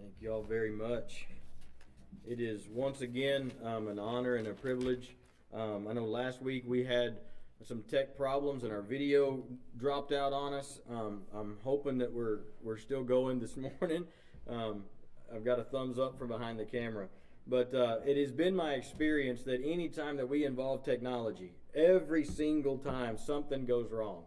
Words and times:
Thank 0.00 0.14
you 0.22 0.32
all 0.32 0.42
very 0.42 0.70
much. 0.70 1.26
It 2.26 2.40
is 2.40 2.66
once 2.68 3.02
again 3.02 3.52
um, 3.62 3.88
an 3.88 3.98
honor 3.98 4.36
and 4.36 4.48
a 4.48 4.54
privilege. 4.54 5.14
Um, 5.52 5.86
I 5.88 5.92
know 5.92 6.06
last 6.06 6.40
week 6.40 6.64
we 6.66 6.84
had 6.84 7.18
some 7.62 7.82
tech 7.82 8.16
problems 8.16 8.64
and 8.64 8.72
our 8.72 8.80
video 8.80 9.42
dropped 9.76 10.12
out 10.12 10.32
on 10.32 10.54
us. 10.54 10.80
Um, 10.90 11.22
I'm 11.34 11.58
hoping 11.62 11.98
that 11.98 12.10
we're 12.10 12.38
we're 12.62 12.78
still 12.78 13.02
going 13.02 13.40
this 13.40 13.56
morning. 13.80 14.06
Um, 14.48 14.84
I've 15.34 15.44
got 15.44 15.58
a 15.58 15.64
thumbs 15.64 15.98
up 15.98 16.18
from 16.18 16.28
behind 16.28 16.58
the 16.58 16.64
camera. 16.64 17.08
But 17.46 17.74
uh, 17.74 17.98
it 18.06 18.16
has 18.16 18.32
been 18.32 18.56
my 18.56 18.74
experience 18.74 19.42
that 19.42 19.60
any 19.62 19.90
time 19.90 20.16
that 20.16 20.28
we 20.28 20.46
involve 20.46 20.82
technology, 20.82 21.52
every 21.74 22.24
single 22.24 22.78
time 22.78 23.18
something 23.18 23.66
goes 23.66 23.90
wrong. 23.92 24.24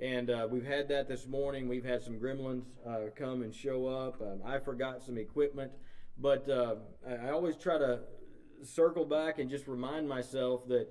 And 0.00 0.30
uh, 0.30 0.46
we've 0.50 0.64
had 0.64 0.88
that 0.88 1.08
this 1.08 1.26
morning. 1.26 1.68
We've 1.68 1.84
had 1.84 2.02
some 2.02 2.18
gremlins 2.18 2.64
uh, 2.86 3.10
come 3.16 3.42
and 3.42 3.54
show 3.54 3.86
up. 3.86 4.20
Um, 4.20 4.40
I 4.44 4.58
forgot 4.58 5.02
some 5.02 5.18
equipment. 5.18 5.72
But 6.18 6.48
uh, 6.48 6.76
I, 7.08 7.30
always 7.30 7.56
try 7.56 7.78
to 7.78 8.00
circle 8.62 9.04
back 9.04 9.38
and 9.38 9.48
just 9.48 9.66
remind 9.66 10.08
myself 10.08 10.68
that 10.68 10.88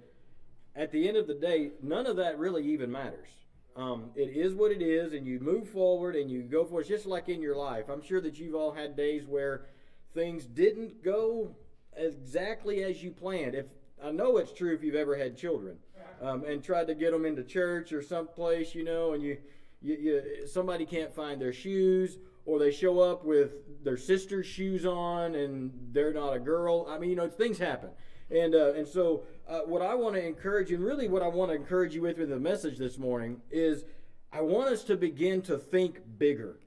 at 0.75 0.91
the 0.91 1.07
end 1.07 1.17
of 1.17 1.27
the 1.27 1.35
day, 1.35 1.71
none 1.83 2.07
of 2.07 2.15
that 2.17 2.39
really 2.39 2.65
even 2.65 2.91
matters. 2.91 3.29
Um, 3.75 4.11
it 4.15 4.35
is 4.35 4.53
what 4.55 4.71
it 4.71 4.81
is, 4.81 5.13
and 5.13 5.27
you 5.27 5.39
move 5.39 5.69
forward 5.69 6.15
and 6.15 6.29
you 6.29 6.41
go 6.41 6.65
for 6.65 6.79
it. 6.79 6.81
It's 6.81 6.89
just 6.89 7.05
like 7.05 7.29
in 7.29 7.41
your 7.41 7.55
life. 7.55 7.85
I'm 7.89 8.01
sure 8.01 8.21
that 8.21 8.39
you've 8.39 8.55
all 8.55 8.71
had 8.71 8.97
days 8.97 9.25
where 9.27 9.67
things 10.13 10.45
didn't 10.45 11.03
go 11.03 11.55
exactly 11.95 12.83
as 12.83 13.03
you 13.03 13.11
planned. 13.11 13.55
If 13.55 13.65
I 14.03 14.11
know 14.11 14.37
it's 14.37 14.53
true 14.53 14.73
if 14.73 14.83
you've 14.83 14.95
ever 14.95 15.15
had 15.15 15.37
children 15.37 15.77
um, 16.21 16.43
and 16.45 16.63
tried 16.63 16.87
to 16.87 16.95
get 16.95 17.11
them 17.11 17.25
into 17.25 17.43
church 17.43 17.91
or 17.91 18.01
someplace, 18.01 18.75
you 18.75 18.83
know, 18.83 19.13
and 19.13 19.23
you, 19.23 19.37
you, 19.81 19.95
you 19.95 20.47
somebody 20.47 20.85
can't 20.85 21.13
find 21.13 21.41
their 21.41 21.53
shoes 21.53 22.17
or 22.45 22.59
they 22.59 22.71
show 22.71 22.99
up 22.99 23.23
with 23.23 23.83
their 23.83 23.97
sister's 23.97 24.45
shoes 24.45 24.85
on 24.85 25.35
and 25.35 25.71
they're 25.91 26.13
not 26.13 26.33
a 26.33 26.39
girl. 26.39 26.85
I 26.89 26.97
mean, 26.97 27.11
you 27.11 27.15
know, 27.15 27.27
things 27.27 27.57
happen. 27.57 27.89
And, 28.31 28.53
uh, 28.53 28.73
and 28.73 28.87
so, 28.87 29.23
uh, 29.47 29.61
what 29.61 29.81
I 29.81 29.95
want 29.95 30.15
to 30.15 30.25
encourage 30.25 30.71
and 30.71 30.83
really 30.83 31.07
what 31.07 31.23
I 31.23 31.27
want 31.27 31.49
to 31.49 31.55
encourage 31.55 31.95
you 31.95 32.03
with 32.03 32.19
with 32.19 32.29
the 32.29 32.39
message 32.39 32.77
this 32.77 32.99
morning, 32.99 33.41
is 33.49 33.85
I 34.31 34.41
want 34.41 34.69
us 34.69 34.83
to 34.85 34.95
begin 34.95 35.41
to 35.43 35.57
think 35.57 36.01
bigger. 36.19 36.59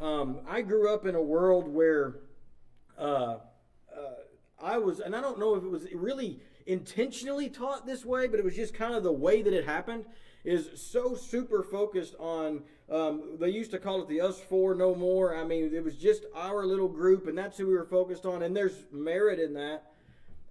Um, 0.00 0.38
I 0.48 0.62
grew 0.62 0.92
up 0.92 1.06
in 1.06 1.16
a 1.16 1.22
world 1.22 1.66
where 1.66 2.20
uh, 2.96 3.02
uh, 3.02 3.38
I 4.62 4.78
was, 4.78 5.00
and 5.00 5.16
I 5.16 5.20
don't 5.20 5.38
know 5.38 5.56
if 5.56 5.64
it 5.64 5.70
was 5.70 5.86
really 5.92 6.40
intentionally 6.70 7.48
taught 7.48 7.86
this 7.86 8.04
way, 8.04 8.28
but 8.28 8.38
it 8.38 8.44
was 8.44 8.56
just 8.56 8.74
kind 8.74 8.94
of 8.94 9.02
the 9.02 9.12
way 9.12 9.42
that 9.42 9.52
it 9.52 9.64
happened. 9.64 10.04
Is 10.42 10.70
so 10.80 11.14
super 11.14 11.62
focused 11.62 12.14
on. 12.18 12.62
Um, 12.90 13.36
they 13.38 13.50
used 13.50 13.70
to 13.72 13.78
call 13.78 14.00
it 14.02 14.08
the 14.08 14.22
us 14.22 14.40
four 14.40 14.74
no 14.74 14.94
more. 14.94 15.36
I 15.36 15.44
mean, 15.44 15.74
it 15.74 15.84
was 15.84 15.96
just 15.96 16.24
our 16.34 16.64
little 16.64 16.88
group, 16.88 17.26
and 17.26 17.36
that's 17.36 17.58
who 17.58 17.66
we 17.66 17.74
were 17.74 17.84
focused 17.84 18.24
on. 18.24 18.42
And 18.42 18.56
there's 18.56 18.84
merit 18.90 19.38
in 19.38 19.52
that 19.54 19.90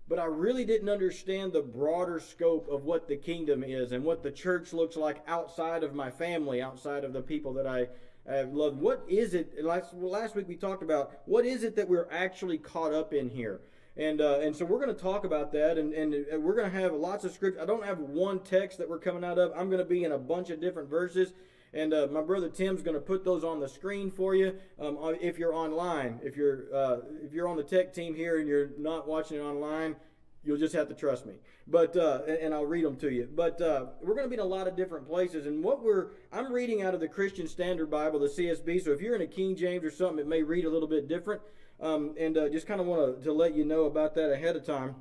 but 0.09 0.17
I 0.17 0.25
really 0.25 0.65
didn't 0.65 0.89
understand 0.89 1.53
the 1.53 1.61
broader 1.61 2.19
scope 2.19 2.67
of 2.67 2.83
what 2.83 3.07
the 3.07 3.15
kingdom 3.15 3.63
is 3.63 3.91
and 3.91 4.03
what 4.03 4.23
the 4.23 4.31
church 4.31 4.73
looks 4.73 4.97
like 4.97 5.21
outside 5.27 5.83
of 5.83 5.93
my 5.93 6.09
family, 6.09 6.63
outside 6.63 7.03
of 7.03 7.13
the 7.13 7.21
people 7.21 7.53
that 7.53 7.67
I 7.67 7.87
have 8.27 8.51
loved. 8.51 8.79
What 8.81 9.05
is 9.07 9.35
it? 9.35 9.63
Last, 9.63 9.93
last 9.93 10.35
week 10.35 10.47
we 10.47 10.55
talked 10.55 10.81
about 10.81 11.11
what 11.25 11.45
is 11.45 11.63
it 11.63 11.75
that 11.75 11.87
we're 11.87 12.09
actually 12.11 12.57
caught 12.57 12.91
up 12.91 13.13
in 13.13 13.29
here. 13.29 13.61
And, 13.97 14.21
uh, 14.21 14.39
and 14.39 14.55
so 14.55 14.65
we're 14.65 14.79
going 14.79 14.95
to 14.95 15.01
talk 15.01 15.25
about 15.25 15.51
that, 15.53 15.77
and, 15.77 15.93
and 15.93 16.43
we're 16.43 16.55
going 16.55 16.71
to 16.71 16.79
have 16.79 16.93
lots 16.93 17.25
of 17.25 17.33
script. 17.33 17.59
I 17.59 17.65
don't 17.65 17.83
have 17.83 17.99
one 17.99 18.39
text 18.39 18.77
that 18.77 18.89
we're 18.89 18.99
coming 18.99 19.23
out 19.23 19.37
of. 19.37 19.51
I'm 19.55 19.69
going 19.69 19.79
to 19.79 19.89
be 19.89 20.03
in 20.03 20.11
a 20.13 20.17
bunch 20.17 20.49
of 20.49 20.61
different 20.61 20.89
verses. 20.89 21.33
And 21.73 21.93
uh, 21.93 22.07
my 22.11 22.21
brother 22.21 22.49
Tim's 22.49 22.81
going 22.81 22.95
to 22.95 23.01
put 23.01 23.23
those 23.23 23.43
on 23.43 23.59
the 23.59 23.69
screen 23.69 24.09
for 24.09 24.35
you 24.35 24.55
um, 24.79 24.97
if 25.21 25.37
you're 25.37 25.53
online. 25.53 26.19
If 26.23 26.35
you're 26.35 26.63
uh, 26.73 26.97
if 27.23 27.31
you're 27.33 27.47
on 27.47 27.57
the 27.57 27.63
tech 27.63 27.93
team 27.93 28.15
here 28.15 28.39
and 28.39 28.47
you're 28.47 28.71
not 28.79 29.07
watching 29.07 29.37
it 29.37 29.41
online, 29.41 29.95
you'll 30.43 30.57
just 30.57 30.73
have 30.73 30.87
to 30.89 30.95
trust 30.95 31.25
me. 31.27 31.35
But 31.67 31.95
uh, 31.95 32.23
and 32.23 32.53
I'll 32.55 32.65
read 32.65 32.85
them 32.85 32.95
to 32.97 33.11
you. 33.11 33.29
But 33.31 33.61
uh, 33.61 33.87
we're 34.01 34.15
going 34.15 34.25
to 34.25 34.29
be 34.29 34.35
in 34.35 34.39
a 34.39 34.45
lot 34.45 34.67
of 34.67 34.75
different 34.75 35.07
places. 35.07 35.45
And 35.45 35.63
what 35.63 35.83
we're 35.83 36.07
I'm 36.31 36.51
reading 36.51 36.81
out 36.81 36.95
of 36.95 36.99
the 36.99 37.07
Christian 37.07 37.47
Standard 37.47 37.91
Bible, 37.91 38.19
the 38.19 38.27
CSB. 38.27 38.83
So 38.83 38.91
if 38.91 38.99
you're 38.99 39.15
in 39.15 39.21
a 39.21 39.27
King 39.27 39.55
James 39.55 39.83
or 39.83 39.91
something, 39.91 40.19
it 40.19 40.27
may 40.27 40.41
read 40.41 40.65
a 40.65 40.69
little 40.69 40.87
bit 40.87 41.07
different. 41.07 41.41
Um, 41.81 42.15
and 42.19 42.37
uh, 42.37 42.49
just 42.49 42.67
kind 42.67 42.81
of 42.81 42.87
want 42.87 43.23
to 43.23 43.31
let 43.31 43.55
you 43.55 43.63
know 43.63 43.85
about 43.85 44.13
that 44.15 44.31
ahead 44.31 44.55
of 44.55 44.65
time. 44.65 44.95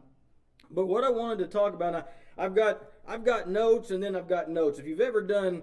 But 0.71 0.87
what 0.87 1.03
I 1.03 1.11
wanted 1.11 1.39
to 1.39 1.47
talk 1.47 1.75
about, 1.75 2.09
I've 2.37 2.55
got 2.55 2.83
I've 3.07 3.25
got 3.25 3.49
notes, 3.49 3.91
and 3.91 4.03
then 4.03 4.15
I've 4.15 4.29
got 4.29 4.49
notes. 4.51 4.79
If 4.79 4.87
you've 4.87 5.01
ever 5.01 5.23
done 5.23 5.63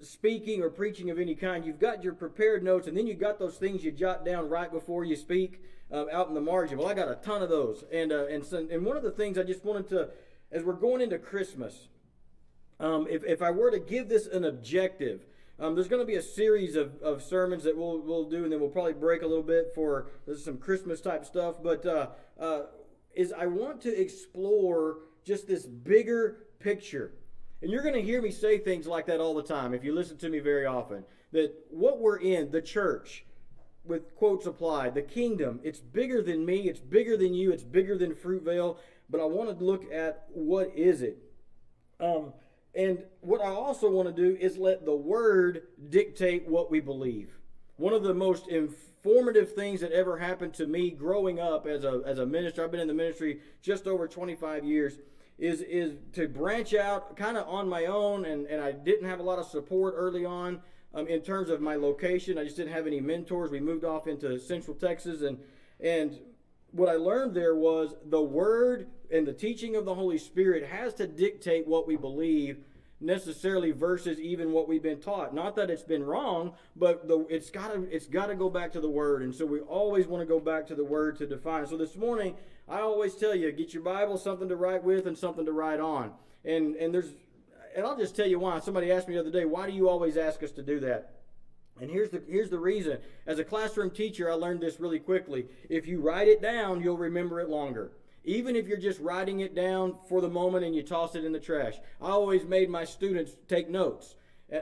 speaking 0.00 0.62
or 0.62 0.70
preaching 0.70 1.10
of 1.10 1.18
any 1.18 1.34
kind, 1.34 1.64
you've 1.64 1.78
got 1.78 2.02
your 2.02 2.14
prepared 2.14 2.62
notes, 2.64 2.88
and 2.88 2.96
then 2.96 3.06
you've 3.06 3.20
got 3.20 3.38
those 3.38 3.56
things 3.56 3.84
you 3.84 3.92
jot 3.92 4.24
down 4.24 4.48
right 4.48 4.72
before 4.72 5.04
you 5.04 5.16
speak 5.16 5.62
uh, 5.92 6.06
out 6.12 6.28
in 6.28 6.34
the 6.34 6.40
margin. 6.40 6.78
Well, 6.78 6.88
I 6.88 6.94
got 6.94 7.10
a 7.10 7.16
ton 7.16 7.42
of 7.42 7.50
those, 7.50 7.84
and 7.92 8.10
uh, 8.10 8.26
and 8.26 8.44
so, 8.44 8.66
and 8.70 8.84
one 8.84 8.96
of 8.96 9.02
the 9.02 9.10
things 9.10 9.38
I 9.38 9.42
just 9.44 9.64
wanted 9.64 9.88
to, 9.90 10.08
as 10.50 10.64
we're 10.64 10.72
going 10.72 11.02
into 11.02 11.18
Christmas, 11.18 11.88
um, 12.80 13.06
if 13.08 13.22
if 13.24 13.42
I 13.42 13.50
were 13.50 13.70
to 13.70 13.78
give 13.78 14.08
this 14.08 14.26
an 14.26 14.44
objective. 14.44 15.24
Um, 15.60 15.74
there's 15.74 15.88
going 15.88 16.02
to 16.02 16.06
be 16.06 16.16
a 16.16 16.22
series 16.22 16.76
of, 16.76 17.00
of 17.02 17.22
sermons 17.22 17.64
that 17.64 17.76
we'll, 17.76 18.00
we'll 18.00 18.28
do, 18.28 18.44
and 18.44 18.52
then 18.52 18.60
we'll 18.60 18.68
probably 18.68 18.92
break 18.92 19.22
a 19.22 19.26
little 19.26 19.42
bit 19.42 19.72
for 19.74 20.06
some 20.36 20.58
Christmas 20.58 21.00
type 21.00 21.24
stuff. 21.24 21.56
But 21.62 21.84
uh, 21.84 22.08
uh, 22.38 22.62
is 23.14 23.32
I 23.32 23.46
want 23.46 23.80
to 23.82 24.00
explore 24.00 24.98
just 25.24 25.48
this 25.48 25.66
bigger 25.66 26.46
picture 26.60 27.12
and 27.60 27.70
you're 27.70 27.82
going 27.82 27.94
to 27.94 28.02
hear 28.02 28.22
me 28.22 28.30
say 28.30 28.58
things 28.58 28.86
like 28.86 29.06
that 29.06 29.20
all 29.20 29.34
the 29.34 29.42
time 29.42 29.74
if 29.74 29.82
you 29.82 29.94
listen 29.94 30.16
to 30.18 30.28
me 30.28 30.38
very 30.38 30.66
often. 30.66 31.04
That 31.32 31.54
what 31.70 32.00
we're 32.00 32.18
in, 32.18 32.50
the 32.50 32.62
church, 32.62 33.24
with 33.84 34.14
quotes 34.14 34.46
applied, 34.46 34.94
the 34.94 35.02
kingdom, 35.02 35.60
it's 35.62 35.80
bigger 35.80 36.22
than 36.22 36.44
me, 36.46 36.68
it's 36.68 36.80
bigger 36.80 37.16
than 37.16 37.34
you, 37.34 37.50
it's 37.50 37.64
bigger 37.64 37.98
than 37.98 38.14
Fruitvale, 38.14 38.76
but 39.10 39.20
I 39.20 39.24
want 39.24 39.58
to 39.58 39.64
look 39.64 39.90
at 39.92 40.26
what 40.28 40.70
is 40.74 41.02
it. 41.02 41.18
Um, 41.98 42.32
and 42.74 43.02
what 43.20 43.40
I 43.40 43.48
also 43.48 43.90
want 43.90 44.14
to 44.14 44.14
do 44.14 44.36
is 44.38 44.56
let 44.56 44.84
the 44.84 44.94
word 44.94 45.62
dictate 45.88 46.46
what 46.46 46.70
we 46.70 46.80
believe. 46.80 47.30
One 47.76 47.92
of 47.92 48.02
the 48.02 48.14
most 48.14 48.48
informative 48.48 49.54
things 49.54 49.80
that 49.80 49.92
ever 49.92 50.18
happened 50.18 50.54
to 50.54 50.66
me 50.66 50.90
growing 50.90 51.40
up 51.40 51.66
as 51.66 51.84
a, 51.84 52.02
as 52.04 52.18
a 52.18 52.26
minister, 52.26 52.64
I've 52.64 52.70
been 52.70 52.80
in 52.80 52.88
the 52.88 52.94
ministry 52.94 53.40
just 53.62 53.86
over 53.86 54.06
25 54.06 54.64
years 54.64 54.98
is 55.38 55.60
is 55.62 55.94
to 56.12 56.26
branch 56.26 56.74
out 56.74 57.16
kind 57.16 57.36
of 57.36 57.46
on 57.46 57.68
my 57.68 57.86
own 57.86 58.24
and, 58.24 58.46
and 58.46 58.60
I 58.60 58.72
didn't 58.72 59.08
have 59.08 59.20
a 59.20 59.22
lot 59.22 59.38
of 59.38 59.46
support 59.46 59.94
early 59.96 60.24
on 60.24 60.60
um, 60.94 61.06
in 61.06 61.20
terms 61.20 61.48
of 61.48 61.60
my 61.60 61.76
location. 61.76 62.38
I 62.38 62.44
just 62.44 62.56
didn't 62.56 62.72
have 62.72 62.88
any 62.88 63.00
mentors. 63.00 63.52
We 63.52 63.60
moved 63.60 63.84
off 63.84 64.08
into 64.08 64.38
Central 64.38 64.76
Texas 64.76 65.22
and 65.22 65.38
and 65.80 66.18
what 66.72 66.88
I 66.88 66.96
learned 66.96 67.34
there 67.34 67.54
was 67.54 67.94
the 68.04 68.20
word 68.20 68.88
and 69.10 69.26
the 69.26 69.32
teaching 69.32 69.76
of 69.76 69.84
the 69.84 69.94
Holy 69.94 70.18
Spirit 70.18 70.66
has 70.66 70.94
to 70.94 71.06
dictate 71.06 71.66
what 71.66 71.86
we 71.86 71.96
believe 71.96 72.58
necessarily 73.00 73.70
versus 73.70 74.18
even 74.18 74.52
what 74.52 74.68
we've 74.68 74.82
been 74.82 75.00
taught. 75.00 75.34
Not 75.34 75.54
that 75.56 75.70
it's 75.70 75.82
been 75.82 76.04
wrong, 76.04 76.54
but 76.74 77.06
the, 77.06 77.26
it's 77.30 77.50
got 77.50 77.72
to 77.72 77.82
it's 77.94 78.06
got 78.06 78.26
to 78.26 78.34
go 78.34 78.50
back 78.50 78.72
to 78.72 78.80
the 78.80 78.90
word. 78.90 79.22
And 79.22 79.34
so 79.34 79.46
we 79.46 79.60
always 79.60 80.06
want 80.06 80.20
to 80.20 80.26
go 80.26 80.40
back 80.40 80.66
to 80.68 80.74
the 80.74 80.84
word 80.84 81.16
to 81.18 81.26
define. 81.26 81.66
So 81.66 81.76
this 81.76 81.96
morning 81.96 82.34
I 82.68 82.80
always 82.80 83.14
tell 83.14 83.34
you, 83.34 83.50
get 83.52 83.72
your 83.72 83.82
Bible, 83.82 84.18
something 84.18 84.48
to 84.48 84.56
write 84.56 84.84
with, 84.84 85.06
and 85.06 85.16
something 85.16 85.44
to 85.44 85.52
write 85.52 85.80
on. 85.80 86.12
And 86.44 86.76
and 86.76 86.92
there's, 86.92 87.12
and 87.76 87.86
I'll 87.86 87.96
just 87.96 88.16
tell 88.16 88.26
you 88.26 88.38
why. 88.40 88.58
Somebody 88.60 88.90
asked 88.90 89.08
me 89.08 89.14
the 89.14 89.20
other 89.20 89.30
day, 89.30 89.44
why 89.44 89.66
do 89.66 89.72
you 89.72 89.88
always 89.88 90.16
ask 90.16 90.42
us 90.42 90.50
to 90.52 90.62
do 90.62 90.80
that? 90.80 91.14
And 91.80 91.90
here's 91.90 92.10
the 92.10 92.22
here's 92.28 92.50
the 92.50 92.58
reason. 92.58 92.98
As 93.26 93.38
a 93.38 93.44
classroom 93.44 93.90
teacher, 93.90 94.30
I 94.30 94.34
learned 94.34 94.60
this 94.60 94.80
really 94.80 94.98
quickly. 94.98 95.46
If 95.68 95.86
you 95.86 96.00
write 96.00 96.26
it 96.26 96.42
down, 96.42 96.82
you'll 96.82 96.98
remember 96.98 97.40
it 97.40 97.48
longer. 97.48 97.92
Even 98.28 98.56
if 98.56 98.68
you're 98.68 98.76
just 98.76 99.00
writing 99.00 99.40
it 99.40 99.54
down 99.54 99.96
for 100.06 100.20
the 100.20 100.28
moment 100.28 100.62
and 100.62 100.76
you 100.76 100.82
toss 100.82 101.14
it 101.14 101.24
in 101.24 101.32
the 101.32 101.40
trash. 101.40 101.76
I 101.98 102.10
always 102.10 102.44
made 102.44 102.68
my 102.68 102.84
students 102.84 103.32
take 103.48 103.70
notes. 103.70 104.16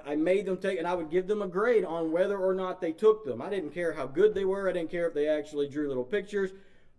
I 0.07 0.15
made 0.15 0.47
them 0.47 0.57
take, 0.57 0.79
and 0.79 0.87
I 0.87 0.95
would 0.95 1.11
give 1.11 1.27
them 1.27 1.43
a 1.43 1.49
grade 1.49 1.85
on 1.85 2.13
whether 2.13 2.39
or 2.39 2.55
not 2.55 2.81
they 2.81 2.93
took 2.93 3.25
them. 3.25 3.43
I 3.43 3.51
didn't 3.51 3.71
care 3.71 3.93
how 3.93 4.07
good 4.07 4.35
they 4.35 4.45
were. 4.45 4.69
I 4.69 4.73
didn't 4.73 4.93
care 4.93 5.09
if 5.09 5.15
they 5.15 5.27
actually 5.27 5.69
drew 5.69 5.89
little 5.89 6.05
pictures. 6.05 6.53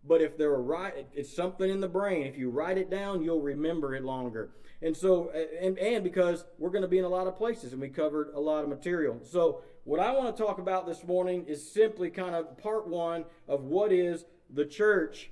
But 0.05 0.21
if 0.21 0.37
they're 0.37 0.55
right, 0.55 1.07
it's 1.13 1.33
something 1.33 1.69
in 1.69 1.79
the 1.79 1.87
brain. 1.87 2.27
If 2.27 2.37
you 2.37 2.49
write 2.49 2.77
it 2.77 2.89
down, 2.89 3.23
you'll 3.23 3.41
remember 3.41 3.95
it 3.95 4.03
longer. 4.03 4.49
And 4.81 4.95
so, 4.95 5.31
and, 5.61 5.77
and 5.79 6.03
because 6.03 6.43
we're 6.59 6.69
going 6.69 6.81
to 6.81 6.89
be 6.89 6.99
in 6.99 7.05
a 7.05 7.09
lot 7.09 7.27
of 7.27 7.37
places 7.37 7.71
and 7.71 7.81
we 7.81 7.87
covered 7.87 8.31
a 8.33 8.39
lot 8.41 8.63
of 8.63 8.69
material. 8.69 9.21
So, 9.23 9.61
what 9.85 10.01
I 10.01 10.11
want 10.11 10.35
to 10.35 10.43
talk 10.43 10.59
about 10.59 10.85
this 10.85 11.05
morning 11.05 11.45
is 11.47 11.71
simply 11.71 12.09
kind 12.09 12.35
of 12.35 12.57
part 12.57 12.89
one 12.89 13.23
of 13.47 13.63
what 13.63 13.93
is 13.93 14.25
the 14.49 14.65
church. 14.65 15.31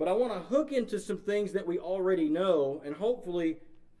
But 0.00 0.08
I 0.08 0.12
want 0.12 0.32
to 0.32 0.38
hook 0.38 0.72
into 0.72 0.98
some 0.98 1.18
things 1.18 1.52
that 1.52 1.66
we 1.66 1.78
already 1.78 2.30
know 2.30 2.80
and 2.86 2.94
hopefully 2.94 3.58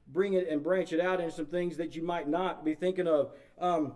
bring 0.08 0.32
it 0.32 0.48
and 0.48 0.62
branch 0.62 0.94
it 0.94 1.00
out 1.00 1.20
into 1.20 1.30
some 1.30 1.44
things 1.44 1.76
that 1.76 1.94
you 1.94 2.02
might 2.02 2.26
not 2.26 2.64
be 2.64 2.74
thinking 2.74 3.06
of. 3.06 3.32
Um, 3.58 3.92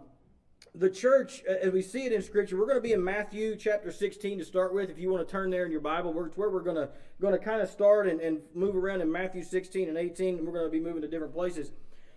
the 0.75 0.91
church, 0.91 1.43
as 1.45 1.73
we 1.73 1.81
see 1.81 2.05
it 2.05 2.13
in 2.13 2.21
Scripture, 2.21 2.59
we're 2.59 2.67
going 2.67 2.77
to 2.77 2.83
be 2.83 2.93
in 2.93 3.03
Matthew 3.03 3.57
chapter 3.57 3.91
16 3.91 4.39
to 4.39 4.45
start 4.45 4.75
with. 4.75 4.91
If 4.91 4.99
you 4.99 5.11
want 5.11 5.27
to 5.27 5.33
turn 5.33 5.49
there 5.49 5.65
in 5.65 5.73
your 5.73 5.81
Bible, 5.81 6.15
it's 6.27 6.37
where 6.37 6.51
we're 6.51 6.61
going 6.61 6.77
to 6.77 6.91
going 7.23 7.33
to 7.33 7.43
kind 7.43 7.63
of 7.63 7.71
start 7.71 8.07
and, 8.07 8.21
and 8.21 8.43
move 8.53 8.77
around 8.77 9.01
in 9.01 9.11
Matthew 9.11 9.43
16 9.43 9.89
and 9.89 9.97
18. 9.97 10.37
And 10.37 10.47
we're 10.47 10.53
going 10.53 10.67
to 10.67 10.71
be 10.71 10.81
moving 10.81 11.01
to 11.01 11.09
different 11.09 11.33
places. 11.33 11.73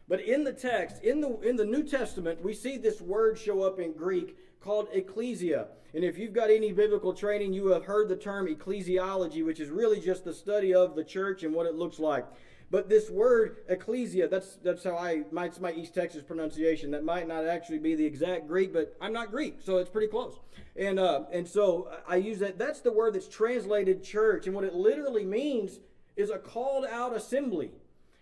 But 0.10 0.20
in 0.20 0.44
the 0.44 0.52
text, 0.52 1.02
in 1.02 1.22
the 1.22 1.40
in 1.40 1.56
the 1.56 1.66
New 1.66 1.84
Testament, 1.84 2.44
we 2.44 2.54
see 2.54 2.76
this 2.76 3.00
word 3.00 3.40
show 3.40 3.62
up 3.62 3.80
in 3.80 3.94
Greek 3.94 4.36
called 4.60 4.88
ecclesia. 4.94 5.68
And 5.94 6.04
if 6.04 6.18
you've 6.18 6.34
got 6.34 6.50
any 6.50 6.72
biblical 6.72 7.14
training, 7.14 7.54
you 7.54 7.68
have 7.68 7.86
heard 7.86 8.10
the 8.10 8.16
term 8.16 8.48
ecclesiology, 8.48 9.44
which 9.44 9.60
is 9.60 9.70
really 9.70 10.00
just 10.00 10.26
the 10.26 10.34
study 10.34 10.74
of 10.74 10.96
the 10.96 11.04
church 11.04 11.44
and 11.44 11.54
what 11.54 11.66
it 11.66 11.76
looks 11.76 12.00
like. 12.00 12.26
But 12.70 12.90
this 12.90 13.10
word 13.10 13.58
ecclesia, 13.70 14.28
that's 14.28 14.58
that's 14.62 14.84
how 14.84 14.98
I 14.98 15.24
my, 15.32 15.50
my 15.62 15.72
East 15.72 15.94
Texas 15.94 16.22
pronunciation. 16.22 16.92
That 16.92 17.06
might 17.06 17.28
not 17.28 17.46
actually 17.46 17.80
be 17.80 17.96
the 17.96 18.06
exact 18.06 18.48
Greek, 18.48 18.74
but 18.74 18.96
I'm 19.00 19.14
not 19.14 19.32
Greek, 19.32 19.60
so 19.64 19.78
it's 19.78 19.90
pretty 19.90 20.08
close. 20.08 20.38
And 20.76 21.00
uh, 21.00 21.24
and 21.32 21.48
so 21.48 21.90
I 22.08 22.18
use 22.18 22.40
that. 22.40 22.60
That's 22.60 22.82
the 22.82 22.92
word 22.92 23.16
that's 23.16 23.30
translated 23.30 24.04
church, 24.04 24.48
and 24.48 24.56
what 24.56 24.66
it 24.66 24.74
literally 24.74 25.24
means 25.24 25.80
is 26.18 26.30
a 26.30 26.38
called 26.38 26.86
out 26.86 27.16
assembly. 27.16 27.72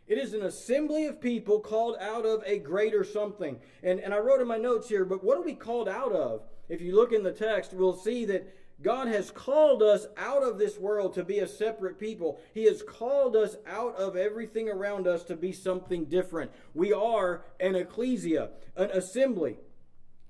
It 0.08 0.18
is 0.18 0.34
an 0.34 0.44
assembly 0.44 1.06
of 1.08 1.20
people 1.20 1.60
called 1.60 1.98
out 2.00 2.26
of 2.26 2.44
a 2.46 2.60
greater 2.60 3.04
something. 3.04 3.60
And, 3.82 4.00
and 4.00 4.14
I 4.14 4.20
wrote 4.20 4.42
in 4.42 4.48
my 4.48 4.58
notes 4.58 4.88
here, 4.88 5.04
but 5.04 5.24
what 5.24 5.38
are 5.38 5.44
we 5.44 5.56
called 5.56 5.90
out 5.90 6.12
of? 6.12 6.44
If 6.70 6.82
you 6.82 6.96
look 6.96 7.12
in 7.12 7.24
the 7.24 7.32
text, 7.32 7.74
we'll 7.74 7.98
see 7.98 8.26
that 8.26 8.56
God 8.82 9.08
has 9.08 9.32
called 9.32 9.82
us 9.82 10.06
out 10.18 10.44
of 10.44 10.58
this 10.58 10.78
world 10.78 11.14
to 11.14 11.24
be 11.24 11.40
a 11.40 11.48
separate 11.48 11.98
people. 12.00 12.40
He 12.54 12.66
has 12.66 12.84
called 12.84 13.36
us 13.36 13.56
out 13.66 13.96
of 13.96 14.16
everything 14.16 14.70
around 14.70 15.08
us 15.08 15.24
to 15.24 15.36
be 15.36 15.54
something 15.54 16.06
different. 16.06 16.52
We 16.74 16.92
are 16.92 17.44
an 17.60 17.76
ecclesia, 17.76 18.50
an 18.76 18.92
assembly. 18.92 19.58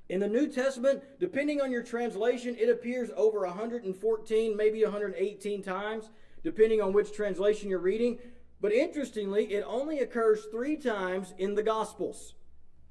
In 0.07 0.19
the 0.19 0.27
New 0.27 0.47
Testament, 0.47 1.03
depending 1.19 1.59
on 1.61 1.71
your 1.71 1.81
translation, 1.81 2.55
it 2.59 2.69
appears 2.69 3.09
over 3.15 3.39
114, 3.39 4.55
maybe 4.55 4.83
118 4.83 5.63
times, 5.63 6.09
depending 6.43 6.79
on 6.79 6.93
which 6.93 7.11
translation 7.11 7.69
you're 7.69 7.79
reading. 7.79 8.19
But 8.65 8.73
interestingly, 8.73 9.53
it 9.53 9.63
only 9.67 9.99
occurs 9.99 10.45
three 10.49 10.75
times 10.75 11.35
in 11.37 11.53
the 11.53 11.61
Gospels. 11.61 12.33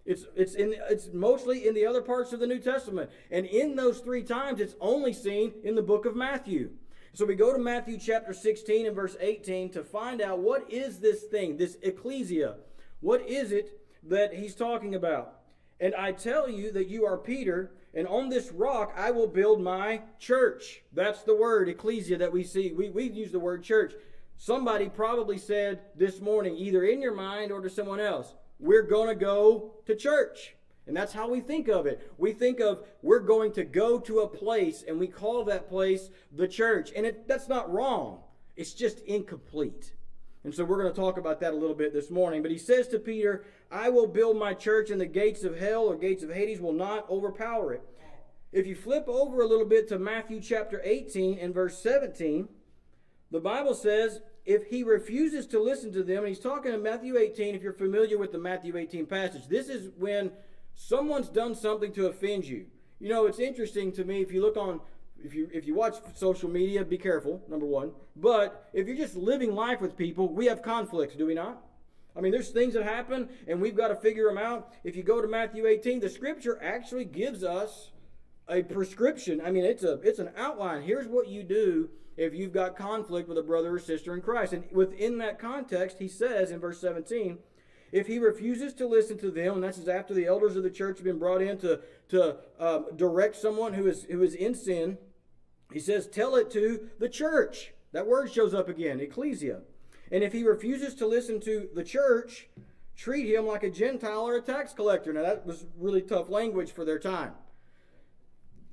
It's, 0.07 0.25
it's, 0.37 0.55
in, 0.55 0.77
it's 0.89 1.09
mostly 1.13 1.67
in 1.67 1.75
the 1.75 1.85
other 1.85 2.01
parts 2.01 2.33
of 2.33 2.39
the 2.39 2.47
New 2.47 2.61
Testament. 2.61 3.11
And 3.33 3.45
in 3.45 3.75
those 3.75 3.99
three 3.99 4.23
times, 4.23 4.61
it's 4.61 4.77
only 4.81 5.13
seen 5.13 5.53
in 5.65 5.75
the 5.75 5.83
book 5.83 6.07
of 6.07 6.15
Matthew. 6.15 6.71
So 7.13 7.27
we 7.27 7.35
go 7.35 7.53
to 7.53 7.59
Matthew 7.59 7.99
chapter 7.99 8.33
16 8.33 8.87
and 8.87 8.95
verse 8.95 9.17
18 9.19 9.71
to 9.71 9.83
find 9.83 10.21
out 10.21 10.39
what 10.39 10.71
is 10.71 11.01
this 11.01 11.25
thing, 11.25 11.57
this 11.57 11.77
ecclesia. 11.83 12.55
What 13.01 13.29
is 13.29 13.51
it 13.51 13.81
that 14.05 14.33
he's 14.33 14.55
talking 14.55 14.95
about? 14.95 15.41
And 15.81 15.93
I 15.97 16.13
tell 16.13 16.49
you 16.49 16.71
that 16.71 16.87
you 16.87 17.05
are 17.05 17.19
Peter, 17.19 17.73
and 17.95 18.07
on 18.07 18.29
this 18.29 18.53
rock 18.53 18.95
I 18.97 19.11
will 19.11 19.27
build 19.27 19.61
my 19.61 20.03
church. 20.21 20.83
That's 20.93 21.25
the 21.25 21.35
word, 21.35 21.69
ecclesia, 21.69 22.19
that 22.19 22.31
we 22.31 22.45
see. 22.45 22.71
We, 22.71 22.91
we 22.91 23.11
use 23.11 23.33
the 23.33 23.41
word 23.41 23.65
church. 23.65 23.93
Somebody 24.37 24.89
probably 24.89 25.39
said 25.39 25.81
this 25.97 26.21
morning, 26.21 26.57
either 26.57 26.85
in 26.85 27.01
your 27.01 27.15
mind 27.15 27.53
or 27.53 27.61
to 27.61 27.71
someone 27.71 28.01
else, 28.01 28.35
we're 28.59 28.83
going 28.83 29.09
to 29.09 29.15
go 29.15 29.75
to 29.87 29.95
church. 29.95 30.55
And 30.87 30.97
that's 30.97 31.13
how 31.13 31.31
we 31.31 31.41
think 31.41 31.69
of 31.69 31.87
it. 31.87 32.13
We 32.19 32.33
think 32.33 32.61
of 32.61 32.85
we're 33.01 33.21
going 33.21 33.53
to 33.53 33.65
go 33.65 33.99
to 34.01 34.21
a 34.21 34.29
place 34.29 34.85
and 34.87 34.99
we 34.99 35.07
call 35.07 35.45
that 35.45 35.69
place 35.69 36.11
the 36.31 36.47
church. 36.47 36.93
And 36.95 37.07
it, 37.07 37.27
that's 37.27 37.49
not 37.49 37.73
wrong, 37.73 38.21
it's 38.57 38.75
just 38.75 39.01
incomplete. 39.01 39.95
And 40.45 40.55
so 40.55 40.63
we're 40.63 40.83
going 40.83 40.93
to 40.93 41.01
talk 41.01 41.17
about 41.17 41.41
that 41.41 41.55
a 41.55 41.57
little 41.57 41.75
bit 41.75 41.95
this 41.95 42.11
morning. 42.11 42.43
But 42.43 42.51
he 42.51 42.59
says 42.59 42.87
to 42.89 42.99
Peter, 42.99 43.47
I 43.71 43.89
will 43.89 44.07
build 44.07 44.37
my 44.37 44.53
church, 44.53 44.91
and 44.91 45.01
the 45.01 45.07
gates 45.07 45.43
of 45.43 45.59
hell 45.59 45.85
or 45.85 45.97
gates 45.97 46.23
of 46.23 46.31
Hades 46.31 46.61
will 46.61 46.75
not 46.75 47.09
overpower 47.09 47.73
it. 47.73 47.83
If 48.53 48.67
you 48.67 48.77
flip 48.77 49.09
over 49.09 49.41
a 49.41 49.47
little 49.47 49.65
bit 49.65 49.89
to 49.89 49.99
Matthew 49.99 50.41
chapter 50.41 50.83
18 50.85 51.39
and 51.39 51.55
verse 51.55 51.79
17, 51.79 52.49
the 53.35 53.41
Bible 53.41 53.75
says, 53.75 54.21
if 54.47 54.67
he 54.69 54.85
refuses 54.85 55.45
to 55.49 55.61
listen 55.61 55.93
to 55.95 56.05
them, 56.05 56.19
and 56.19 56.29
he's 56.29 56.39
talking 56.39 56.73
in 56.73 56.81
Matthew 56.81 57.19
18, 57.19 57.57
if 57.57 57.63
you're 57.63 57.73
familiar 57.73 58.17
with 58.17 58.31
the 58.31 58.39
Matthew 58.39 58.77
18 58.77 59.07
passage, 59.07 59.49
this 59.49 59.69
is 59.69 59.91
when 59.99 60.31
someone's 60.77 61.29
done 61.29 61.57
something 61.57 61.93
to 61.95 62.07
offend 62.07 62.45
you. 62.45 62.67
You 63.01 63.09
know, 63.09 63.27
it's 63.27 63.41
interesting 63.41 63.91
to 63.95 64.05
me 64.05 64.23
if 64.23 64.31
you 64.31 64.41
look 64.41 64.57
on 64.57 64.81
if 65.19 65.35
you 65.35 65.49
if 65.53 65.67
you 65.67 65.75
watch 65.75 65.97
social 66.15 66.49
media, 66.49 66.85
be 66.85 66.97
careful, 66.97 67.43
number 67.49 67.67
one. 67.67 67.91
But 68.15 68.71
if 68.73 68.87
you're 68.87 68.97
just 68.97 69.17
living 69.17 69.53
life 69.53 69.81
with 69.81 69.97
people, 69.97 70.29
we 70.29 70.47
have 70.47 70.63
conflicts, 70.63 71.17
do 71.17 71.27
we 71.27 71.35
not? 71.35 71.61
I 72.17 72.21
mean, 72.21 72.31
there's 72.31 72.51
things 72.51 72.75
that 72.75 72.85
happen, 72.85 73.29
and 73.49 73.61
we've 73.61 73.77
got 73.77 73.89
to 73.89 73.97
figure 73.97 74.29
them 74.29 74.39
out. 74.39 74.73
If 74.85 74.95
you 74.95 75.03
go 75.03 75.21
to 75.21 75.27
Matthew 75.27 75.67
18, 75.67 75.99
the 75.99 76.09
scripture 76.09 76.63
actually 76.63 77.07
gives 77.07 77.43
us 77.43 77.91
a 78.49 78.63
prescription. 78.63 79.41
I 79.45 79.51
mean, 79.51 79.65
it's 79.65 79.83
a 79.83 79.95
it's 80.03 80.21
an 80.21 80.31
outline. 80.37 80.83
Here's 80.83 81.09
what 81.09 81.27
you 81.27 81.43
do 81.43 81.91
if 82.17 82.35
you've 82.35 82.53
got 82.53 82.77
conflict 82.77 83.29
with 83.29 83.39
a 83.39 83.43
brother 83.43 83.75
or 83.75 83.79
sister 83.79 84.15
in 84.15 84.21
Christ. 84.21 84.53
And 84.53 84.65
within 84.71 85.19
that 85.19 85.39
context, 85.39 85.99
he 85.99 86.09
says 86.09 86.51
in 86.51 86.61
verse 86.61 86.81
17, 86.81 87.39
if 87.93 88.07
he 88.07 88.19
refuses 88.19 88.73
to 88.75 88.87
listen 88.87 89.19
to 89.19 89.31
them, 89.31 89.55
and 89.55 89.65
that's 89.65 89.87
after 89.87 90.15
the 90.15 90.27
elders 90.27 90.57
of 90.57 90.63
the 90.63 90.71
church 90.71 90.99
have 90.99 91.05
been 91.05 91.19
brought 91.19 91.43
in 91.43 91.59
to, 91.59 91.81
to 92.09 92.37
um, 92.59 92.87
direct 92.97 93.37
someone 93.37 93.75
who 93.75 93.87
is, 93.87 94.05
who 94.05 94.23
is 94.23 94.35
in 94.35 94.55
sin, 94.55 94.99
he 95.73 95.79
says, 95.79 96.07
tell 96.07 96.37
it 96.37 96.51
to 96.53 96.89
the 96.99 97.09
church. 97.09 97.73
That 97.93 98.07
word 98.07 98.33
shows 98.33 98.55
up 98.55 98.69
again, 98.69 99.01
ecclesia. 99.01 99.61
And 100.11 100.23
if 100.23 100.33
he 100.33 100.43
refuses 100.43 100.95
to 100.97 101.07
listen 101.07 101.41
to 101.41 101.69
the 101.75 101.85
church, 101.85 102.49
treat 102.97 103.33
him 103.33 103.47
like 103.47 103.63
a 103.63 103.71
Gentile 103.71 104.29
or 104.29 104.37
a 104.37 104.43
tax 104.43 104.73
collector. 104.73 105.13
Now, 105.13 105.23
that 105.23 105.47
was 105.47 105.67
really 105.79 106.03
tough 106.03 106.29
language 106.29 106.73
for 106.73 106.85
their 106.85 106.99
time 106.99 107.33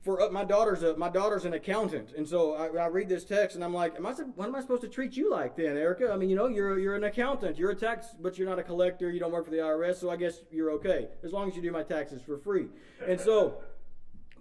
for 0.01 0.21
uh, 0.21 0.30
my 0.30 0.44
daughter's 0.44 0.81
a, 0.83 0.98
my 0.98 1.09
daughter's 1.09 1.45
an 1.45 1.53
accountant, 1.53 2.13
and 2.18 2.27
so 2.27 2.56
I, 2.56 2.68
I, 2.83 2.88
read 2.88 3.07
this 3.07 3.24
text 3.24 3.56
and 3.56 3.63
I'm 3.63 3.74
like, 3.74 3.95
am 3.95 4.06
I 4.06 4.12
what 4.12 4.48
am 4.48 4.56
I 4.56 4.62
supposed 4.62 4.81
to 4.81 4.88
treat 4.88 5.15
you 5.15 5.30
like 5.30 5.56
then, 5.56 5.77
Erica? 5.77 6.12
I 6.12 6.18
mean, 6.18 6.30
you 6.30 6.36
know, 6.36 6.48
you're 6.48 6.80
you're 6.80 6.95
an 6.95 7.03
accountant, 7.03 7.57
you're 7.57 7.71
a 7.71 7.75
tax, 7.75 8.07
but 8.19 8.38
you're 8.38 8.50
not 8.50 8.57
a 8.57 8.63
collector, 8.63 9.12
you 9.12 9.19
don't 9.19 9.31
work 9.31 9.45
for 9.45 9.51
the 9.51 9.57
IRS, 9.57 10.00
so 10.00 10.09
I 10.09 10.15
guess 10.15 10.42
you're 10.51 10.71
okay 10.71 11.09
as 11.24 11.31
long 11.31 11.50
as 11.50 11.56
you 11.56 11.62
do 11.62 11.71
my 11.71 11.83
taxes 11.83 12.21
for 12.25 12.38
free. 12.39 12.68
And 13.07 13.19
so, 13.19 13.62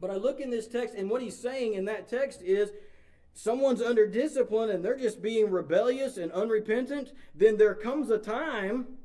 but 0.00 0.10
I 0.10 0.16
look 0.16 0.40
in 0.40 0.50
this 0.50 0.66
text, 0.66 0.94
and 0.94 1.10
what 1.10 1.20
he's 1.20 1.38
saying 1.38 1.74
in 1.74 1.84
that 1.86 2.08
text 2.08 2.42
is. 2.42 2.70
Someone's 3.32 3.80
under 3.80 4.08
discipline 4.08 4.70
and 4.70 4.84
they're 4.84 4.98
just 4.98 5.22
being 5.22 5.52
rebellious 5.52 6.16
and 6.16 6.32
unrepentant, 6.32 7.12
then 7.32 7.56
there 7.56 7.76
comes 7.76 8.10
a 8.10 8.18
time 8.18 8.98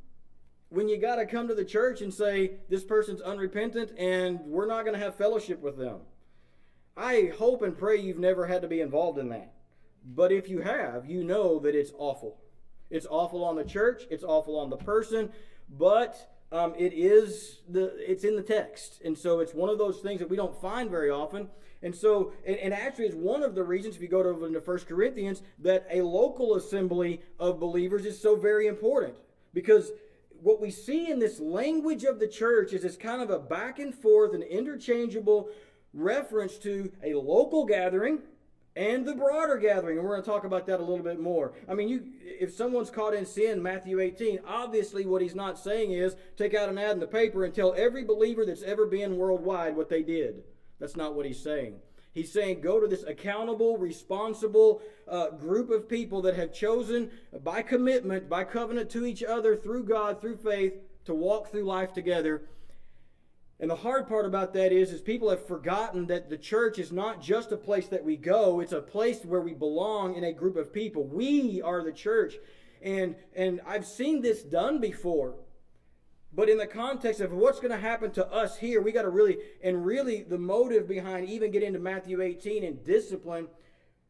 when 0.70 0.90
you 0.90 0.98
got 0.98 1.18
to 1.18 1.28
come 1.28 1.48
to 1.48 1.54
the 1.54 1.64
church 1.64 2.02
and 2.02 2.12
say, 2.12 2.54
This 2.68 2.84
person's 2.84 3.22
unrepentant 3.22 3.92
and 4.00 4.40
we're 4.40 4.66
not 4.66 4.84
going 4.84 4.98
to 4.98 5.00
have 5.00 5.16
fellowship 5.16 5.62
with 5.62 5.78
them. 5.78 6.00
I 6.98 7.32
hope 7.38 7.62
and 7.62 7.78
pray 7.78 7.98
you've 7.98 8.20
never 8.20 8.48
had 8.48 8.62
to 8.62 8.68
be 8.68 8.80
involved 8.80 9.20
in 9.20 9.30
that. 9.30 9.54
But 10.06 10.32
if 10.32 10.48
you 10.48 10.62
have, 10.62 11.06
you 11.06 11.24
know 11.24 11.60
that 11.60 11.76
it's 11.76 11.92
awful. 11.98 12.38
It's 12.90 13.08
awful 13.10 13.44
on 13.44 13.56
the 13.56 13.64
church, 13.64 14.04
it's 14.10 14.24
awful 14.24 14.58
on 14.60 14.70
the 14.70 14.78
person, 14.78 15.32
but 15.70 16.32
um, 16.52 16.74
it 16.78 16.94
is 16.94 17.62
the 17.68 17.96
it's 18.00 18.24
in 18.24 18.36
the 18.36 18.44
text. 18.44 19.02
And 19.04 19.18
so 19.18 19.40
it's 19.40 19.54
one 19.54 19.70
of 19.70 19.78
those 19.78 20.00
things 20.00 20.20
that 20.20 20.30
we 20.30 20.38
don't 20.38 20.60
find 20.62 20.90
very 20.90 21.10
often. 21.10 21.50
And 21.82 21.94
so, 21.94 22.32
and, 22.46 22.56
and 22.58 22.74
actually, 22.74 23.06
it's 23.06 23.16
one 23.16 23.44
of 23.44 23.56
the 23.56 23.64
reasons, 23.64 23.96
if 23.96 24.02
you 24.02 24.08
go 24.08 24.24
to 24.24 24.46
into 24.46 24.62
First 24.62 24.88
Corinthians, 24.88 25.42
that 25.60 25.86
a 25.92 26.02
local 26.02 26.56
assembly 26.56 27.22
of 27.40 27.60
believers 27.60 28.06
is 28.06 28.20
so 28.20 28.36
very 28.36 28.68
important. 28.68 29.16
Because 29.54 29.92
what 30.42 30.62
we 30.62 30.72
see 30.72 31.12
in 31.12 31.20
this 31.20 31.40
language 31.40 32.04
of 32.04 32.20
the 32.20 32.28
church 32.28 32.74
is 32.74 32.86
it's 32.86 32.96
kind 32.96 33.22
of 33.22 33.30
a 33.30 33.40
back 33.40 33.80
and 33.80 33.94
forth 33.94 34.34
and 34.34 34.44
interchangeable 34.44 35.50
reference 35.96 36.58
to 36.60 36.92
a 37.04 37.16
local 37.16 37.66
gathering 37.66 38.20
and 38.76 39.08
the 39.08 39.16
broader 39.16 39.58
gathering. 39.58 39.98
And 39.98 40.06
we're 40.06 40.14
going 40.14 40.24
to 40.24 40.30
talk 40.30 40.44
about 40.44 40.68
that 40.68 40.80
a 40.80 40.84
little 40.84 41.04
bit 41.04 41.20
more. 41.20 41.54
I 41.68 41.74
mean, 41.74 41.88
you 41.88 42.04
if 42.22 42.54
someone's 42.54 42.90
caught 42.90 43.14
in 43.14 43.26
sin, 43.26 43.64
Matthew 43.64 44.00
18, 44.00 44.42
obviously 44.46 45.06
what 45.06 45.22
he's 45.22 45.36
not 45.36 45.58
saying 45.58 45.92
is 45.92 46.16
take 46.36 46.54
out 46.54 46.70
an 46.70 46.78
ad 46.78 46.92
in 46.92 47.00
the 47.00 47.08
paper 47.08 47.46
and 47.46 47.54
tell 47.54 47.74
every 47.76 48.04
believer 48.04 48.46
that's 48.46 48.64
ever 48.64 48.86
been 48.86 49.18
worldwide 49.18 49.76
what 49.76 49.90
they 49.90 50.04
did. 50.04 50.44
That's 50.80 50.98
not 50.98 51.16
what 51.16 51.26
he's 51.26 51.42
saying. 51.42 51.76
He's 52.14 52.32
saying 52.32 52.62
go 52.62 52.80
to 52.80 52.88
this 52.88 53.04
accountable, 53.04 53.78
responsible 53.78 54.82
uh, 55.08 55.32
group 55.32 55.70
of 55.70 55.88
people 55.88 56.22
that 56.24 56.36
have 56.36 56.54
chosen 56.54 57.12
by 57.44 57.62
commitment, 57.62 58.30
by 58.30 58.44
covenant 58.44 58.90
to 58.92 59.06
each 59.06 59.24
other, 59.24 59.56
through 59.56 59.84
God, 59.84 60.20
through 60.20 60.38
faith, 60.38 60.74
to 61.06 61.14
walk 61.14 61.52
through 61.52 61.66
life 61.66 61.94
together 61.94 62.44
and 63.60 63.70
the 63.70 63.76
hard 63.76 64.08
part 64.08 64.26
about 64.26 64.54
that 64.54 64.74
is, 64.74 64.92
is 64.92 65.02
people 65.02 65.30
have 65.30 65.48
forgotten 65.48 66.08
that 66.08 66.30
the 66.30 66.38
church 66.38 66.78
is 66.78 66.92
not 66.92 67.22
just 67.22 67.54
a 67.54 67.58
place 67.58 67.88
that 67.88 68.04
we 68.04 68.18
go, 68.18 68.60
it's 68.60 68.74
a 68.74 68.82
place 68.82 69.24
where 69.24 69.40
we 69.40 69.54
belong 69.54 70.16
in 70.16 70.26
a 70.26 70.34
group 70.34 70.58
of 70.58 70.74
people. 70.74 71.06
We 71.06 71.62
are 71.62 71.84
the 71.84 71.94
church. 71.94 72.36
And, 72.82 73.16
and 73.34 73.62
I've 73.66 73.86
seen 73.86 74.22
this 74.22 74.44
done 74.44 74.80
before. 74.80 75.36
But 76.34 76.50
in 76.50 76.58
the 76.58 76.68
context 76.68 77.22
of 77.22 77.32
what's 77.32 77.62
going 77.62 77.72
to 77.72 77.78
happen 77.78 78.12
to 78.12 78.28
us 78.28 78.58
here, 78.58 78.82
we 78.82 78.92
got 78.92 79.04
to 79.04 79.10
really, 79.10 79.38
and 79.64 79.86
really 79.86 80.24
the 80.24 80.38
motive 80.38 80.86
behind 80.86 81.30
even 81.30 81.50
getting 81.50 81.70
into 81.70 81.80
Matthew 81.80 82.22
18 82.22 82.66
and 82.66 82.84
discipline, 82.84 83.48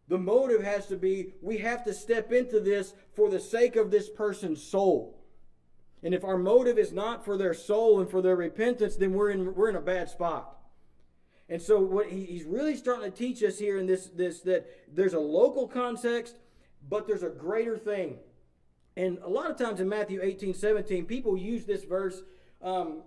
the 0.08 0.18
motive 0.18 0.64
has 0.64 0.88
to 0.88 0.98
be 0.98 1.34
we 1.42 1.58
have 1.60 1.84
to 1.86 1.94
step 1.94 2.32
into 2.32 2.60
this 2.60 2.94
for 3.16 3.30
the 3.30 3.40
sake 3.40 3.75
of 3.75 3.92
this 3.92 4.10
person's 4.10 4.62
soul. 4.62 5.15
And 6.06 6.14
if 6.14 6.24
our 6.24 6.38
motive 6.38 6.78
is 6.78 6.94
not 6.94 7.26
for 7.26 7.36
their 7.36 7.56
soul 7.56 8.00
and 8.00 8.08
for 8.08 8.22
their 8.22 8.36
repentance, 8.36 8.96
then 8.96 9.14
we're 9.14 9.32
in, 9.32 9.56
we're 9.56 9.70
in 9.70 9.76
a 9.76 9.82
bad 9.82 10.08
spot. 10.08 10.56
And 11.50 11.60
so 11.60 11.80
what 11.80 12.10
he, 12.10 12.26
he's 12.26 12.44
really 12.44 12.76
starting 12.76 13.12
to 13.12 13.18
teach 13.18 13.42
us 13.42 13.58
here 13.58 13.80
in 13.80 13.88
this, 13.88 14.06
this 14.16 14.42
that 14.42 14.68
there's 14.96 15.16
a 15.16 15.20
local 15.20 15.68
context, 15.68 16.36
but 16.88 17.08
there's 17.08 17.24
a 17.24 17.30
greater 17.30 17.76
thing. 17.76 18.20
And 18.96 19.18
a 19.24 19.28
lot 19.28 19.50
of 19.50 19.58
times 19.58 19.80
in 19.80 19.90
Matthew 19.90 20.22
18, 20.22 20.54
17, 20.54 21.06
people 21.08 21.36
use 21.36 21.66
this 21.66 21.84
verse 21.84 22.22
um, 22.62 23.02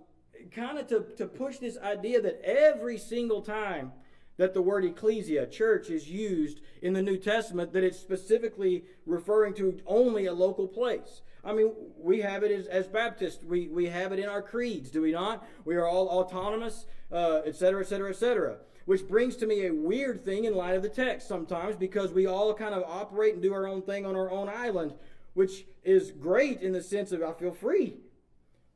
kind 0.51 0.77
of 0.77 0.87
to, 0.87 1.05
to 1.15 1.25
push 1.25 1.57
this 1.57 1.77
idea 1.77 2.21
that 2.21 2.41
every 2.43 2.97
single 2.97 3.41
time 3.41 3.93
that 4.35 4.53
the 4.53 4.61
word 4.61 4.83
ecclesia, 4.83 5.47
church, 5.47 5.89
is 5.89 6.09
used 6.09 6.59
in 6.81 6.91
the 6.91 7.01
New 7.01 7.17
Testament, 7.17 7.71
that 7.71 7.83
it's 7.85 7.97
specifically 7.97 8.83
referring 9.05 9.53
to 9.53 9.79
only 9.85 10.25
a 10.25 10.33
local 10.33 10.67
place. 10.67 11.21
I 11.43 11.53
mean, 11.53 11.71
we 11.97 12.21
have 12.21 12.43
it 12.43 12.51
as, 12.51 12.67
as 12.67 12.87
Baptists. 12.87 13.43
We, 13.43 13.67
we 13.67 13.87
have 13.87 14.11
it 14.11 14.19
in 14.19 14.27
our 14.27 14.41
creeds, 14.41 14.89
do 14.89 15.01
we 15.01 15.11
not? 15.11 15.47
We 15.65 15.75
are 15.75 15.87
all 15.87 16.07
autonomous, 16.07 16.85
uh, 17.11 17.41
et 17.45 17.55
cetera, 17.55 17.81
et 17.81 17.87
cetera, 17.87 18.09
et 18.09 18.15
cetera. 18.15 18.57
Which 18.85 19.07
brings 19.07 19.35
to 19.37 19.47
me 19.47 19.67
a 19.67 19.73
weird 19.73 20.25
thing 20.25 20.45
in 20.45 20.55
light 20.55 20.75
of 20.75 20.81
the 20.81 20.89
text 20.89 21.27
sometimes 21.27 21.75
because 21.75 22.11
we 22.11 22.25
all 22.25 22.53
kind 22.53 22.73
of 22.73 22.83
operate 22.83 23.35
and 23.35 23.43
do 23.43 23.53
our 23.53 23.67
own 23.67 23.83
thing 23.83 24.05
on 24.05 24.15
our 24.15 24.31
own 24.31 24.49
island, 24.49 24.93
which 25.33 25.65
is 25.83 26.11
great 26.11 26.61
in 26.61 26.73
the 26.73 26.81
sense 26.81 27.11
of 27.11 27.21
I 27.21 27.33
feel 27.33 27.51
free. 27.51 27.97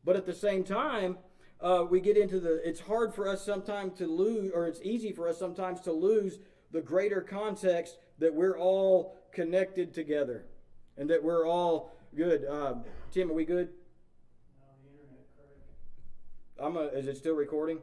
But 0.06 0.16
at 0.16 0.26
the 0.26 0.34
same 0.34 0.64
time, 0.64 1.18
uh, 1.60 1.86
we 1.90 2.00
get 2.00 2.18
into 2.18 2.40
the, 2.40 2.62
it's 2.68 2.82
hard 2.82 3.14
for 3.14 3.28
us 3.28 3.44
sometimes 3.44 3.98
to 3.98 4.08
lose, 4.08 4.52
or 4.54 4.68
it's 4.68 4.82
easy 4.84 5.12
for 5.12 5.28
us 5.28 5.40
sometimes 5.40 5.80
to 5.82 5.92
lose 5.92 6.40
the 6.72 6.82
greater 6.82 7.22
context 7.22 7.98
that 8.20 8.34
we're 8.34 8.58
all 8.58 9.18
connected 9.32 9.94
together 9.94 10.46
and 10.98 11.10
that 11.10 11.24
we're 11.24 11.48
all 11.48 11.92
good. 12.16 12.46
Um, 12.46 12.84
Tim, 13.12 13.32
are 13.32 13.34
we 13.34 13.46
good? 13.46 13.70
I'm 16.60 16.78
is 16.78 17.08
it 17.08 17.18
still 17.18 17.36
recording? 17.36 17.80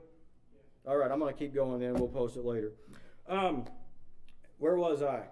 All 0.87 0.97
right, 0.97 1.11
I'm 1.11 1.19
going 1.19 1.33
to 1.33 1.39
keep 1.39 1.55
going 1.55 1.81
then. 1.81 1.95
We'll 1.95 2.09
post 2.09 2.37
it 2.37 2.45
later. 2.45 2.73
Um, 3.29 3.65
where 4.59 4.77
was 4.77 5.03
I? 5.03 5.25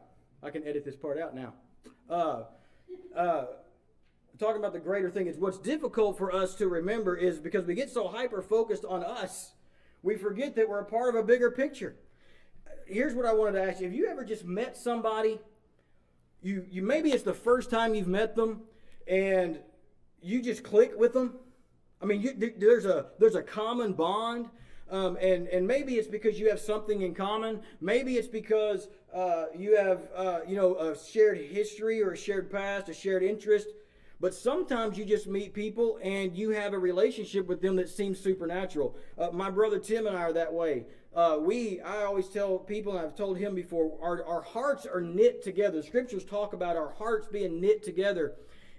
I 0.42 0.50
can 0.50 0.66
edit 0.66 0.84
this 0.84 0.96
part 0.96 1.18
out 1.18 1.34
now. 1.34 1.54
Uh, 2.10 2.42
uh, 3.16 3.44
talking 4.38 4.58
about 4.58 4.72
the 4.72 4.78
greater 4.78 5.10
thing 5.10 5.26
is 5.26 5.38
what's 5.38 5.58
difficult 5.58 6.18
for 6.18 6.34
us 6.34 6.54
to 6.56 6.68
remember 6.68 7.16
is 7.16 7.38
because 7.38 7.64
we 7.64 7.74
get 7.74 7.90
so 7.90 8.08
hyper 8.08 8.42
focused 8.42 8.84
on 8.84 9.04
us, 9.04 9.52
we 10.02 10.16
forget 10.16 10.56
that 10.56 10.68
we're 10.68 10.80
a 10.80 10.84
part 10.84 11.14
of 11.14 11.14
a 11.14 11.22
bigger 11.22 11.50
picture. 11.50 11.96
Here's 12.86 13.14
what 13.14 13.26
I 13.26 13.32
wanted 13.32 13.52
to 13.52 13.62
ask 13.62 13.80
you: 13.80 13.86
Have 13.86 13.94
you 13.94 14.08
ever 14.08 14.24
just 14.24 14.44
met 14.44 14.76
somebody? 14.76 15.40
You, 16.42 16.64
you 16.70 16.82
maybe 16.82 17.10
it's 17.10 17.24
the 17.24 17.34
first 17.34 17.70
time 17.70 17.94
you've 17.94 18.06
met 18.06 18.36
them, 18.36 18.62
and 19.08 19.58
you 20.20 20.42
just 20.42 20.62
click 20.62 20.92
with 20.96 21.12
them. 21.12 21.36
I 22.00 22.06
mean, 22.06 22.20
you, 22.20 22.52
there's 22.58 22.84
a 22.84 23.06
there's 23.18 23.34
a 23.34 23.42
common 23.42 23.92
bond. 23.92 24.48
Um, 24.90 25.18
and 25.20 25.48
and 25.48 25.66
maybe 25.66 25.94
it's 25.96 26.08
because 26.08 26.40
you 26.40 26.48
have 26.48 26.60
something 26.60 27.02
in 27.02 27.14
common. 27.14 27.60
Maybe 27.80 28.16
it's 28.16 28.28
because 28.28 28.88
uh, 29.12 29.46
you 29.54 29.76
have 29.76 30.08
uh, 30.14 30.40
you 30.46 30.56
know 30.56 30.76
a 30.76 30.96
shared 30.96 31.38
history 31.38 32.02
or 32.02 32.12
a 32.12 32.16
shared 32.16 32.50
past, 32.50 32.88
a 32.88 32.94
shared 32.94 33.22
interest. 33.22 33.68
But 34.20 34.34
sometimes 34.34 34.98
you 34.98 35.04
just 35.04 35.28
meet 35.28 35.54
people 35.54 36.00
and 36.02 36.36
you 36.36 36.50
have 36.50 36.72
a 36.72 36.78
relationship 36.78 37.46
with 37.46 37.60
them 37.60 37.76
that 37.76 37.88
seems 37.88 38.18
supernatural. 38.18 38.96
Uh, 39.16 39.30
my 39.30 39.48
brother 39.48 39.78
Tim 39.78 40.06
and 40.06 40.16
I 40.16 40.22
are 40.22 40.32
that 40.32 40.52
way. 40.52 40.86
Uh, 41.14 41.38
we, 41.40 41.80
I 41.80 42.02
always 42.02 42.28
tell 42.28 42.58
people, 42.58 42.96
and 42.96 43.06
I've 43.06 43.16
told 43.16 43.38
him 43.38 43.54
before, 43.54 43.96
our, 44.02 44.24
our 44.24 44.42
hearts 44.42 44.86
are 44.86 45.00
knit 45.00 45.42
together. 45.42 45.78
The 45.78 45.86
scriptures 45.86 46.24
talk 46.24 46.52
about 46.52 46.76
our 46.76 46.90
hearts 46.90 47.28
being 47.28 47.60
knit 47.60 47.82
together. 47.82 48.34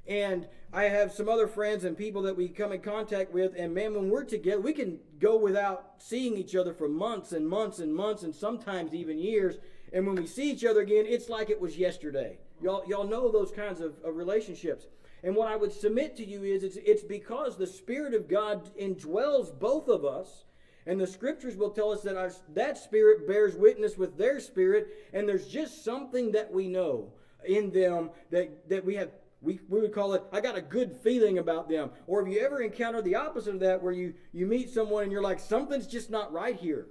And 0.09 0.47
I 0.73 0.85
have 0.85 1.13
some 1.13 1.29
other 1.29 1.47
friends 1.47 1.83
and 1.83 1.95
people 1.95 2.23
that 2.23 2.35
we 2.35 2.49
come 2.49 2.71
in 2.71 2.81
contact 2.81 3.31
with, 3.31 3.53
and 3.55 3.73
man, 3.73 3.93
when 3.93 4.09
we're 4.09 4.23
together, 4.23 4.59
we 4.59 4.73
can 4.73 4.99
go 5.19 5.37
without 5.37 5.93
seeing 5.99 6.35
each 6.35 6.55
other 6.55 6.73
for 6.73 6.89
months 6.89 7.31
and 7.31 7.47
months 7.47 7.77
and 7.77 7.93
months, 7.93 8.23
and 8.23 8.33
sometimes 8.33 8.95
even 8.95 9.19
years. 9.19 9.57
And 9.93 10.07
when 10.07 10.15
we 10.15 10.25
see 10.25 10.51
each 10.51 10.65
other 10.65 10.81
again, 10.81 11.05
it's 11.07 11.29
like 11.29 11.51
it 11.51 11.61
was 11.61 11.77
yesterday. 11.77 12.39
Y'all, 12.59 12.83
y'all 12.87 13.07
know 13.07 13.31
those 13.31 13.51
kinds 13.51 13.81
of, 13.81 13.93
of 14.03 14.15
relationships. 14.15 14.87
And 15.23 15.35
what 15.35 15.47
I 15.47 15.55
would 15.55 15.71
submit 15.71 16.17
to 16.17 16.25
you 16.25 16.43
is 16.43 16.63
it's, 16.63 16.77
it's 16.77 17.03
because 17.03 17.55
the 17.55 17.67
Spirit 17.67 18.15
of 18.15 18.27
God 18.27 18.67
indwells 18.79 19.57
both 19.57 19.89
of 19.89 20.05
us. 20.05 20.43
And 20.87 20.99
the 20.99 21.05
scriptures 21.05 21.55
will 21.55 21.69
tell 21.69 21.91
us 21.91 22.01
that 22.01 22.17
our, 22.17 22.31
that 22.55 22.75
spirit 22.75 23.27
bears 23.27 23.55
witness 23.55 23.95
with 23.95 24.17
their 24.17 24.39
spirit, 24.39 24.87
and 25.13 25.29
there's 25.29 25.47
just 25.47 25.83
something 25.83 26.31
that 26.31 26.51
we 26.51 26.67
know 26.67 27.11
in 27.45 27.69
them 27.69 28.09
that, 28.31 28.67
that 28.69 28.83
we 28.83 28.95
have 28.95 29.09
we, 29.41 29.59
we 29.69 29.79
would 29.81 29.93
call 29.93 30.13
it 30.13 30.23
i 30.31 30.41
got 30.41 30.57
a 30.57 30.61
good 30.61 30.95
feeling 31.03 31.37
about 31.37 31.69
them 31.69 31.89
or 32.07 32.23
have 32.23 32.31
you 32.31 32.39
ever 32.39 32.61
encountered 32.61 33.05
the 33.05 33.15
opposite 33.15 33.53
of 33.53 33.59
that 33.59 33.81
where 33.81 33.93
you 33.93 34.13
you 34.31 34.45
meet 34.45 34.69
someone 34.69 35.03
and 35.03 35.11
you're 35.11 35.21
like 35.21 35.39
something's 35.39 35.87
just 35.87 36.09
not 36.09 36.31
right 36.31 36.55
here 36.55 36.87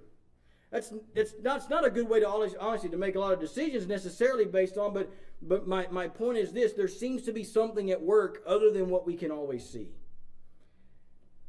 that's 0.70 0.92
it's 1.14 1.32
not, 1.42 1.56
it's 1.56 1.70
not 1.70 1.86
a 1.86 1.90
good 1.90 2.08
way 2.08 2.20
to 2.20 2.28
honestly 2.28 2.88
to 2.88 2.96
make 2.96 3.14
a 3.14 3.20
lot 3.20 3.32
of 3.32 3.40
decisions 3.40 3.86
necessarily 3.86 4.44
based 4.44 4.76
on 4.76 4.92
but 4.92 5.10
but 5.40 5.68
my, 5.68 5.86
my 5.90 6.08
point 6.08 6.38
is 6.38 6.52
this 6.52 6.72
there 6.72 6.88
seems 6.88 7.22
to 7.22 7.32
be 7.32 7.44
something 7.44 7.90
at 7.90 8.02
work 8.02 8.42
other 8.46 8.70
than 8.70 8.88
what 8.88 9.06
we 9.06 9.14
can 9.14 9.30
always 9.30 9.68
see. 9.68 9.88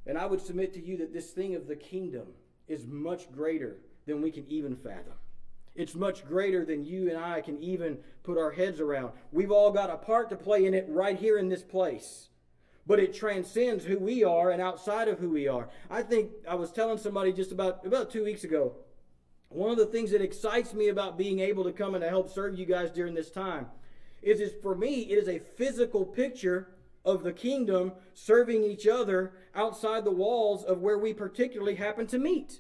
And 0.05 0.17
I 0.17 0.25
would 0.25 0.41
submit 0.41 0.73
to 0.73 0.85
you 0.85 0.97
that 0.97 1.13
this 1.13 1.31
thing 1.31 1.55
of 1.55 1.67
the 1.67 1.75
kingdom 1.75 2.27
is 2.67 2.85
much 2.85 3.31
greater 3.31 3.77
than 4.05 4.21
we 4.21 4.31
can 4.31 4.45
even 4.47 4.75
fathom. 4.75 5.13
It's 5.79 5.95
much 5.95 6.27
greater 6.27 6.65
than 6.65 6.83
you 6.83 7.07
and 7.07 7.17
I 7.17 7.39
can 7.39 7.57
even 7.63 7.99
put 8.23 8.37
our 8.37 8.51
heads 8.51 8.81
around. 8.81 9.13
We've 9.31 9.49
all 9.49 9.71
got 9.71 9.89
a 9.89 9.95
part 9.95 10.29
to 10.29 10.35
play 10.35 10.65
in 10.65 10.73
it 10.73 10.85
right 10.89 11.17
here 11.17 11.37
in 11.37 11.47
this 11.47 11.63
place. 11.63 12.27
But 12.85 12.99
it 12.99 13.13
transcends 13.13 13.85
who 13.85 13.97
we 13.97 14.25
are 14.25 14.51
and 14.51 14.61
outside 14.61 15.07
of 15.07 15.19
who 15.19 15.29
we 15.29 15.47
are. 15.47 15.69
I 15.89 16.01
think 16.01 16.31
I 16.45 16.55
was 16.55 16.73
telling 16.73 16.97
somebody 16.97 17.31
just 17.31 17.53
about 17.53 17.85
about 17.85 18.11
2 18.11 18.25
weeks 18.25 18.43
ago. 18.43 18.73
One 19.47 19.71
of 19.71 19.77
the 19.77 19.85
things 19.85 20.11
that 20.11 20.21
excites 20.21 20.73
me 20.73 20.89
about 20.89 21.17
being 21.17 21.39
able 21.39 21.63
to 21.63 21.71
come 21.71 21.95
and 21.95 22.03
to 22.03 22.09
help 22.09 22.29
serve 22.29 22.59
you 22.59 22.65
guys 22.65 22.91
during 22.91 23.13
this 23.13 23.31
time 23.31 23.67
is, 24.21 24.41
is 24.41 24.51
for 24.61 24.75
me, 24.75 25.03
it 25.03 25.17
is 25.17 25.29
a 25.29 25.39
physical 25.39 26.03
picture 26.03 26.75
of 27.05 27.23
the 27.23 27.31
kingdom 27.31 27.93
serving 28.13 28.65
each 28.65 28.85
other 28.85 29.31
outside 29.55 30.03
the 30.03 30.11
walls 30.11 30.65
of 30.65 30.81
where 30.81 30.97
we 30.97 31.13
particularly 31.13 31.75
happen 31.75 32.05
to 32.07 32.19
meet. 32.19 32.59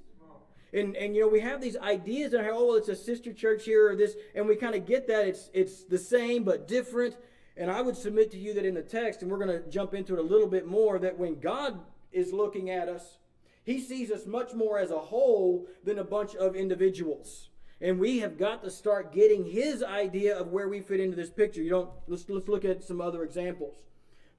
And, 0.71 0.95
and 0.95 1.15
you 1.15 1.21
know 1.21 1.27
we 1.27 1.39
have 1.39 1.61
these 1.61 1.77
ideas 1.77 2.33
and 2.33 2.45
how 2.45 2.51
oh 2.57 2.67
well, 2.67 2.75
it's 2.75 2.89
a 2.89 2.95
sister 2.95 3.33
church 3.33 3.65
here 3.65 3.91
or 3.91 3.95
this 3.95 4.15
and 4.35 4.47
we 4.47 4.55
kind 4.55 4.75
of 4.75 4.85
get 4.85 5.07
that 5.07 5.27
it's 5.27 5.49
it's 5.53 5.83
the 5.83 5.97
same 5.97 6.43
but 6.43 6.67
different 6.67 7.17
and 7.57 7.71
I 7.71 7.81
would 7.81 7.97
submit 7.97 8.31
to 8.31 8.37
you 8.37 8.53
that 8.53 8.65
in 8.65 8.75
the 8.75 8.83
text 8.83 9.21
and 9.21 9.31
we're 9.31 9.43
going 9.43 9.63
to 9.63 9.67
jump 9.69 9.93
into 9.93 10.13
it 10.13 10.19
a 10.19 10.23
little 10.23 10.47
bit 10.47 10.67
more 10.67 10.99
that 10.99 11.17
when 11.17 11.39
God 11.39 11.79
is 12.11 12.31
looking 12.31 12.69
at 12.69 12.87
us 12.87 13.17
he 13.63 13.79
sees 13.79 14.11
us 14.11 14.25
much 14.25 14.53
more 14.53 14.77
as 14.77 14.91
a 14.91 14.99
whole 14.99 15.67
than 15.83 15.97
a 15.97 16.03
bunch 16.03 16.35
of 16.35 16.55
individuals 16.55 17.49
and 17.81 17.99
we 17.99 18.19
have 18.19 18.37
got 18.37 18.63
to 18.63 18.69
start 18.69 19.13
getting 19.13 19.45
his 19.45 19.83
idea 19.83 20.37
of 20.37 20.49
where 20.49 20.67
we 20.67 20.81
fit 20.81 20.99
into 20.99 21.15
this 21.15 21.29
picture. 21.29 21.61
You 21.61 21.69
don't 21.69 21.89
let's 22.07 22.27
let's 22.27 22.47
look 22.47 22.65
at 22.65 22.83
some 22.83 22.99
other 22.99 23.23
examples. 23.23 23.75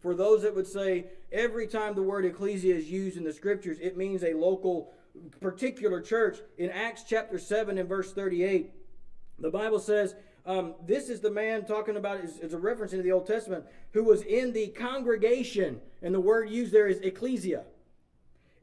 For 0.01 0.15
those 0.15 0.43
that 0.43 0.55
would 0.55 0.67
say 0.67 1.07
every 1.33 1.67
time 1.67 1.95
the 1.95 2.03
word 2.03 2.25
ecclesia 2.25 2.75
is 2.75 2.91
used 2.91 3.17
in 3.17 3.25
the 3.25 3.33
scriptures, 3.33 3.79
it 3.81 3.97
means 3.97 4.23
a 4.23 4.35
local 4.35 4.93
particular 5.41 6.01
church. 6.01 6.39
In 6.59 6.71
Acts 6.71 7.05
chapter 7.07 7.39
7 7.39 7.79
and 7.79 7.89
verse 7.89 8.13
38, 8.13 8.73
the 9.39 9.51
Bible 9.51 9.79
says, 9.79 10.15
um, 10.47 10.75
this 10.87 11.09
is 11.09 11.21
the 11.21 11.31
man 11.31 11.65
talking 11.65 11.97
about 11.97 12.21
is, 12.21 12.55
a 12.55 12.59
reference 12.59 12.93
into 12.93 13.03
the 13.03 13.13
Old 13.13 13.27
Testament 13.27 13.65
who 13.93 14.05
was 14.05 14.23
in 14.23 14.53
the 14.53 14.69
congregation, 14.69 15.81
and 16.03 16.15
the 16.15 16.21
word 16.21 16.51
used 16.51 16.73
there 16.73 16.89
is 16.89 16.99
ecclesia. 17.01 17.65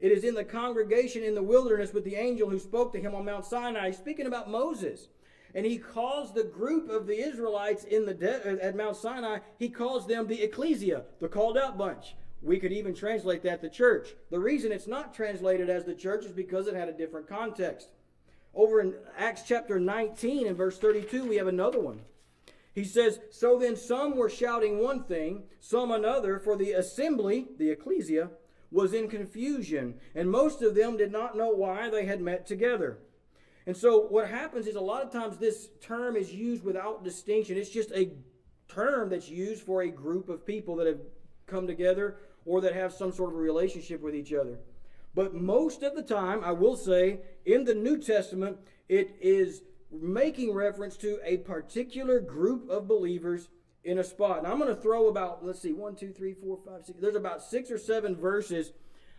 It 0.00 0.12
is 0.12 0.24
in 0.24 0.34
the 0.34 0.44
congregation 0.44 1.24
in 1.24 1.34
the 1.34 1.42
wilderness 1.42 1.92
with 1.92 2.04
the 2.04 2.14
angel 2.14 2.48
who 2.48 2.58
spoke 2.58 2.92
to 2.92 3.00
him 3.00 3.14
on 3.14 3.24
Mount 3.24 3.44
Sinai, 3.44 3.90
speaking 3.90 4.26
about 4.26 4.50
Moses. 4.50 5.08
And 5.54 5.64
he 5.64 5.78
calls 5.78 6.32
the 6.32 6.44
group 6.44 6.90
of 6.90 7.06
the 7.06 7.18
Israelites 7.18 7.84
in 7.84 8.06
the 8.06 8.14
de- 8.14 8.62
at 8.62 8.76
Mount 8.76 8.96
Sinai, 8.96 9.38
he 9.58 9.68
calls 9.68 10.06
them 10.06 10.26
the 10.26 10.42
ecclesia, 10.42 11.04
the 11.20 11.28
called 11.28 11.56
out 11.56 11.78
bunch. 11.78 12.14
We 12.40 12.58
could 12.58 12.72
even 12.72 12.94
translate 12.94 13.42
that 13.42 13.60
the 13.60 13.68
church. 13.68 14.14
The 14.30 14.38
reason 14.38 14.70
it's 14.70 14.86
not 14.86 15.14
translated 15.14 15.68
as 15.68 15.84
the 15.84 15.94
church 15.94 16.24
is 16.24 16.32
because 16.32 16.66
it 16.66 16.74
had 16.74 16.88
a 16.88 16.92
different 16.92 17.28
context. 17.28 17.88
Over 18.54 18.80
in 18.80 18.94
Acts 19.16 19.42
chapter 19.46 19.78
19 19.80 20.46
and 20.46 20.56
verse 20.56 20.78
32, 20.78 21.24
we 21.24 21.36
have 21.36 21.48
another 21.48 21.80
one. 21.80 22.00
He 22.74 22.84
says, 22.84 23.18
So 23.30 23.58
then 23.58 23.76
some 23.76 24.16
were 24.16 24.30
shouting 24.30 24.78
one 24.78 25.02
thing, 25.02 25.44
some 25.60 25.90
another, 25.90 26.38
for 26.38 26.56
the 26.56 26.72
assembly, 26.72 27.48
the 27.58 27.70
ecclesia, 27.70 28.30
was 28.70 28.92
in 28.92 29.08
confusion, 29.08 29.94
and 30.14 30.30
most 30.30 30.62
of 30.62 30.74
them 30.74 30.96
did 30.96 31.10
not 31.10 31.36
know 31.36 31.50
why 31.50 31.88
they 31.90 32.04
had 32.04 32.20
met 32.20 32.46
together. 32.46 32.98
And 33.66 33.76
so, 33.76 34.06
what 34.06 34.28
happens 34.28 34.66
is 34.66 34.76
a 34.76 34.80
lot 34.80 35.02
of 35.02 35.12
times 35.12 35.36
this 35.36 35.68
term 35.80 36.16
is 36.16 36.32
used 36.32 36.64
without 36.64 37.04
distinction. 37.04 37.56
It's 37.56 37.68
just 37.68 37.90
a 37.92 38.12
term 38.68 39.08
that's 39.10 39.28
used 39.28 39.62
for 39.62 39.82
a 39.82 39.90
group 39.90 40.28
of 40.28 40.46
people 40.46 40.76
that 40.76 40.86
have 40.86 41.00
come 41.48 41.66
together 41.66 42.16
or 42.44 42.60
that 42.60 42.74
have 42.74 42.92
some 42.92 43.12
sort 43.12 43.32
of 43.32 43.38
relationship 43.38 44.00
with 44.00 44.14
each 44.14 44.32
other. 44.32 44.58
But 45.14 45.34
most 45.34 45.82
of 45.82 45.96
the 45.96 46.02
time, 46.02 46.44
I 46.44 46.52
will 46.52 46.76
say, 46.76 47.20
in 47.44 47.64
the 47.64 47.74
New 47.74 47.98
Testament, 47.98 48.58
it 48.88 49.16
is 49.20 49.62
making 49.90 50.52
reference 50.52 50.96
to 50.98 51.18
a 51.24 51.38
particular 51.38 52.20
group 52.20 52.68
of 52.70 52.86
believers 52.86 53.48
in 53.84 53.98
a 53.98 54.04
spot. 54.04 54.38
And 54.38 54.46
I'm 54.46 54.58
going 54.58 54.74
to 54.74 54.80
throw 54.80 55.08
about, 55.08 55.44
let's 55.44 55.60
see, 55.60 55.72
one, 55.72 55.96
two, 55.96 56.12
three, 56.12 56.34
four, 56.34 56.58
five, 56.64 56.84
six. 56.84 57.00
There's 57.00 57.14
about 57.14 57.42
six 57.42 57.70
or 57.70 57.78
seven 57.78 58.14
verses 58.14 58.72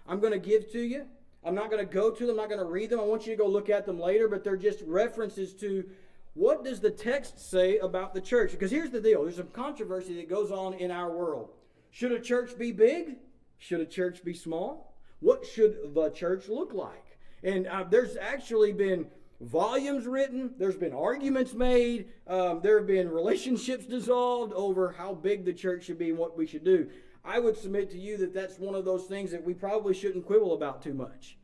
I'm 0.07 0.19
going 0.19 0.33
to 0.33 0.39
give 0.39 0.71
to 0.71 0.81
you. 0.81 1.05
I'm 1.43 1.55
not 1.55 1.71
going 1.71 1.85
to 1.85 1.91
go 1.91 2.11
to 2.11 2.25
them, 2.25 2.31
I'm 2.31 2.37
not 2.37 2.49
going 2.49 2.59
to 2.59 2.65
read 2.65 2.89
them. 2.89 2.99
I 2.99 3.03
want 3.03 3.25
you 3.25 3.33
to 3.33 3.37
go 3.37 3.47
look 3.47 3.69
at 3.69 3.85
them 3.85 3.99
later, 3.99 4.27
but 4.27 4.43
they're 4.43 4.57
just 4.57 4.81
references 4.85 5.53
to 5.55 5.89
what 6.33 6.63
does 6.63 6.79
the 6.79 6.91
text 6.91 7.49
say 7.49 7.77
about 7.77 8.13
the 8.13 8.21
church? 8.21 8.51
Because 8.51 8.71
here's 8.71 8.91
the 8.91 9.01
deal 9.01 9.23
there's 9.23 9.37
some 9.37 9.47
controversy 9.47 10.15
that 10.15 10.29
goes 10.29 10.51
on 10.51 10.73
in 10.73 10.91
our 10.91 11.09
world. 11.11 11.51
Should 11.91 12.11
a 12.11 12.19
church 12.19 12.57
be 12.57 12.71
big? 12.71 13.17
Should 13.57 13.81
a 13.81 13.85
church 13.85 14.23
be 14.23 14.33
small? 14.33 14.95
What 15.19 15.45
should 15.45 15.93
the 15.93 16.09
church 16.09 16.47
look 16.47 16.73
like? 16.73 17.17
And 17.43 17.67
uh, 17.67 17.85
there's 17.89 18.15
actually 18.17 18.73
been 18.73 19.07
volumes 19.41 20.05
written, 20.05 20.53
there's 20.57 20.75
been 20.75 20.93
arguments 20.93 21.53
made, 21.53 22.09
um, 22.27 22.59
there 22.61 22.77
have 22.77 22.87
been 22.87 23.09
relationships 23.09 23.85
dissolved 23.85 24.53
over 24.53 24.91
how 24.91 25.13
big 25.13 25.45
the 25.45 25.53
church 25.53 25.85
should 25.85 25.97
be 25.97 26.09
and 26.09 26.17
what 26.17 26.37
we 26.37 26.45
should 26.45 26.63
do. 26.63 26.89
I 27.23 27.39
would 27.39 27.57
submit 27.57 27.91
to 27.91 27.99
you 27.99 28.17
that 28.17 28.33
that's 28.33 28.59
one 28.59 28.75
of 28.75 28.85
those 28.85 29.05
things 29.05 29.31
that 29.31 29.43
we 29.43 29.53
probably 29.53 29.93
shouldn't 29.93 30.25
quibble 30.25 30.53
about 30.53 30.81
too 30.81 30.93
much. 30.93 31.37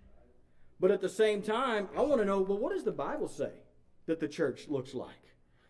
But 0.79 0.91
at 0.91 1.01
the 1.01 1.09
same 1.09 1.41
time, 1.41 1.87
I 1.95 2.01
want 2.01 2.19
to 2.19 2.25
know 2.25 2.41
well, 2.41 2.57
what 2.57 2.73
does 2.73 2.83
the 2.83 2.91
Bible 2.91 3.27
say 3.27 3.51
that 4.05 4.19
the 4.19 4.27
church 4.27 4.67
looks 4.67 4.93
like? 4.93 5.24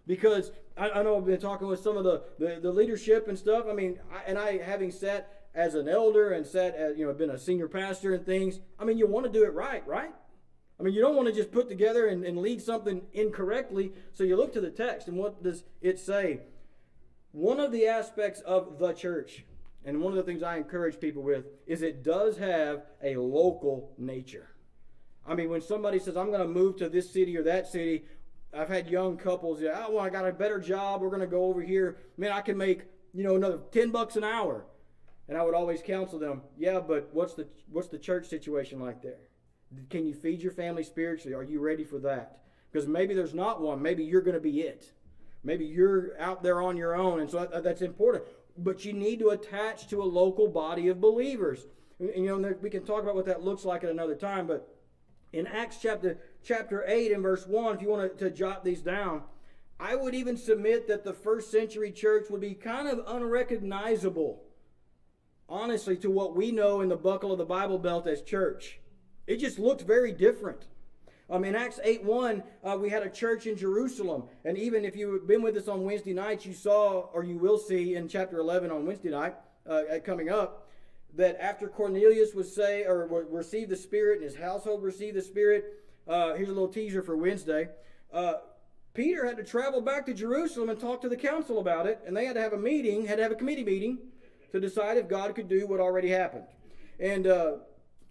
Because 0.08 0.52
I, 0.78 0.90
I 0.90 1.04
know 1.04 1.18
I've 1.18 1.26
been 1.26 1.40
talking 1.40 1.68
with 1.68 1.80
some 1.80 1.98
of 1.98 2.04
the, 2.04 2.24
the, 2.38 2.60
the 2.62 2.72
leadership 2.72 3.28
and 3.28 3.38
stuff. 3.38 3.66
I 3.70 3.74
mean, 3.74 4.00
I, 4.12 4.30
and 4.30 4.38
I, 4.38 4.58
having 4.58 4.92
sat 4.92 5.44
as 5.54 5.74
an 5.74 5.88
elder 5.88 6.32
and 6.32 6.46
sat 6.46 6.76
as, 6.76 6.98
you 6.98 7.06
know, 7.06 7.14
been 7.14 7.30
a 7.30 7.40
senior 7.40 7.68
pastor 7.68 8.14
and 8.14 8.26
things, 8.26 8.60
I 8.78 8.86
mean, 8.86 8.98
you 8.98 9.08
want 9.08 9.26
to 9.26 9.32
do 9.32 9.46
it 9.46 9.54
right, 9.54 9.86
right? 9.88 10.12
I 10.80 10.84
mean, 10.84 10.94
you 10.94 11.02
don't 11.02 11.16
want 11.16 11.30
to 11.30 11.34
just 11.34 11.52
put 11.52 11.70
together 11.70 12.08
and, 12.08 12.26
and 12.26 12.38
lead 12.38 12.62
something 12.62 13.04
incorrectly. 13.14 13.94
So 14.14 14.24
you 14.24 14.36
look 14.36 14.54
to 14.54 14.62
the 14.62 14.70
text, 14.70 15.08
and 15.08 15.18
what 15.18 15.42
does 15.42 15.64
it 15.82 16.00
say? 16.00 16.42
One 17.32 17.60
of 17.60 17.72
the 17.72 17.88
aspects 17.88 18.42
of 18.42 18.78
the 18.78 18.92
church, 18.92 19.46
and 19.86 20.02
one 20.02 20.12
of 20.12 20.18
the 20.18 20.24
things 20.24 20.44
I 20.44 20.58
encourage 20.58 21.00
people 21.00 21.24
with, 21.24 21.46
is 21.66 21.82
it 21.82 22.04
does 22.04 22.38
have 22.38 22.84
a 23.02 23.16
local 23.16 23.94
nature. 23.98 24.50
I 25.26 25.34
mean, 25.34 25.50
when 25.50 25.62
somebody 25.62 26.00
says, 26.00 26.18
I'm 26.18 26.30
going 26.30 26.42
to 26.42 26.48
move 26.48 26.76
to 26.78 26.90
this 26.90 27.12
city 27.12 27.38
or 27.38 27.44
that 27.44 27.68
city, 27.68 28.06
I've 28.56 28.70
had 28.70 28.88
young 28.88 29.18
couples, 29.18 29.62
yeah, 29.62 29.86
oh, 29.88 29.96
well, 29.96 30.06
I 30.06 30.10
got 30.10 30.28
a 30.28 30.32
better 30.32 30.60
job. 30.60 31.02
We're 31.02 31.10
going 31.10 31.22
to 31.22 31.28
go 31.28 31.46
over 31.46 31.62
here. 31.62 31.98
Man, 32.18 32.32
I 32.32 32.42
can 32.42 32.58
make, 32.58 32.84
you 33.14 33.24
know, 33.24 33.36
another 33.36 33.60
10 33.72 33.92
bucks 33.92 34.16
an 34.16 34.24
hour. 34.24 34.66
And 35.28 35.38
I 35.38 35.44
would 35.44 35.56
always 35.56 35.82
counsel 35.82 36.20
them, 36.20 36.42
yeah, 36.58 36.80
but 36.80 37.10
what's 37.12 37.34
the 37.34 37.48
what's 37.72 37.88
the 37.88 37.98
church 37.98 38.28
situation 38.28 38.80
like 38.80 39.02
there? 39.02 39.30
Can 39.90 40.06
you 40.06 40.14
feed 40.14 40.42
your 40.42 40.52
family 40.52 40.84
spiritually? 40.84 41.34
Are 41.34 41.44
you 41.44 41.60
ready 41.60 41.84
for 41.84 41.98
that? 42.00 42.42
Because 42.72 42.88
maybe 42.88 43.16
there's 43.16 43.34
not 43.34 43.60
one. 43.60 43.82
Maybe 43.82 44.04
you're 44.04 44.22
going 44.22 44.36
to 44.36 44.40
be 44.40 44.62
it. 44.62 44.92
Maybe 45.44 45.66
you're 45.66 46.20
out 46.20 46.44
there 46.44 46.62
on 46.62 46.78
your 46.78 46.96
own, 46.96 47.22
and 47.22 47.30
so 47.30 47.48
that's 47.64 47.82
important. 47.82 48.24
But 48.58 48.86
you 48.86 48.94
need 48.94 49.20
to 49.20 49.30
attach 49.30 49.88
to 49.90 50.02
a 50.02 50.06
local 50.06 50.48
body 50.48 50.88
of 50.90 51.02
believers. 51.02 51.66
And, 52.00 52.12
you 52.16 52.38
know, 52.38 52.56
we 52.62 52.70
can 52.70 52.86
talk 52.86 53.04
about 53.04 53.16
what 53.16 53.26
that 53.26 53.44
looks 53.44 53.66
like 53.66 53.84
at 53.84 53.90
another 53.90 54.16
time, 54.16 54.48
but 54.48 54.68
in 55.34 55.48
Acts 55.48 55.78
chapter 55.82 56.20
chapter 56.46 56.84
8 56.88 57.12
and 57.12 57.24
verse 57.24 57.46
1, 57.48 57.76
if 57.76 57.82
you 57.82 57.90
want 57.90 58.18
to, 58.18 58.30
to 58.30 58.36
jot 58.36 58.64
these 58.64 58.82
down, 58.82 59.24
I 59.80 59.96
would 59.96 60.14
even 60.14 60.38
submit 60.38 60.88
that 60.88 61.04
the 61.04 61.14
first 61.14 61.52
century 61.52 61.92
church 61.92 62.28
would 62.30 62.40
be 62.40 62.54
kind 62.54 62.88
of 62.88 63.04
unrecognizable, 63.08 64.44
honestly, 65.50 65.98
to 65.98 66.10
what 66.10 66.36
we 66.36 66.52
know 66.52 66.82
in 66.82 66.90
the 66.90 66.96
buckle 66.96 67.32
of 67.32 67.40
the 67.40 67.46
Bible 67.46 67.80
Belt 67.80 68.08
as 68.08 68.22
church. 68.22 68.80
It 69.28 69.38
just 69.38 69.60
looked 69.60 69.82
very 69.82 70.12
different. 70.12 70.68
Um, 71.30 71.44
in 71.44 71.56
Acts 71.56 71.80
8 71.84 72.04
1, 72.04 72.44
uh, 72.64 72.78
we 72.80 72.90
had 72.90 73.02
a 73.02 73.10
church 73.10 73.48
in 73.48 73.58
Jerusalem. 73.58 74.26
And 74.46 74.58
even 74.58 74.86
if 74.86 74.96
you've 74.96 75.26
been 75.26 75.42
with 75.42 75.58
us 75.58 75.68
on 75.68 75.84
Wednesday 75.84 76.14
nights, 76.14 76.46
you 76.46 76.54
saw, 76.54 77.10
or 77.14 77.24
you 77.24 77.38
will 77.38 77.58
see 77.58 77.96
in 77.96 78.08
chapter 78.08 78.38
11 78.38 78.70
on 78.72 78.86
Wednesday 78.86 79.10
night 79.10 79.34
uh, 79.68 79.82
coming 80.04 80.30
up, 80.30 80.70
that 81.16 81.36
after 81.42 81.68
Cornelius 81.68 82.36
was 82.36 82.54
say 82.54 82.84
or 82.84 83.08
received 83.32 83.72
the 83.72 83.76
Spirit 83.76 84.22
and 84.22 84.26
his 84.26 84.36
household 84.36 84.84
received 84.84 85.18
the 85.18 85.22
Spirit, 85.22 85.85
uh, 86.08 86.34
here's 86.36 86.50
a 86.50 86.54
little 86.54 86.68
teaser 86.68 87.02
for 87.02 87.16
Wednesday. 87.18 87.70
Uh, 88.14 88.36
Peter 88.94 89.26
had 89.26 89.38
to 89.38 89.44
travel 89.44 89.82
back 89.82 90.06
to 90.06 90.14
Jerusalem 90.14 90.70
and 90.70 90.80
talk 90.80 91.02
to 91.02 91.10
the 91.10 91.18
council 91.18 91.60
about 91.60 91.86
it, 91.86 92.02
and 92.06 92.16
they 92.16 92.26
had 92.26 92.36
to 92.36 92.42
have 92.42 92.54
a 92.54 92.58
meeting, 92.58 93.06
had 93.06 93.18
to 93.18 93.24
have 93.24 93.32
a 93.32 93.36
committee 93.36 93.64
meeting 93.64 93.98
to 94.52 94.60
decide 94.60 94.98
if 94.98 95.10
God 95.10 95.36
could 95.36 95.50
do 95.50 95.68
what 95.68 95.80
already 95.80 96.10
happened. 96.10 96.46
And 97.00 97.28
uh, 97.28 97.58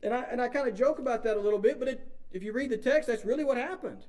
and 0.02 0.12
I 0.12 0.22
and 0.30 0.42
I 0.42 0.48
kind 0.48 0.68
of 0.68 0.76
joke 0.76 0.98
about 0.98 1.24
that 1.24 1.36
a 1.36 1.40
little 1.40 1.58
bit, 1.58 1.78
but 1.78 1.88
it, 1.88 2.06
if 2.32 2.42
you 2.42 2.52
read 2.52 2.70
the 2.70 2.76
text, 2.76 3.08
that's 3.08 3.24
really 3.24 3.44
what 3.44 3.56
happened. 3.56 4.04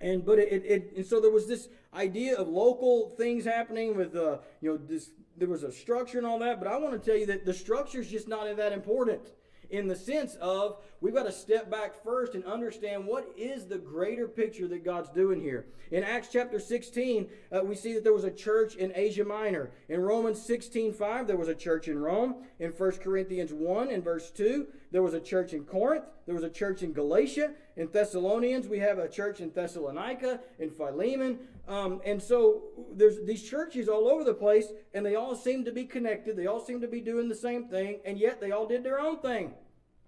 And 0.00 0.26
but 0.26 0.38
it, 0.38 0.52
it, 0.52 0.64
it 0.66 0.92
and 0.96 1.06
so 1.06 1.18
there 1.20 1.30
was 1.30 1.46
this 1.46 1.68
idea 1.94 2.36
of 2.36 2.48
local 2.48 3.14
things 3.16 3.46
happening 3.46 3.96
with 3.96 4.14
uh, 4.14 4.38
you 4.60 4.70
know 4.70 4.76
this 4.76 5.10
there 5.38 5.48
was 5.48 5.62
a 5.62 5.72
structure 5.72 6.18
and 6.18 6.26
all 6.26 6.38
that, 6.40 6.58
but 6.58 6.68
I 6.68 6.76
want 6.76 6.92
to 6.92 7.10
tell 7.10 7.18
you 7.18 7.26
that 7.26 7.46
the 7.46 7.54
structure 7.54 8.00
is 8.00 8.10
just 8.10 8.28
not 8.28 8.54
that 8.56 8.72
important 8.72 9.30
in 9.70 9.88
the 9.88 9.96
sense 9.96 10.36
of 10.36 10.76
we've 11.00 11.14
got 11.14 11.24
to 11.24 11.32
step 11.32 11.70
back 11.70 12.02
first 12.02 12.34
and 12.34 12.44
understand 12.44 13.06
what 13.06 13.28
is 13.36 13.66
the 13.66 13.78
greater 13.78 14.28
picture 14.28 14.68
that 14.68 14.84
God's 14.84 15.10
doing 15.10 15.40
here. 15.40 15.66
In 15.90 16.02
Acts 16.02 16.28
chapter 16.32 16.58
16, 16.58 17.28
uh, 17.52 17.60
we 17.62 17.74
see 17.74 17.94
that 17.94 18.04
there 18.04 18.12
was 18.12 18.24
a 18.24 18.30
church 18.30 18.74
in 18.76 18.92
Asia 18.94 19.24
Minor. 19.24 19.70
In 19.88 20.00
Romans 20.00 20.40
16 20.42 20.92
5, 20.92 21.26
there 21.26 21.36
was 21.36 21.48
a 21.48 21.54
church 21.54 21.88
in 21.88 21.98
Rome. 21.98 22.36
In 22.58 22.70
1 22.70 22.92
Corinthians 22.92 23.52
1 23.52 23.90
and 23.90 24.02
verse 24.02 24.30
2, 24.30 24.66
there 24.90 25.02
was 25.02 25.14
a 25.14 25.20
church 25.20 25.52
in 25.52 25.64
Corinth. 25.64 26.04
There 26.26 26.34
was 26.34 26.44
a 26.44 26.50
church 26.50 26.82
in 26.82 26.92
Galatia. 26.92 27.52
In 27.76 27.88
Thessalonians, 27.92 28.66
we 28.66 28.78
have 28.78 28.98
a 28.98 29.08
church 29.08 29.40
in 29.40 29.52
Thessalonica, 29.52 30.40
in 30.58 30.70
Philemon. 30.70 31.38
Um, 31.68 32.00
and 32.04 32.22
so 32.22 32.62
there's 32.94 33.24
these 33.24 33.42
churches 33.42 33.88
all 33.88 34.08
over 34.08 34.22
the 34.22 34.34
place, 34.34 34.66
and 34.94 35.04
they 35.04 35.16
all 35.16 35.34
seem 35.34 35.64
to 35.64 35.72
be 35.72 35.84
connected. 35.84 36.36
They 36.36 36.46
all 36.46 36.60
seem 36.60 36.80
to 36.80 36.88
be 36.88 37.00
doing 37.00 37.28
the 37.28 37.34
same 37.34 37.68
thing, 37.68 38.00
and 38.04 38.18
yet 38.18 38.40
they 38.40 38.52
all 38.52 38.66
did 38.66 38.84
their 38.84 39.00
own 39.00 39.18
thing, 39.18 39.52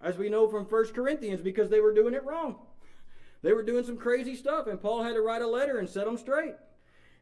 as 0.00 0.16
we 0.16 0.28
know 0.28 0.48
from 0.48 0.64
1 0.64 0.86
Corinthians, 0.92 1.40
because 1.40 1.68
they 1.68 1.80
were 1.80 1.92
doing 1.92 2.14
it 2.14 2.24
wrong. 2.24 2.56
They 3.42 3.52
were 3.52 3.62
doing 3.62 3.84
some 3.84 3.96
crazy 3.96 4.36
stuff, 4.36 4.68
and 4.68 4.80
Paul 4.80 5.02
had 5.02 5.14
to 5.14 5.20
write 5.20 5.42
a 5.42 5.48
letter 5.48 5.78
and 5.78 5.88
set 5.88 6.04
them 6.04 6.16
straight. 6.16 6.54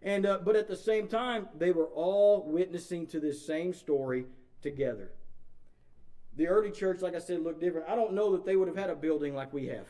And 0.02 0.26
uh, 0.26 0.38
but 0.44 0.56
at 0.56 0.68
the 0.68 0.76
same 0.76 1.08
time, 1.08 1.48
they 1.56 1.72
were 1.72 1.86
all 1.86 2.44
witnessing 2.46 3.06
to 3.08 3.20
this 3.20 3.46
same 3.46 3.72
story 3.72 4.26
together. 4.62 5.12
The 6.36 6.48
early 6.48 6.70
church, 6.70 7.00
like 7.00 7.14
I 7.14 7.18
said, 7.18 7.40
looked 7.40 7.60
different. 7.60 7.88
I 7.88 7.96
don't 7.96 8.12
know 8.12 8.32
that 8.32 8.44
they 8.44 8.56
would 8.56 8.68
have 8.68 8.76
had 8.76 8.90
a 8.90 8.94
building 8.94 9.34
like 9.34 9.52
we 9.54 9.66
have. 9.66 9.86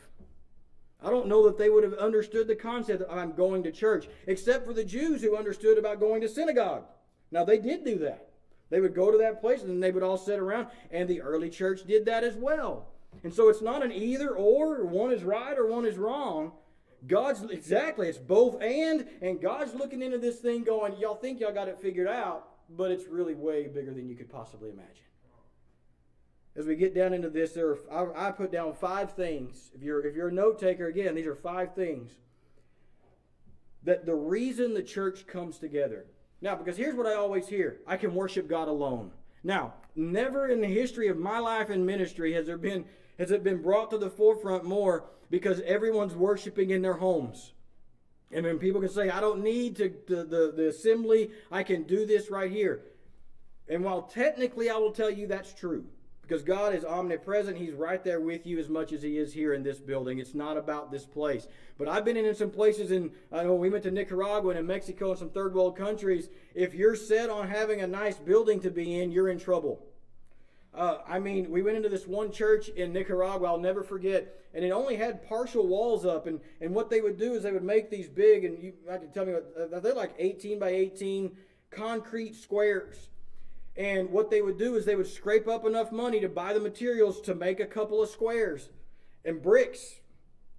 I 1.03 1.11
don't 1.11 1.29
know 1.29 1.45
that 1.45 1.59
they 1.59 1.69
would 1.69 1.85
have 1.85 1.95
understood 1.95 2.49
the 2.49 2.57
concept 2.57 3.03
of 3.03 3.17
I'm 3.17 3.33
going 3.33 3.63
to 3.65 3.73
church, 3.73 4.09
except 4.27 4.67
for 4.67 4.73
the 4.73 4.85
Jews 4.85 5.23
who 5.23 5.37
understood 5.37 5.79
about 5.79 6.01
going 6.01 6.21
to 6.23 6.29
synagogue. 6.29 6.85
Now, 7.31 7.45
they 7.45 7.59
did 7.59 7.85
do 7.85 7.99
that. 7.99 8.31
They 8.71 8.81
would 8.81 8.95
go 8.95 9.11
to 9.11 9.19
that 9.19 9.41
place 9.41 9.61
and 9.61 9.71
then 9.71 9.81
they 9.81 9.91
would 9.91 10.03
all 10.03 10.17
sit 10.17 10.39
around, 10.39 10.69
and 10.91 11.09
the 11.09 11.21
early 11.21 11.51
church 11.51 11.85
did 11.85 12.07
that 12.07 12.25
as 12.25 12.35
well. 12.35 12.89
And 13.23 13.33
so 13.33 13.49
it's 13.49 13.63
not 13.63 13.85
an 13.85 13.93
either 13.93 14.31
or, 14.31 14.85
one 14.85 15.13
is 15.13 15.23
right 15.23 15.57
or 15.57 15.67
one 15.67 15.87
is 15.87 15.97
wrong. 15.97 16.53
God's 17.07 17.43
exactly, 17.51 18.09
it's 18.09 18.19
both 18.19 18.61
and, 18.61 19.07
and 19.23 19.41
God's 19.41 19.75
looking 19.75 20.03
into 20.03 20.19
this 20.19 20.39
thing 20.39 20.65
going, 20.65 20.97
y'all 20.99 21.15
think 21.15 21.41
y'all 21.41 21.53
got 21.53 21.69
it 21.69 21.79
figured 21.81 22.09
out, 22.09 22.49
but 22.71 22.91
it's 22.91 23.07
really 23.07 23.35
way 23.35 23.69
bigger 23.69 23.93
than 23.93 24.09
you 24.09 24.17
could 24.17 24.31
possibly 24.31 24.71
imagine 24.71 25.06
as 26.57 26.67
we 26.67 26.75
get 26.75 26.95
down 26.95 27.13
into 27.13 27.29
this, 27.29 27.53
there 27.53 27.77
are, 27.91 28.15
I, 28.17 28.29
I 28.29 28.33
put 28.33 28.51
down 28.51 28.75
five 28.75 29.13
things. 29.13 29.71
If 29.75 29.83
you're 29.83 30.05
if 30.07 30.15
you're 30.15 30.29
a 30.29 30.33
note 30.33 30.59
taker, 30.59 30.87
again, 30.87 31.15
these 31.15 31.27
are 31.27 31.35
five 31.35 31.75
things 31.75 32.13
that 33.83 34.07
the 34.07 34.15
reason 34.15 34.75
the 34.75 34.83
church 34.83 35.27
comes 35.27 35.59
together. 35.59 36.07
Now, 36.41 36.55
because 36.55 36.77
here's 36.77 36.95
what 36.95 37.07
I 37.07 37.15
always 37.15 37.49
hear: 37.49 37.81
I 37.87 37.97
can 37.97 38.15
worship 38.15 38.49
God 38.49 38.69
alone. 38.69 39.11
Now, 39.45 39.75
never 39.95 40.49
in 40.49 40.61
the 40.61 40.67
history 40.67 41.09
of 41.09 41.19
my 41.19 41.39
life 41.39 41.71
in 41.71 41.85
ministry 41.85 42.33
has 42.33 42.47
there 42.47 42.59
been 42.59 42.87
has 43.19 43.31
it 43.31 43.45
been 43.45 43.63
brought 43.63 43.91
to 43.91 43.99
the 43.99 44.11
forefront 44.11 44.65
more 44.65 45.05
because 45.31 45.61
everyone's 45.61 46.15
worshiping 46.15 46.71
in 46.71 46.83
their 46.83 46.95
homes. 46.95 47.53
And 48.33 48.45
then 48.45 48.59
people 48.59 48.81
can 48.81 48.91
say, 48.91 49.09
I 49.09 49.21
don't 49.21 49.43
need 49.43 49.77
to, 49.77 49.95
the, 50.09 50.53
the 50.55 50.69
assembly, 50.69 51.31
I 51.51 51.63
can 51.63 51.85
do 51.85 52.07
this 52.07 52.31
right 52.31 52.51
here. 52.51 52.83
And 53.69 53.85
while 53.85 54.03
technically 54.03 54.69
I 54.69 54.77
will 54.77 54.93
tell 54.93 55.11
you 55.11 55.27
that's 55.27 55.55
true, 55.55 55.87
because 56.27 56.43
God 56.43 56.75
is 56.75 56.85
omnipresent. 56.85 57.57
He's 57.57 57.73
right 57.73 58.03
there 58.03 58.21
with 58.21 58.47
you 58.47 58.59
as 58.59 58.69
much 58.69 58.93
as 58.93 59.03
He 59.03 59.19
is 59.19 59.33
here 59.33 59.55
in 59.55 59.63
this 59.63 59.79
building. 59.79 60.19
It's 60.19 60.35
not 60.35 60.57
about 60.57 60.91
this 60.91 61.05
place. 61.05 61.47
But 61.79 61.89
I've 61.89 62.05
been 62.05 62.17
in 62.17 62.35
some 62.35 62.51
places 62.51 62.91
in, 62.91 63.13
I 63.33 63.45
know 63.45 63.55
we 63.55 63.71
went 63.71 63.85
to 63.85 63.91
Nicaragua 63.91 64.51
and 64.51 64.59
in 64.59 64.67
Mexico 64.67 65.11
and 65.11 65.19
some 65.19 65.31
third 65.31 65.55
world 65.55 65.77
countries. 65.77 66.29
If 66.55 66.75
you're 66.75 66.97
set 66.97 67.31
on 67.31 67.49
having 67.49 67.81
a 67.81 67.87
nice 67.87 68.17
building 68.17 68.61
to 68.61 68.71
be 68.71 69.01
in, 69.01 69.13
you're 69.13 69.29
in 69.29 69.39
trouble. 69.39 69.87
Uh, 70.75 70.99
I 71.07 71.21
mean, 71.21 71.51
we 71.51 71.63
went 71.63 71.77
into 71.77 71.89
this 71.89 72.07
one 72.07 72.33
church 72.33 72.69
in 72.69 72.93
Nicaragua, 72.93 73.49
I'll 73.49 73.59
never 73.59 73.83
forget, 73.83 74.41
and 74.53 74.63
it 74.65 74.71
only 74.71 74.97
had 74.97 75.27
partial 75.27 75.67
walls 75.67 76.05
up. 76.05 76.27
And, 76.27 76.41
and 76.61 76.75
what 76.75 76.91
they 76.91 77.01
would 77.01 77.19
do 77.19 77.35
is 77.35 77.45
they 77.45 77.53
would 77.53 77.65
make 77.65 77.89
these 77.89 78.09
big, 78.09 78.45
and 78.45 78.63
you 78.63 78.75
have 78.91 79.01
to 79.01 79.07
tell 79.07 79.25
me, 79.25 79.33
uh, 79.33 79.81
they're 79.81 79.95
like 79.95 80.15
18 80.19 80.59
by 80.59 80.71
18 80.71 81.35
concrete 81.71 82.35
squares 82.35 83.09
and 83.77 84.11
what 84.11 84.31
they 84.31 84.41
would 84.41 84.59
do 84.59 84.77
is 84.77 84.85
they 84.85 84.97
would 84.97 85.07
scrape 85.07 85.47
up 85.47 85.67
enough 85.67 85.93
money 85.93 86.21
to 86.21 86.29
buy 86.29 86.53
the 86.53 86.61
materials 86.61 87.21
to 87.23 87.35
make 87.35 87.61
a 87.61 87.67
couple 87.67 88.03
of 88.03 88.09
squares 88.09 88.71
and 89.25 89.43
bricks. 89.43 90.01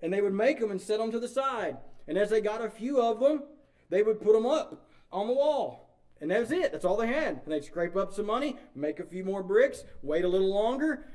And 0.01 0.13
they 0.13 0.21
would 0.21 0.33
make 0.33 0.59
them 0.59 0.69
and 0.69 0.79
set 0.79 0.99
them 0.99 1.11
to 1.11 1.19
the 1.19 1.27
side. 1.27 1.77
And 2.07 2.17
as 2.17 2.29
they 2.29 2.41
got 2.41 2.63
a 2.63 2.69
few 2.69 3.01
of 3.01 3.19
them, 3.19 3.43
they 3.89 4.03
would 4.03 4.21
put 4.21 4.33
them 4.33 4.45
up 4.45 4.87
on 5.11 5.27
the 5.27 5.33
wall. 5.33 5.99
And 6.21 6.29
that 6.29 6.39
was 6.39 6.51
it. 6.51 6.71
That's 6.71 6.85
all 6.85 6.97
they 6.97 7.07
had. 7.07 7.41
And 7.43 7.53
they'd 7.53 7.63
scrape 7.63 7.95
up 7.95 8.13
some 8.13 8.27
money, 8.27 8.57
make 8.75 8.99
a 8.99 9.05
few 9.05 9.23
more 9.23 9.41
bricks, 9.41 9.83
wait 10.03 10.25
a 10.25 10.27
little 10.27 10.53
longer, 10.53 11.07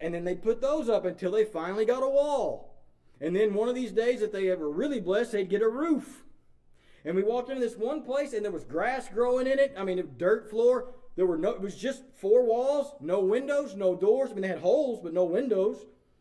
and 0.00 0.14
then 0.14 0.24
they'd 0.24 0.42
put 0.42 0.62
those 0.62 0.88
up 0.88 1.04
until 1.04 1.32
they 1.32 1.44
finally 1.44 1.84
got 1.84 2.02
a 2.02 2.08
wall. 2.08 2.82
And 3.20 3.36
then 3.36 3.52
one 3.52 3.68
of 3.68 3.74
these 3.74 3.92
days 3.92 4.20
that 4.20 4.32
they 4.32 4.48
were 4.54 4.70
really 4.70 5.00
blessed, 5.00 5.32
they'd 5.32 5.50
get 5.50 5.60
a 5.60 5.68
roof. 5.68 6.24
And 7.04 7.16
we 7.16 7.22
walked 7.22 7.50
into 7.50 7.60
this 7.60 7.76
one 7.76 8.02
place, 8.02 8.32
and 8.32 8.44
there 8.44 8.52
was 8.52 8.64
grass 8.64 9.08
growing 9.08 9.46
in 9.46 9.58
it. 9.58 9.74
I 9.76 9.84
mean, 9.84 9.98
a 9.98 10.02
dirt 10.02 10.48
floor. 10.48 10.94
There 11.20 11.26
were 11.26 11.36
no. 11.36 11.50
It 11.50 11.60
was 11.60 11.76
just 11.76 12.02
four 12.14 12.46
walls, 12.46 12.94
no 12.98 13.20
windows, 13.20 13.76
no 13.76 13.94
doors. 13.94 14.30
I 14.30 14.32
mean, 14.32 14.40
they 14.40 14.48
had 14.48 14.60
holes, 14.60 15.00
but 15.02 15.12
no 15.12 15.24
windows. 15.24 15.76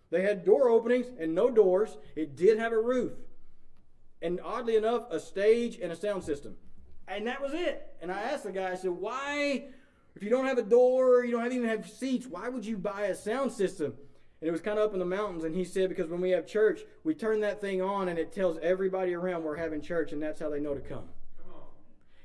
They 0.10 0.24
had 0.24 0.44
door 0.44 0.68
openings 0.68 1.06
and 1.18 1.34
no 1.34 1.50
doors. 1.50 1.98
It 2.18 2.36
did 2.36 2.60
have 2.60 2.74
a 2.74 2.82
roof, 2.82 3.14
and 4.22 4.42
oddly 4.44 4.76
enough, 4.76 5.04
a 5.10 5.18
stage 5.18 5.80
and 5.82 5.94
a 5.94 5.96
sound 5.96 6.26
system, 6.26 6.58
and 7.08 7.26
that 7.28 7.42
was 7.42 7.54
it. 7.54 7.96
And 8.02 8.12
I 8.12 8.24
asked 8.24 8.44
the 8.44 8.52
guy, 8.52 8.74
I 8.74 8.76
said, 8.76 8.92
"Why, 8.92 9.68
if 10.18 10.22
you 10.22 10.30
don't 10.30 10.48
have 10.48 10.58
a 10.58 10.64
door, 10.64 11.24
you 11.24 11.32
don't 11.32 11.44
have, 11.44 11.54
even 11.54 11.70
have 11.70 11.90
seats, 11.90 12.28
why 12.28 12.50
would 12.50 12.66
you 12.66 12.78
buy 12.78 13.04
a 13.04 13.16
sound 13.16 13.54
system?" 13.54 13.96
And 14.42 14.50
it 14.50 14.52
was 14.52 14.60
kind 14.60 14.78
of 14.78 14.84
up 14.84 14.92
in 14.92 15.00
the 15.00 15.06
mountains. 15.06 15.46
And 15.46 15.56
he 15.56 15.64
said, 15.64 15.88
because 15.88 16.10
when 16.10 16.20
we 16.20 16.32
have 16.32 16.46
church, 16.46 16.82
we 17.06 17.14
turn 17.14 17.40
that 17.40 17.62
thing 17.62 17.82
on 17.82 18.10
and 18.10 18.20
it 18.20 18.34
tells 18.34 18.58
everybody 18.62 19.14
around 19.14 19.44
we're 19.44 19.56
having 19.56 19.82
church, 19.82 20.12
and 20.12 20.22
that's 20.22 20.42
how 20.42 20.50
they 20.50 20.60
know 20.60 20.74
to 20.74 20.82
come. 20.82 21.08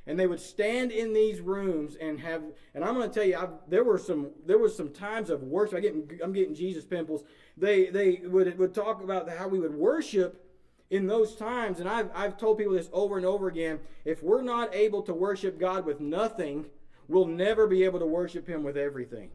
And 0.06 0.20
they 0.20 0.26
would 0.26 0.40
stand 0.40 0.92
in 0.92 1.14
these 1.14 1.40
rooms 1.40 1.96
and 1.96 2.20
have, 2.20 2.42
and 2.74 2.84
I'm 2.84 2.94
going 2.94 3.08
to 3.08 3.14
tell 3.14 3.24
you, 3.24 3.36
I've, 3.36 3.50
there 3.68 3.84
were 3.84 3.98
some, 3.98 4.30
there 4.44 4.58
was 4.58 4.76
some 4.76 4.90
times 4.90 5.30
of 5.30 5.42
worship. 5.42 5.78
I 5.78 5.80
get, 5.80 5.94
I'm 6.22 6.32
getting 6.32 6.54
Jesus 6.54 6.84
pimples. 6.84 7.24
They, 7.56 7.86
they 7.86 8.20
would, 8.24 8.58
would 8.58 8.74
talk 8.74 9.02
about 9.02 9.28
how 9.30 9.48
we 9.48 9.58
would 9.58 9.74
worship 9.74 10.44
in 10.90 11.06
those 11.06 11.34
times. 11.36 11.80
And 11.80 11.88
I've, 11.88 12.10
I've 12.14 12.36
told 12.36 12.58
people 12.58 12.74
this 12.74 12.90
over 12.92 13.16
and 13.16 13.24
over 13.24 13.48
again. 13.48 13.80
If 14.04 14.22
we're 14.22 14.42
not 14.42 14.74
able 14.74 15.02
to 15.02 15.14
worship 15.14 15.58
God 15.58 15.86
with 15.86 16.00
nothing, 16.00 16.66
we'll 17.08 17.26
never 17.26 17.66
be 17.66 17.84
able 17.84 18.00
to 18.00 18.06
worship 18.06 18.46
Him 18.46 18.62
with 18.62 18.76
everything. 18.76 19.30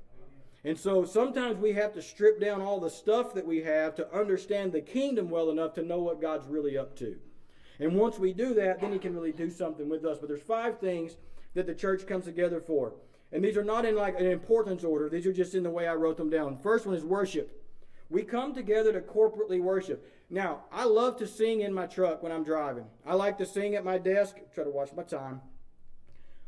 And 0.63 0.77
so 0.77 1.05
sometimes 1.05 1.57
we 1.57 1.73
have 1.73 1.93
to 1.93 2.01
strip 2.01 2.39
down 2.39 2.61
all 2.61 2.79
the 2.79 2.89
stuff 2.89 3.33
that 3.33 3.47
we 3.47 3.63
have 3.63 3.95
to 3.95 4.13
understand 4.13 4.71
the 4.71 4.81
kingdom 4.81 5.29
well 5.29 5.49
enough 5.49 5.73
to 5.75 5.81
know 5.81 5.99
what 5.99 6.21
God's 6.21 6.47
really 6.47 6.77
up 6.77 6.95
to. 6.97 7.17
And 7.79 7.95
once 7.95 8.19
we 8.19 8.33
do 8.33 8.53
that, 8.55 8.81
then 8.81 8.91
he 8.91 8.99
can 8.99 9.15
really 9.15 9.31
do 9.31 9.49
something 9.49 9.87
with 9.87 10.05
us. 10.05 10.17
But 10.17 10.27
there's 10.27 10.41
five 10.41 10.79
things 10.79 11.17
that 11.53 11.65
the 11.65 11.73
church 11.73 12.05
comes 12.05 12.25
together 12.25 12.59
for. 12.59 12.93
And 13.31 13.43
these 13.43 13.57
are 13.57 13.63
not 13.63 13.85
in 13.85 13.95
like 13.95 14.19
an 14.19 14.25
importance 14.25 14.83
order. 14.83 15.07
These 15.07 15.25
are 15.27 15.33
just 15.33 15.55
in 15.55 15.63
the 15.63 15.69
way 15.69 15.87
I 15.87 15.93
wrote 15.93 16.17
them 16.17 16.29
down. 16.29 16.57
First 16.57 16.85
one 16.85 16.95
is 16.95 17.05
worship. 17.05 17.55
We 18.09 18.23
come 18.23 18.53
together 18.53 18.91
to 18.91 19.01
corporately 19.01 19.61
worship. 19.61 20.03
Now, 20.31 20.63
I 20.71 20.85
love 20.85 21.17
to 21.17 21.27
sing 21.27 21.61
in 21.61 21.73
my 21.73 21.85
truck 21.85 22.23
when 22.23 22.31
I'm 22.31 22.43
driving. 22.43 22.85
I 23.05 23.13
like 23.13 23.37
to 23.37 23.45
sing 23.45 23.75
at 23.75 23.85
my 23.85 23.97
desk, 23.97 24.37
try 24.53 24.63
to 24.63 24.69
watch 24.69 24.89
my 24.95 25.03
time. 25.03 25.41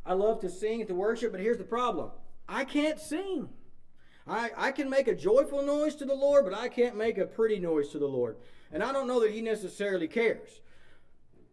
I 0.05 0.13
love 0.13 0.39
to 0.41 0.49
sing 0.49 0.81
at 0.81 0.87
the 0.87 0.95
worship, 0.95 1.31
but 1.31 1.41
here's 1.41 1.59
the 1.59 1.63
problem. 1.63 2.09
I 2.49 2.65
can't 2.65 2.99
sing. 2.99 3.49
I, 4.27 4.49
I 4.57 4.71
can 4.71 4.89
make 4.89 5.07
a 5.07 5.15
joyful 5.15 5.63
noise 5.63 5.95
to 5.95 6.05
the 6.05 6.15
Lord, 6.15 6.45
but 6.45 6.53
I 6.53 6.67
can't 6.67 6.97
make 6.97 7.17
a 7.17 7.25
pretty 7.25 7.59
noise 7.59 7.89
to 7.89 7.99
the 7.99 8.07
Lord. 8.07 8.37
And 8.71 8.83
I 8.83 8.91
don't 8.91 9.07
know 9.07 9.19
that 9.19 9.31
He 9.31 9.41
necessarily 9.41 10.07
cares. 10.07 10.61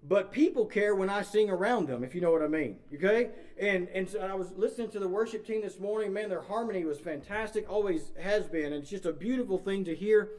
But 0.07 0.33
people 0.33 0.65
care 0.65 0.95
when 0.95 1.11
I 1.11 1.23
sing 1.23 1.51
around 1.51 1.89
them, 1.89 2.05
if 2.05 2.15
you 2.15 2.21
know 2.21 2.31
what 2.31 2.43
I 2.43 2.49
mean. 2.49 2.77
Okay? 2.95 3.31
And 3.61 3.89
and 3.89 4.09
so 4.09 4.21
I 4.21 4.35
was 4.35 4.53
listening 4.57 4.91
to 4.93 5.01
the 5.01 5.09
worship 5.09 5.47
team 5.47 5.63
this 5.63 5.81
morning. 5.81 6.13
Man, 6.13 6.29
their 6.29 6.43
harmony 6.43 6.85
was 6.85 7.01
fantastic. 7.01 7.69
Always 7.69 8.13
has 8.21 8.47
been. 8.47 8.67
And 8.67 8.77
it's 8.77 8.91
just 8.91 9.07
a 9.07 9.13
beautiful 9.13 9.59
thing 9.59 9.85
to 9.85 9.95
hear. 9.95 10.31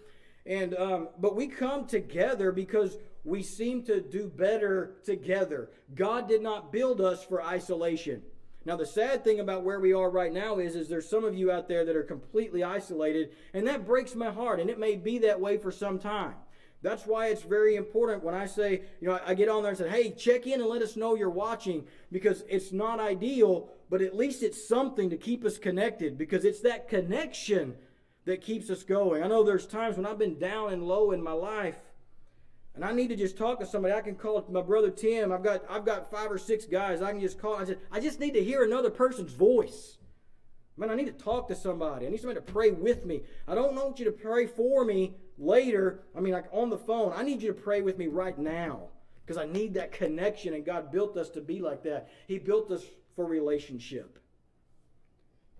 And 0.46 0.76
um, 0.76 1.10
but 1.20 1.36
we 1.36 1.48
come 1.48 1.86
together 1.86 2.52
because 2.52 2.98
we 3.24 3.44
seem 3.44 3.84
to 3.84 4.02
do 4.02 4.28
better 4.28 4.96
together. 5.04 5.70
God 5.94 6.28
did 6.28 6.42
not 6.42 6.72
build 6.72 7.02
us 7.02 7.24
for 7.24 7.44
isolation. 7.44 8.24
Now, 8.66 8.76
the 8.76 8.86
sad 8.86 9.24
thing 9.24 9.40
about 9.40 9.64
where 9.64 9.80
we 9.80 9.94
are 9.94 10.10
right 10.10 10.34
now 10.34 10.60
is, 10.60 10.76
is 10.76 10.90
there's 10.90 11.10
some 11.10 11.24
of 11.24 11.36
you 11.36 11.52
out 11.52 11.68
there 11.68 11.86
that 11.86 11.96
are 11.96 12.04
completely 12.04 12.64
isolated, 12.64 13.32
and 13.54 13.66
that 13.68 13.86
breaks 13.86 14.16
my 14.16 14.32
heart, 14.32 14.60
and 14.60 14.70
it 14.70 14.78
may 14.78 14.96
be 14.96 15.20
that 15.20 15.40
way 15.40 15.58
for 15.58 15.72
some 15.72 15.98
time. 15.98 16.36
That's 16.82 17.06
why 17.06 17.28
it's 17.28 17.42
very 17.42 17.76
important 17.76 18.24
when 18.24 18.36
I 18.36 18.46
say, 18.46 18.84
you 19.02 19.08
know, 19.08 19.20
I 19.26 19.34
get 19.34 19.50
on 19.50 19.64
there 19.64 19.72
and 19.72 19.78
say, 19.78 19.90
hey, 19.90 20.12
check 20.12 20.48
in 20.48 20.62
and 20.62 20.70
let 20.70 20.82
us 20.82 20.96
know 20.96 21.16
you're 21.16 21.30
watching 21.30 21.86
because 22.12 22.44
it's 22.48 22.72
not 22.72 23.00
ideal, 23.00 23.70
but 23.90 24.02
at 24.02 24.16
least 24.16 24.44
it's 24.44 24.66
something 24.66 25.10
to 25.10 25.18
keep 25.18 25.44
us 25.44 25.58
connected 25.58 26.18
because 26.18 26.46
it's 26.46 26.62
that 26.62 26.88
connection 26.88 27.76
that 28.26 28.42
keeps 28.42 28.70
us 28.70 28.84
going. 28.84 29.24
I 29.24 29.28
know 29.28 29.44
there's 29.44 29.68
times 29.68 29.98
when 29.98 30.06
I've 30.06 30.20
been 30.20 30.40
down 30.40 30.72
and 30.72 30.88
low 30.88 31.12
in 31.12 31.22
my 31.22 31.34
life 31.34 31.80
and 32.76 32.86
I 32.86 32.94
need 32.94 33.10
to 33.10 33.16
just 33.18 33.38
talk 33.38 33.60
to 33.60 33.66
somebody. 33.66 33.94
I 33.94 34.00
can 34.00 34.16
call 34.16 34.46
my 34.50 34.62
brother 34.62 34.90
Tim. 34.90 35.34
I've 35.34 35.44
got 35.44 35.66
I've 35.70 35.86
got 35.86 36.10
five 36.10 36.32
or 36.32 36.38
six 36.38 36.64
guys. 36.64 37.02
I 37.02 37.12
can 37.12 37.20
just 37.20 37.38
call. 37.38 37.56
I 37.56 37.66
said 37.66 37.80
I 37.92 38.00
just 38.00 38.22
need 38.22 38.36
to 38.36 38.44
hear 38.44 38.64
another 38.64 38.90
person's 38.90 39.34
voice. 39.34 39.98
Man, 40.78 40.90
I 40.90 40.96
need 40.96 41.08
to 41.08 41.12
talk 41.12 41.50
to 41.50 41.56
somebody. 41.56 42.08
I 42.08 42.10
need 42.10 42.22
somebody 42.22 42.40
to 42.40 42.54
pray 42.54 42.72
with 42.72 43.06
me. 43.06 43.24
I 43.50 43.54
don't 43.56 43.76
want 43.76 44.00
you 44.00 44.06
to 44.06 44.14
pray 44.14 44.48
for 44.48 44.86
me 44.86 45.18
later. 45.40 46.02
I 46.16 46.20
mean, 46.20 46.34
like 46.34 46.46
on 46.52 46.70
the 46.70 46.78
phone. 46.78 47.14
I 47.16 47.24
need 47.24 47.42
you 47.42 47.48
to 47.48 47.60
pray 47.60 47.82
with 47.82 47.98
me 47.98 48.08
right 48.08 48.38
now 48.38 48.90
because 49.26 49.38
I 49.38 49.46
need 49.46 49.74
that 49.76 49.92
connection. 49.92 50.54
And 50.54 50.66
God 50.66 50.92
built 50.92 51.18
us 51.18 51.30
to 51.32 51.42
be 51.42 51.62
like 51.62 51.84
that. 51.84 52.10
He 52.28 52.38
built 52.38 52.70
us 52.72 52.84
for 53.16 53.26
relationship. 53.26 54.20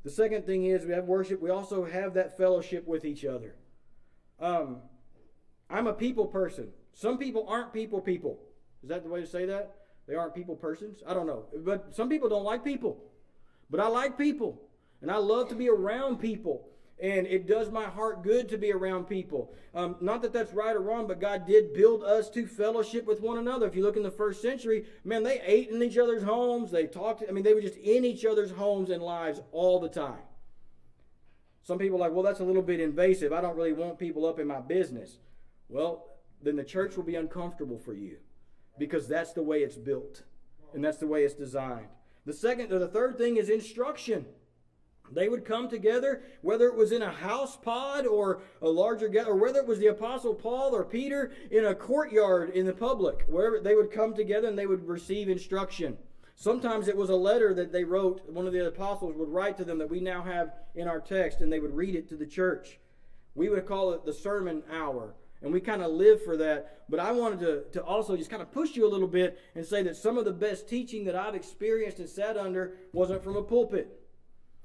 The 0.04 0.10
second 0.10 0.46
thing 0.46 0.66
is 0.66 0.86
we 0.86 0.94
have 0.94 1.06
worship. 1.06 1.42
We 1.42 1.50
also 1.50 1.86
have 1.86 2.14
that 2.14 2.38
fellowship 2.38 2.88
with 2.88 3.06
each 3.06 3.26
other. 3.26 3.56
Um, 4.40 4.78
I'm 5.70 5.88
a 5.88 5.94
people 5.94 6.26
person. 6.26 6.70
Some 6.94 7.18
people 7.18 7.46
aren't 7.48 7.74
people 7.74 8.02
people. 8.02 8.40
Is 8.82 8.90
that 8.90 9.04
the 9.04 9.10
way 9.10 9.22
to 9.22 9.28
say 9.28 9.46
that? 9.46 9.76
They 10.08 10.16
aren't 10.16 10.34
people 10.34 10.56
persons? 10.56 11.04
I 11.06 11.14
don't 11.14 11.28
know. 11.28 11.46
But 11.64 11.94
some 11.94 12.10
people 12.10 12.30
don't 12.30 12.44
like 12.44 12.64
people. 12.64 13.04
But 13.70 13.80
I 13.80 13.88
like 13.88 14.18
people. 14.18 14.62
And 15.02 15.12
I 15.12 15.18
love 15.18 15.50
to 15.50 15.56
be 15.56 15.70
around 15.70 16.18
people. 16.18 16.69
And 17.02 17.28
it 17.28 17.48
does 17.48 17.72
my 17.72 17.86
heart 17.86 18.24
good 18.24 18.50
to 18.50 18.58
be 18.58 18.74
around 18.74 19.06
people. 19.06 19.54
Um, 19.74 19.96
not 20.02 20.22
that 20.22 20.34
that's 20.34 20.54
right 20.54 20.76
or 20.76 20.82
wrong, 20.82 21.08
but 21.08 21.22
God 21.22 21.48
did 21.48 21.74
build 21.74 22.04
us 22.04 22.30
to 22.32 22.46
fellowship 22.46 23.06
with 23.06 23.22
one 23.22 23.38
another. 23.38 23.68
If 23.68 23.76
you 23.76 23.84
look 23.84 23.96
in 23.96 24.04
the 24.04 24.12
first 24.12 24.42
century, 24.42 24.86
man, 25.06 25.24
they 25.24 25.40
ate 25.42 25.70
in 25.70 25.82
each 25.82 25.98
other's 25.98 26.24
homes. 26.24 26.72
They 26.72 26.88
talked. 26.88 27.24
I 27.28 27.32
mean, 27.32 27.44
they 27.44 27.54
were 27.54 27.62
just 27.62 27.78
in 27.78 28.04
each 28.04 28.26
other's 28.26 28.52
homes 28.52 28.90
and 28.90 29.02
lives 29.02 29.40
all 29.52 29.80
the 29.80 29.88
time. 29.88 30.20
Some 31.64 31.78
people 31.78 31.98
are 31.98 32.08
like, 32.08 32.14
well, 32.14 32.24
that's 32.24 32.40
a 32.40 32.44
little 32.44 32.64
bit 32.64 32.80
invasive. 32.80 33.32
I 33.32 33.42
don't 33.42 33.56
really 33.56 33.74
want 33.74 34.00
people 34.00 34.26
up 34.26 34.40
in 34.40 34.48
my 34.48 34.60
business. 34.60 35.20
Well, 35.70 36.08
then 36.42 36.56
the 36.56 36.64
church 36.64 36.98
will 36.98 37.04
be 37.04 37.16
uncomfortable 37.16 37.78
for 37.78 37.94
you 37.94 38.18
because 38.78 39.08
that's 39.08 39.34
the 39.34 39.44
way 39.44 39.60
it's 39.60 39.76
built 39.76 40.24
and 40.74 40.84
that's 40.84 40.98
the 40.98 41.08
way 41.08 41.24
it's 41.24 41.34
designed. 41.34 41.88
The 42.26 42.34
second 42.34 42.72
or 42.72 42.80
the 42.80 42.88
third 42.88 43.18
thing 43.18 43.38
is 43.38 43.50
instruction. 43.50 44.26
They 45.12 45.30
would 45.30 45.46
come 45.46 45.70
together, 45.70 46.22
whether 46.42 46.68
it 46.68 46.76
was 46.76 46.92
in 46.92 47.02
a 47.02 47.12
house 47.12 47.58
pod 47.58 48.06
or 48.06 48.42
a 48.62 48.70
larger 48.70 49.08
or 49.26 49.36
whether 49.36 49.60
it 49.60 49.68
was 49.68 49.80
the 49.80 49.88
apostle 49.88 50.34
Paul 50.34 50.76
or 50.76 50.84
Peter 50.84 51.32
in 51.52 51.66
a 51.66 51.76
courtyard 51.76 52.52
in 52.52 52.66
the 52.66 52.74
public, 52.74 53.26
wherever 53.28 53.60
they 53.60 53.76
would 53.76 53.92
come 53.92 54.14
together 54.14 54.48
and 54.48 54.58
they 54.58 54.68
would 54.68 54.88
receive 54.88 55.30
instruction. 55.30 55.98
Sometimes 56.36 56.88
it 56.88 56.96
was 56.96 57.10
a 57.10 57.16
letter 57.16 57.54
that 57.54 57.72
they 57.72 57.84
wrote, 57.84 58.22
one 58.30 58.48
of 58.48 58.54
the 58.54 58.68
apostles 58.68 59.16
would 59.18 59.30
write 59.30 59.58
to 59.58 59.66
them 59.66 59.78
that 59.80 59.90
we 59.90 60.00
now 60.00 60.22
have 60.22 60.54
in 60.76 60.88
our 60.88 61.02
text, 61.02 61.42
and 61.42 61.52
they 61.52 61.60
would 61.60 61.76
read 61.76 61.96
it 61.96 62.08
to 62.10 62.16
the 62.16 62.26
church. 62.26 62.80
We 63.36 63.50
would 63.50 63.66
call 63.66 63.92
it 63.94 64.06
the 64.06 64.14
sermon 64.14 64.64
hour 64.72 65.16
and 65.42 65.54
we 65.54 65.62
kind 65.62 65.82
of 65.82 65.92
live 65.92 66.24
for 66.24 66.38
that. 66.38 66.84
But 66.90 67.00
I 67.00 67.12
wanted 67.12 67.40
to, 67.40 67.64
to 67.74 67.84
also 67.84 68.18
just 68.18 68.30
kind 68.30 68.42
of 68.42 68.52
push 68.52 68.76
you 68.76 68.86
a 68.86 68.90
little 68.90 69.08
bit 69.08 69.40
and 69.56 69.66
say 69.66 69.84
that 69.84 69.96
some 69.96 70.18
of 70.18 70.26
the 70.26 70.34
best 70.34 70.68
teaching 70.68 71.06
that 71.06 71.16
I've 71.16 71.36
experienced 71.36 72.00
and 72.00 72.10
sat 72.10 72.38
under 72.38 72.74
wasn't 72.94 73.24
from 73.24 73.38
a 73.38 73.44
pulpit. 73.44 73.99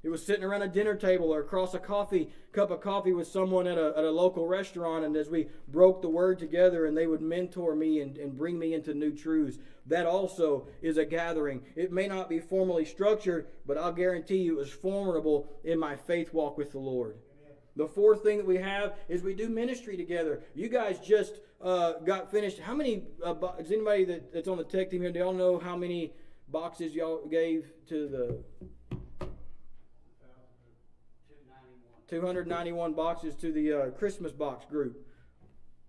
It 0.04 0.10
was 0.10 0.24
sitting 0.24 0.44
around 0.44 0.60
a 0.60 0.68
dinner 0.68 0.94
table 0.94 1.32
or 1.32 1.40
across 1.40 1.72
a 1.72 1.78
coffee 1.78 2.28
cup 2.52 2.70
of 2.70 2.82
coffee 2.82 3.14
with 3.14 3.26
someone 3.26 3.66
at 3.66 3.78
a, 3.78 3.94
at 3.96 4.04
a 4.04 4.10
local 4.10 4.46
restaurant, 4.46 5.02
and 5.02 5.16
as 5.16 5.30
we 5.30 5.48
broke 5.68 6.02
the 6.02 6.10
word 6.10 6.38
together, 6.38 6.84
and 6.84 6.94
they 6.94 7.06
would 7.06 7.22
mentor 7.22 7.74
me 7.74 8.00
and, 8.00 8.18
and 8.18 8.36
bring 8.36 8.58
me 8.58 8.74
into 8.74 8.92
new 8.92 9.12
truths. 9.12 9.58
That 9.86 10.04
also 10.04 10.68
is 10.82 10.98
a 10.98 11.06
gathering. 11.06 11.62
It 11.74 11.90
may 11.90 12.06
not 12.06 12.28
be 12.28 12.38
formally 12.38 12.84
structured, 12.84 13.46
but 13.66 13.78
I'll 13.78 13.92
guarantee 13.92 14.36
you 14.36 14.56
it 14.56 14.58
was 14.58 14.70
formidable 14.70 15.48
in 15.64 15.78
my 15.78 15.96
faith 15.96 16.34
walk 16.34 16.58
with 16.58 16.72
the 16.72 16.78
Lord. 16.78 17.16
The 17.76 17.88
fourth 17.88 18.22
thing 18.22 18.36
that 18.36 18.46
we 18.46 18.58
have 18.58 18.94
is 19.08 19.22
we 19.22 19.34
do 19.34 19.48
ministry 19.48 19.96
together. 19.96 20.42
You 20.54 20.68
guys 20.68 20.98
just 21.00 21.40
uh, 21.62 21.94
got 22.04 22.30
finished. 22.30 22.60
How 22.60 22.74
many, 22.74 23.04
uh, 23.24 23.34
is 23.58 23.72
anybody 23.72 24.04
that, 24.04 24.34
that's 24.34 24.48
on 24.48 24.58
the 24.58 24.64
tech 24.64 24.90
team 24.90 25.00
here, 25.00 25.10
do 25.10 25.18
y'all 25.18 25.32
know 25.32 25.58
how 25.58 25.76
many 25.76 26.12
boxes 26.48 26.94
y'all 26.94 27.26
gave 27.26 27.72
to 27.88 28.06
the 28.06 28.38
291 32.08 32.92
boxes 32.92 33.34
to 33.36 33.52
the 33.52 33.72
uh, 33.72 33.90
Christmas 33.90 34.32
box 34.32 34.64
group. 34.66 35.06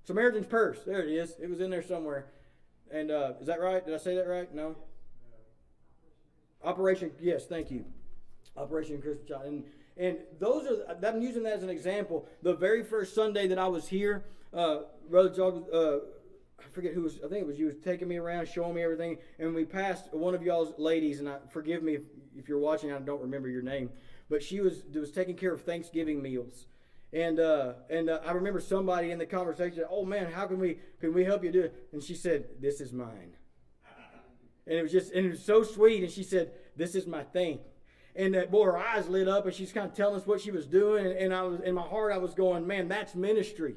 Samaritan's 0.06 0.46
Purse. 0.46 0.80
There 0.86 1.04
it 1.04 1.10
is. 1.10 1.36
It 1.42 1.50
was 1.50 1.60
in 1.60 1.70
there 1.70 1.84
somewhere. 1.84 2.28
And 2.92 3.12
uh, 3.12 3.34
is 3.40 3.48
that 3.48 3.60
right? 3.60 3.84
Did 3.84 3.94
I 3.94 3.98
say 3.98 4.16
that 4.16 4.28
right? 4.28 4.54
No? 4.54 4.76
Operation, 6.64 7.12
yes, 7.20 7.46
thank 7.46 7.72
you. 7.72 7.86
Operation 8.58 9.02
Christmas 9.02 9.28
Child. 9.28 9.46
And 9.46 9.64
and 9.98 10.18
those 10.40 10.68
are, 10.68 10.98
I'm 11.06 11.22
using 11.22 11.44
that 11.44 11.54
as 11.54 11.64
an 11.64 11.70
example. 11.70 12.28
The 12.42 12.54
very 12.54 12.84
first 12.84 13.16
Sunday 13.16 13.48
that 13.48 13.58
I 13.58 13.68
was 13.68 13.88
here, 13.88 14.26
uh, 14.54 14.80
Brother 15.10 15.30
Jog, 15.30 15.66
uh, 15.74 15.98
I 16.60 16.64
forget 16.74 16.94
who 16.94 17.04
was, 17.04 17.20
I 17.24 17.30
think 17.30 17.42
it 17.42 17.48
was 17.48 17.58
you, 17.58 17.68
was 17.68 17.76
taking 17.78 18.08
me 18.08 18.18
around, 18.18 18.48
showing 18.48 18.76
me 18.76 18.84
everything. 18.84 19.18
And 19.40 19.56
we 19.56 19.64
passed 19.64 20.14
one 20.14 20.36
of 20.36 20.44
y'all's 20.44 20.74
ladies, 20.78 21.20
and 21.20 21.30
I, 21.30 21.38
forgive 21.50 21.82
me 21.82 21.96
if, 21.96 22.02
if 22.38 22.50
you're 22.50 22.60
watching, 22.60 22.92
I 22.92 23.00
don't 23.00 23.22
remember 23.22 23.48
your 23.48 23.62
name, 23.62 23.90
but 24.30 24.44
she 24.44 24.62
was, 24.62 24.84
was 24.94 25.12
taking 25.12 25.36
care 25.36 25.54
of 25.54 25.62
Thanksgiving 25.62 26.22
meals. 26.22 26.68
And 27.14 27.40
uh, 27.40 27.74
and 27.90 28.10
uh, 28.10 28.20
I 28.26 28.32
remember 28.32 28.60
somebody 28.60 29.12
in 29.12 29.20
the 29.20 29.26
conversation, 29.26 29.84
oh 29.90 30.04
man, 30.04 30.32
how 30.32 30.48
can 30.48 30.60
we 30.60 30.80
can 31.00 31.14
we 31.14 31.24
help 31.24 31.44
you 31.44 31.52
do 31.52 31.62
it? 31.62 31.88
And 31.94 32.04
she 32.04 32.16
said, 32.16 32.46
"This 32.60 32.82
is 32.82 32.92
mine." 32.92 33.36
And 34.68 34.80
it 34.80 34.82
was 34.82 34.92
just, 34.92 35.12
and 35.12 35.26
it 35.26 35.30
was 35.30 35.44
so 35.44 35.64
sweet. 35.64 36.04
And 36.04 36.12
she 36.12 36.24
said, 36.24 36.52
This 36.76 36.96
is 36.96 37.06
my 37.06 37.24
thing. 37.24 37.60
And 38.16 38.34
that 38.34 38.50
boy, 38.50 38.66
her 38.66 38.78
eyes 38.78 39.08
lit 39.08 39.28
up, 39.28 39.46
and 39.46 39.54
she's 39.54 39.74
kind 39.74 39.88
of 39.88 39.94
telling 39.94 40.16
us 40.16 40.26
what 40.26 40.42
she 40.42 40.52
was 40.52 40.66
doing. 40.66 41.06
And, 41.06 41.18
and 41.18 41.34
I 41.34 41.44
was 41.44 41.60
in 41.62 41.76
my 41.76 41.82
heart, 41.82 42.14
I 42.14 42.18
was 42.18 42.34
going, 42.34 42.66
Man, 42.66 42.88
that's 42.88 43.16
ministry. 43.16 43.76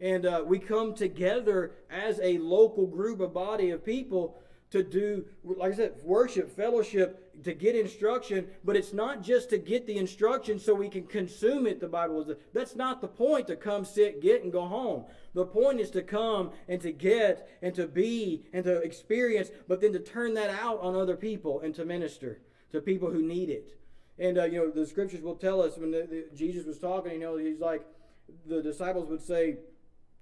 And 0.00 0.24
uh, 0.24 0.42
we 0.46 0.58
come 0.58 0.94
together 0.94 1.72
as 1.90 2.20
a 2.22 2.38
local 2.38 2.86
group, 2.86 3.20
a 3.20 3.28
body 3.28 3.70
of 3.70 3.84
people 3.84 4.40
to 4.70 4.82
do, 4.82 5.24
like 5.42 5.72
I 5.72 5.76
said, 5.76 5.94
worship, 6.04 6.54
fellowship, 6.54 7.42
to 7.42 7.54
get 7.54 7.74
instruction, 7.74 8.46
but 8.64 8.76
it's 8.76 8.92
not 8.92 9.22
just 9.22 9.50
to 9.50 9.58
get 9.58 9.86
the 9.86 9.96
instruction 9.96 10.58
so 10.58 10.74
we 10.74 10.88
can 10.88 11.06
consume 11.06 11.66
it, 11.66 11.80
the 11.80 11.88
Bible 11.88 12.20
is. 12.22 12.36
That's 12.52 12.76
not 12.76 13.00
the 13.00 13.08
point 13.08 13.48
to 13.48 13.56
come, 13.56 13.84
sit, 13.84 14.22
get, 14.22 14.42
and 14.44 14.52
go 14.52 14.66
home. 14.66 15.06
The 15.34 15.46
point 15.46 15.80
is 15.80 15.90
to 15.90 16.02
come 16.02 16.50
and 16.68 16.80
to 16.82 16.92
get 16.92 17.48
and 17.62 17.74
to 17.74 17.86
be 17.86 18.44
and 18.52 18.64
to 18.64 18.76
experience, 18.82 19.50
but 19.66 19.80
then 19.80 19.92
to 19.92 19.98
turn 19.98 20.34
that 20.34 20.50
out 20.50 20.80
on 20.80 20.94
other 20.94 21.16
people 21.16 21.60
and 21.60 21.74
to 21.74 21.84
minister 21.84 22.40
to 22.72 22.80
people 22.80 23.10
who 23.10 23.22
need 23.22 23.48
it. 23.48 23.76
And, 24.18 24.38
uh, 24.38 24.44
you 24.44 24.58
know, 24.58 24.70
the 24.70 24.86
scriptures 24.86 25.22
will 25.22 25.34
tell 25.34 25.62
us 25.62 25.78
when 25.78 25.90
the, 25.90 26.06
the, 26.08 26.36
Jesus 26.36 26.66
was 26.66 26.78
talking, 26.78 27.12
you 27.12 27.20
know, 27.20 27.36
he's 27.38 27.58
like, 27.58 27.86
the 28.46 28.62
disciples 28.62 29.08
would 29.08 29.22
say, 29.22 29.56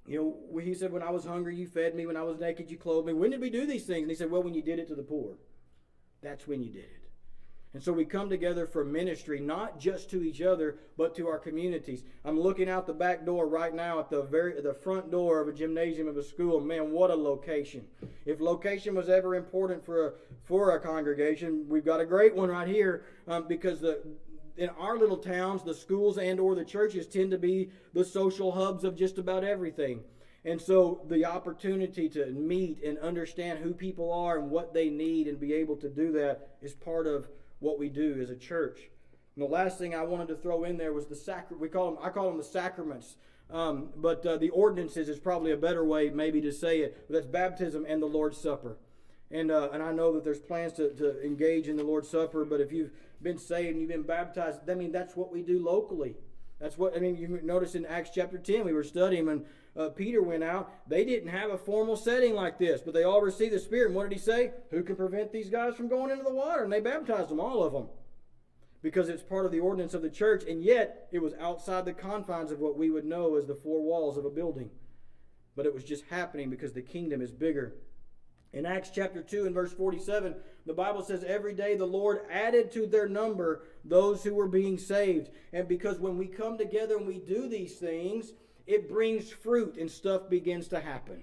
you 0.09 0.41
know, 0.53 0.61
he 0.61 0.73
said, 0.73 0.91
When 0.91 1.03
I 1.03 1.11
was 1.11 1.27
hungry, 1.27 1.55
you 1.55 1.67
fed 1.67 1.95
me. 1.95 2.07
When 2.07 2.17
I 2.17 2.23
was 2.23 2.39
naked, 2.39 2.71
you 2.71 2.79
clothed 2.79 3.07
me. 3.07 3.13
When 3.13 3.31
did 3.31 3.41
we 3.41 3.51
do 3.51 3.67
these 3.67 3.85
things? 3.85 4.03
And 4.03 4.11
he 4.11 4.17
said, 4.17 4.31
Well, 4.31 4.43
when 4.43 4.55
you 4.55 4.63
did 4.63 4.79
it 4.79 4.89
to 4.89 4.95
the 4.95 5.03
poor. 5.03 5.37
That's 6.23 6.49
when 6.49 6.63
you 6.63 6.71
did 6.71 6.85
it. 6.85 6.99
And 7.75 7.83
so 7.83 7.93
we 7.93 8.07
come 8.07 8.31
together 8.31 8.67
for 8.67 8.83
ministry, 8.83 9.39
not 9.39 9.79
just 9.79 10.09
to 10.11 10.23
each 10.23 10.41
other, 10.41 10.79
but 10.97 11.15
to 11.17 11.29
our 11.29 11.39
communities. 11.39 12.03
I'm 12.25 12.41
looking 12.41 12.71
out 12.71 12.87
the 12.87 12.95
back 12.95 13.27
door 13.27 13.47
right 13.47 13.75
now 13.75 14.01
at 14.01 14.09
the 14.09 14.23
very 14.23 14.59
the 14.63 14.73
front 14.73 15.11
door 15.11 15.41
of 15.41 15.49
a 15.49 15.53
gymnasium 15.53 16.09
of 16.09 16.17
a 16.17 16.23
school. 16.23 16.59
Man, 16.59 16.91
what 16.91 17.11
a 17.11 17.15
location! 17.15 17.85
If 18.25 18.41
location 18.41 18.95
was 18.95 19.11
ever 19.11 19.35
important 19.35 19.85
for 19.85 20.07
a 20.07 20.13
for 20.45 20.75
a 20.75 20.81
congregation, 20.81 21.67
we've 21.69 21.85
got 21.85 22.01
a 22.01 22.07
great 22.07 22.35
one 22.35 22.49
right 22.49 22.67
here 22.67 23.05
um, 23.27 23.47
because 23.47 23.81
the 23.81 24.01
in 24.59 24.69
our 24.71 24.99
little 24.99 25.17
towns, 25.17 25.63
the 25.63 25.73
schools 25.73 26.19
and 26.19 26.41
or 26.41 26.55
the 26.55 26.65
churches 26.65 27.07
tend 27.07 27.31
to 27.31 27.39
be 27.39 27.71
the 27.95 28.05
social 28.05 28.53
hubs 28.53 28.83
of 28.85 28.97
just 28.97 29.17
about 29.17 29.45
everything. 29.45 30.01
And 30.45 30.61
so 30.61 31.03
the 31.09 31.25
opportunity 31.25 32.09
to 32.11 32.27
meet 32.27 32.83
and 32.83 32.99
understand 32.99 33.61
who 33.61 33.73
people 33.73 34.13
are 34.13 34.39
and 34.39 34.51
what 34.51 34.75
they 34.75 34.89
need 34.89 35.29
and 35.29 35.39
be 35.39 35.53
able 35.55 35.77
to 35.77 35.89
do 35.89 36.13
that 36.13 36.57
is 36.61 36.75
part 36.75 37.07
of 37.07 37.29
what 37.61 37.79
we 37.79 37.89
do 37.89 38.19
as 38.21 38.31
a 38.31 38.37
church. 38.37 38.91
And 39.37 39.45
the 39.45 39.51
last 39.51 39.79
thing 39.79 39.95
I 39.95 40.03
wanted 40.03 40.29
to 40.29 40.37
throw 40.37 40.65
in 40.65 40.77
there 40.77 40.93
was 40.93 41.07
the 41.07 41.17
sacrament. 41.17 41.61
We 41.61 41.69
call 41.69 41.93
them, 41.93 41.99
I 42.03 42.09
call 42.11 42.29
them 42.29 42.39
the 42.39 42.45
sacraments. 42.45 43.17
Um, 43.51 43.91
but 43.97 44.27
uh, 44.27 44.37
the 44.37 44.51
ordinances 44.51 45.09
is 45.09 45.19
probably 45.19 45.53
a 45.53 45.57
better 45.57 45.85
way 45.85 46.11
maybe 46.11 46.41
to 46.41 46.53
say 46.53 46.81
it. 46.81 47.07
But 47.09 47.15
that's 47.15 47.27
baptism 47.27 47.87
and 47.89 48.03
the 48.03 48.07
Lord's 48.07 48.39
Supper. 48.39 48.77
And, 49.31 49.51
uh, 49.51 49.69
and 49.73 49.83
I 49.83 49.93
know 49.93 50.13
that 50.15 50.25
there's 50.25 50.41
plans 50.41 50.73
to, 50.75 50.91
to 50.95 51.23
engage 51.23 51.69
in 51.69 51.77
the 51.77 51.85
Lord's 51.85 52.09
Supper, 52.09 52.45
but 52.45 52.61
if 52.61 52.73
you've 52.73 52.91
been 53.23 53.39
saved 53.39 53.73
and 53.73 53.81
you've 53.81 53.91
been 53.91 54.03
baptized, 54.03 54.69
I 54.69 54.75
mean, 54.75 54.93
that's 54.93 55.17
what 55.17 55.33
we 55.33 55.43
do 55.43 55.65
locally. 55.65 56.17
That's 56.61 56.77
what, 56.77 56.97
I 56.97 57.01
mean, 57.01 57.17
you 57.17 57.41
notice 57.43 57.75
in 57.75 57.87
Acts 57.87 58.11
chapter 58.13 58.37
10, 58.37 58.65
we 58.65 58.73
were 58.73 58.83
studying 58.83 59.27
when 59.27 59.45
uh, 59.77 59.91
Peter 59.91 60.21
went 60.23 60.43
out. 60.43 60.73
They 60.89 61.05
didn't 61.05 61.29
have 61.29 61.51
a 61.51 61.59
formal 61.59 61.97
setting 61.97 62.35
like 62.35 62.59
this, 62.59 62.81
but 62.81 62.95
they 62.95 63.05
all 63.05 63.21
received 63.21 63.53
the 63.53 63.61
Spirit. 63.61 63.89
And 63.89 63.95
what 63.95 64.09
did 64.09 64.17
he 64.17 64.23
say? 64.23 64.53
Who 64.71 64.83
can 64.83 64.97
prevent 64.97 65.33
these 65.33 65.51
guys 65.51 65.77
from 65.77 65.89
going 65.89 66.11
into 66.11 66.25
the 66.25 66.35
water? 66.35 66.65
And 66.65 66.73
they 66.73 66.81
baptized 66.81 67.31
them, 67.31 67.39
all 67.39 67.63
of 67.63 67.73
them, 67.73 67.87
because 68.83 69.09
it's 69.09 69.23
part 69.23 69.47
of 69.47 69.53
the 69.53 69.61
ordinance 69.61 69.95
of 69.95 70.03
the 70.03 70.11
church. 70.11 70.43
And 70.49 70.65
yet, 70.65 71.09
it 71.13 71.21
was 71.21 71.35
outside 71.35 71.85
the 71.85 71.93
confines 71.93 72.51
of 72.51 72.59
what 72.59 72.77
we 72.77 72.91
would 72.91 73.05
know 73.05 73.37
as 73.37 73.47
the 73.47 73.55
four 73.55 73.81
walls 73.81 74.17
of 74.17 74.25
a 74.25 74.31
building. 74.31 74.71
But 75.55 75.67
it 75.67 75.75
was 75.75 75.85
just 75.85 76.05
happening 76.11 76.51
because 76.51 76.73
the 76.73 76.83
kingdom 76.83 77.23
is 77.23 77.31
bigger 77.31 77.75
in 78.53 78.67
Acts 78.67 78.91
chapter 78.91 79.23
2 79.23 79.47
and 79.47 79.55
verse 79.55 79.73
47, 79.73 80.35
the 80.69 80.75
Bible 80.75 81.03
says, 81.03 81.25
Every 81.25 81.55
day 81.55 81.77
the 81.77 81.87
Lord 81.87 82.21
added 82.31 82.71
to 82.73 82.87
their 82.87 83.09
number 83.09 83.63
those 83.85 84.23
who 84.23 84.35
were 84.35 84.49
being 84.49 84.79
saved. 84.79 85.31
And 85.53 85.67
because 85.67 85.99
when 85.99 86.19
we 86.19 86.27
come 86.27 86.59
together 86.59 86.97
and 86.97 87.07
we 87.07 87.19
do 87.19 87.49
these 87.49 87.77
things, 87.77 88.33
it 88.67 88.89
brings 88.89 89.31
fruit 89.31 89.77
and 89.79 89.91
stuff 89.91 90.29
begins 90.29 90.69
to 90.69 90.81
happen. 90.81 91.23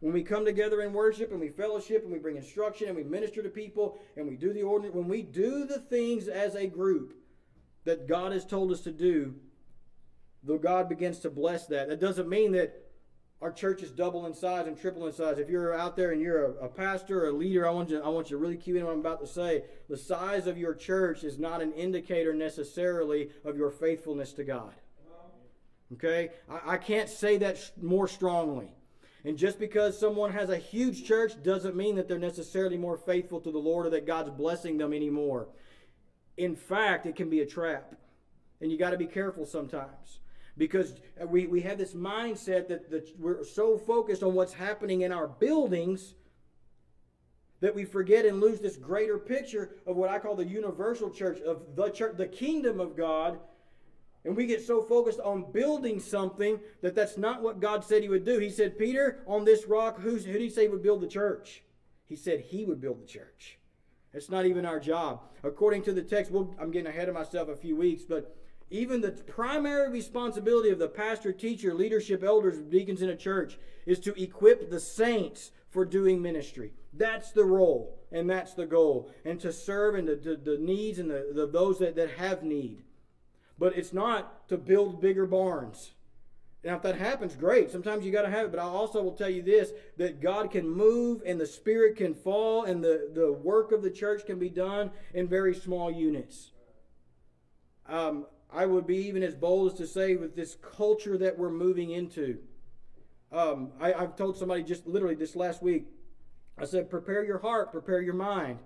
When 0.00 0.12
we 0.12 0.22
come 0.22 0.44
together 0.44 0.82
in 0.82 0.92
worship 0.92 1.32
and 1.32 1.40
we 1.40 1.48
fellowship 1.48 2.04
and 2.04 2.12
we 2.12 2.18
bring 2.18 2.36
instruction 2.36 2.88
and 2.88 2.96
we 2.96 3.02
minister 3.02 3.42
to 3.42 3.48
people 3.48 3.98
and 4.16 4.28
we 4.28 4.36
do 4.36 4.52
the 4.52 4.62
ordinance, 4.62 4.94
when 4.94 5.08
we 5.08 5.22
do 5.22 5.64
the 5.64 5.80
things 5.80 6.28
as 6.28 6.54
a 6.54 6.66
group 6.66 7.14
that 7.84 8.06
God 8.06 8.32
has 8.32 8.44
told 8.44 8.70
us 8.70 8.82
to 8.82 8.92
do, 8.92 9.34
the 10.44 10.58
God 10.58 10.88
begins 10.88 11.18
to 11.20 11.30
bless 11.30 11.66
that. 11.66 11.88
That 11.88 12.00
doesn't 12.00 12.28
mean 12.28 12.52
that 12.52 12.85
our 13.42 13.52
church 13.52 13.82
is 13.82 13.90
double 13.90 14.26
in 14.26 14.34
size 14.34 14.66
and 14.66 14.80
triple 14.80 15.06
in 15.06 15.12
size. 15.12 15.38
If 15.38 15.50
you're 15.50 15.74
out 15.74 15.94
there 15.94 16.12
and 16.12 16.20
you're 16.22 16.44
a, 16.44 16.64
a, 16.64 16.68
pastor 16.68 17.24
or 17.24 17.28
a 17.28 17.32
leader, 17.32 17.66
I 17.66 17.70
want 17.70 17.90
you 17.90 18.00
I 18.00 18.08
want 18.08 18.30
you 18.30 18.36
to 18.36 18.42
really 18.42 18.56
cue 18.56 18.76
in 18.76 18.84
what 18.84 18.92
I'm 18.92 19.00
about 19.00 19.20
to 19.20 19.26
say. 19.26 19.64
The 19.88 19.96
size 19.96 20.46
of 20.46 20.56
your 20.56 20.74
church 20.74 21.22
is 21.22 21.38
not 21.38 21.60
an 21.60 21.72
indicator 21.72 22.32
necessarily 22.32 23.30
of 23.44 23.56
your 23.56 23.70
faithfulness 23.70 24.32
to 24.34 24.44
God. 24.44 24.72
Okay? 25.92 26.30
I, 26.50 26.74
I 26.74 26.76
can't 26.78 27.10
say 27.10 27.36
that 27.38 27.58
more 27.80 28.08
strongly. 28.08 28.70
And 29.24 29.36
just 29.36 29.58
because 29.58 29.98
someone 29.98 30.32
has 30.32 30.50
a 30.50 30.56
huge 30.56 31.04
church 31.04 31.42
doesn't 31.42 31.76
mean 31.76 31.96
that 31.96 32.08
they're 32.08 32.18
necessarily 32.18 32.78
more 32.78 32.96
faithful 32.96 33.40
to 33.40 33.50
the 33.50 33.58
Lord 33.58 33.86
or 33.86 33.90
that 33.90 34.06
God's 34.06 34.30
blessing 34.30 34.78
them 34.78 34.92
anymore. 34.92 35.48
In 36.36 36.54
fact, 36.54 37.06
it 37.06 37.16
can 37.16 37.28
be 37.28 37.40
a 37.40 37.46
trap. 37.46 37.96
And 38.60 38.72
you 38.72 38.78
got 38.78 38.90
to 38.90 38.96
be 38.96 39.06
careful 39.06 39.44
sometimes 39.44 40.20
because 40.56 40.94
uh, 41.20 41.26
we, 41.26 41.46
we 41.46 41.60
have 41.60 41.78
this 41.78 41.94
mindset 41.94 42.68
that, 42.68 42.90
that 42.90 43.08
we're 43.18 43.44
so 43.44 43.76
focused 43.76 44.22
on 44.22 44.34
what's 44.34 44.52
happening 44.52 45.02
in 45.02 45.12
our 45.12 45.28
buildings 45.28 46.14
that 47.60 47.74
we 47.74 47.84
forget 47.84 48.26
and 48.26 48.40
lose 48.40 48.60
this 48.60 48.76
greater 48.76 49.18
picture 49.18 49.70
of 49.86 49.96
what 49.96 50.10
I 50.10 50.18
call 50.18 50.34
the 50.34 50.44
universal 50.44 51.10
church, 51.10 51.40
of 51.40 51.74
the 51.74 51.88
church, 51.90 52.16
the 52.16 52.26
kingdom 52.26 52.80
of 52.80 52.96
God. 52.96 53.38
And 54.24 54.36
we 54.36 54.46
get 54.46 54.64
so 54.64 54.82
focused 54.82 55.20
on 55.20 55.52
building 55.52 56.00
something 56.00 56.58
that 56.82 56.94
that's 56.94 57.16
not 57.16 57.42
what 57.42 57.60
God 57.60 57.84
said 57.84 58.02
He 58.02 58.08
would 58.08 58.24
do. 58.24 58.38
He 58.38 58.50
said, 58.50 58.78
Peter, 58.78 59.22
on 59.26 59.44
this 59.44 59.66
rock, 59.66 60.00
who's, 60.00 60.24
who 60.24 60.32
did 60.32 60.42
He 60.42 60.50
say 60.50 60.68
would 60.68 60.82
build 60.82 61.00
the 61.00 61.06
church? 61.06 61.62
He 62.06 62.16
said 62.16 62.40
He 62.40 62.64
would 62.64 62.80
build 62.80 63.00
the 63.02 63.06
church. 63.06 63.58
It's 64.12 64.30
not 64.30 64.46
even 64.46 64.66
our 64.66 64.80
job. 64.80 65.20
According 65.44 65.82
to 65.82 65.92
the 65.92 66.02
text, 66.02 66.32
we'll, 66.32 66.54
I'm 66.60 66.70
getting 66.70 66.88
ahead 66.88 67.08
of 67.08 67.14
myself 67.14 67.48
a 67.48 67.56
few 67.56 67.76
weeks, 67.76 68.02
but 68.02 68.36
even 68.70 69.00
the 69.00 69.12
primary 69.12 69.90
responsibility 69.90 70.70
of 70.70 70.78
the 70.78 70.88
pastor, 70.88 71.32
teacher, 71.32 71.72
leadership, 71.72 72.24
elders, 72.24 72.58
deacons 72.58 73.02
in 73.02 73.10
a 73.10 73.16
church 73.16 73.58
is 73.86 74.00
to 74.00 74.20
equip 74.20 74.70
the 74.70 74.80
saints 74.80 75.52
for 75.70 75.84
doing 75.84 76.20
ministry. 76.20 76.72
That's 76.92 77.30
the 77.32 77.44
role 77.44 78.00
and 78.10 78.28
that's 78.28 78.54
the 78.54 78.66
goal. 78.66 79.10
And 79.24 79.38
to 79.40 79.52
serve 79.52 79.94
and 79.94 80.08
the, 80.08 80.16
the, 80.16 80.36
the 80.36 80.58
needs 80.58 80.98
and 80.98 81.10
the, 81.10 81.30
the, 81.32 81.46
those 81.46 81.78
that, 81.78 81.94
that 81.96 82.10
have 82.12 82.42
need. 82.42 82.82
But 83.58 83.76
it's 83.76 83.92
not 83.92 84.48
to 84.48 84.56
build 84.56 85.00
bigger 85.00 85.26
barns. 85.26 85.92
Now, 86.64 86.74
if 86.74 86.82
that 86.82 86.98
happens, 86.98 87.36
great. 87.36 87.70
Sometimes 87.70 88.04
you 88.04 88.10
got 88.10 88.22
to 88.22 88.30
have 88.30 88.46
it. 88.46 88.50
But 88.50 88.58
I 88.58 88.64
also 88.64 89.00
will 89.00 89.12
tell 89.12 89.30
you 89.30 89.42
this 89.42 89.70
that 89.98 90.20
God 90.20 90.50
can 90.50 90.68
move 90.68 91.22
and 91.24 91.40
the 91.40 91.46
Spirit 91.46 91.96
can 91.96 92.12
fall 92.12 92.64
and 92.64 92.82
the, 92.82 93.10
the 93.14 93.32
work 93.32 93.70
of 93.70 93.82
the 93.82 93.90
church 93.90 94.26
can 94.26 94.40
be 94.40 94.48
done 94.48 94.90
in 95.14 95.28
very 95.28 95.54
small 95.54 95.90
units. 95.92 96.50
Um, 97.88 98.26
I 98.52 98.66
would 98.66 98.86
be 98.86 98.96
even 99.08 99.22
as 99.22 99.34
bold 99.34 99.72
as 99.72 99.78
to 99.78 99.86
say 99.86 100.16
with 100.16 100.36
this 100.36 100.56
culture 100.76 101.18
that 101.18 101.38
we're 101.38 101.50
moving 101.50 101.90
into. 101.90 102.38
Um, 103.32 103.72
I, 103.80 103.92
have 103.92 104.16
told 104.16 104.36
somebody 104.36 104.62
just 104.62 104.86
literally 104.86 105.14
this 105.14 105.34
last 105.34 105.62
week, 105.62 105.86
I 106.58 106.64
said, 106.64 106.88
prepare 106.88 107.24
your 107.24 107.38
heart, 107.38 107.72
prepare 107.72 108.00
your 108.00 108.14
mind. 108.14 108.60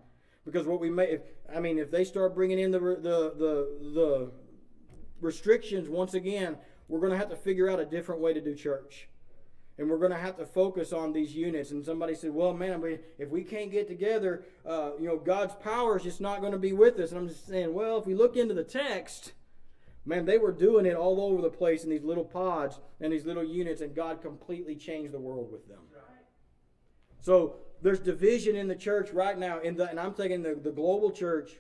Because 0.45 0.67
what 0.67 0.81
we 0.81 0.91
may, 0.91 1.05
if, 1.05 1.21
I 1.55 1.61
mean, 1.61 1.79
if 1.79 1.91
they 1.91 2.05
start 2.05 2.35
bringing 2.35 2.59
in 2.59 2.71
the, 2.71 2.79
the, 2.79 3.35
the, 3.37 3.91
the 3.95 4.31
restrictions 5.21 5.89
once 5.89 6.15
again, 6.15 6.57
we're 6.89 7.01
going 7.01 7.13
to 7.13 7.19
have 7.19 7.31
to 7.31 7.37
figure 7.37 7.71
out 7.71 7.81
a 7.81 7.85
different 7.85 8.21
way 8.21 8.33
to 8.33 8.41
do 8.41 8.55
church. 8.55 9.09
And 9.79 9.89
we're 9.89 9.99
going 9.99 10.11
to 10.11 10.19
have 10.19 10.37
to 10.37 10.47
focus 10.47 10.93
on 10.93 11.13
these 11.13 11.35
units. 11.35 11.71
And 11.71 11.85
somebody 11.85 12.15
said, 12.15 12.33
well, 12.33 12.53
man, 12.53 12.83
if 13.19 13.31
we 13.31 13.43
can't 13.43 13.71
get 13.71 13.89
together, 13.89 14.45
uh, 14.67 14.91
you 15.01 15.07
know, 15.07 15.17
God's 15.17 15.55
power 15.55 15.97
is 15.97 16.03
just 16.03 16.21
not 16.21 16.41
going 16.41 16.53
to 16.53 16.59
be 16.59 16.73
with 16.73 16.99
us. 16.99 17.11
And 17.11 17.19
I'm 17.19 17.29
just 17.29 17.47
saying, 17.47 17.73
well, 17.73 17.99
if 17.99 18.07
we 18.07 18.15
look 18.15 18.37
into 18.37 18.53
the 18.55 18.65
text, 18.65 19.33
Man, 20.07 20.25
they 20.25 20.39
were 20.39 20.53
doing 20.53 20.87
it 20.87 20.97
all 20.97 21.21
over 21.21 21.43
the 21.43 21.51
place 21.51 21.85
in 21.85 21.91
these 21.91 22.03
little 22.03 22.25
pods 22.25 22.81
and 23.01 23.13
these 23.13 23.27
little 23.27 23.45
units, 23.45 23.81
and 23.81 23.95
God 23.95 24.23
completely 24.23 24.75
changed 24.75 25.13
the 25.13 25.21
world 25.21 25.53
with 25.53 25.69
them. 25.69 25.81
So 27.21 27.57
there's 27.83 28.01
division 28.01 28.57
in 28.57 28.67
the 28.67 28.75
church 28.75 29.11
right 29.13 29.39
now, 29.39 29.61
in 29.61 29.77
the, 29.77 29.89
and 29.89 30.01
I'm 30.01 30.15
thinking 30.15 30.43
the, 30.43 30.55
the 30.55 30.71
global 30.71 31.11
church 31.11 31.53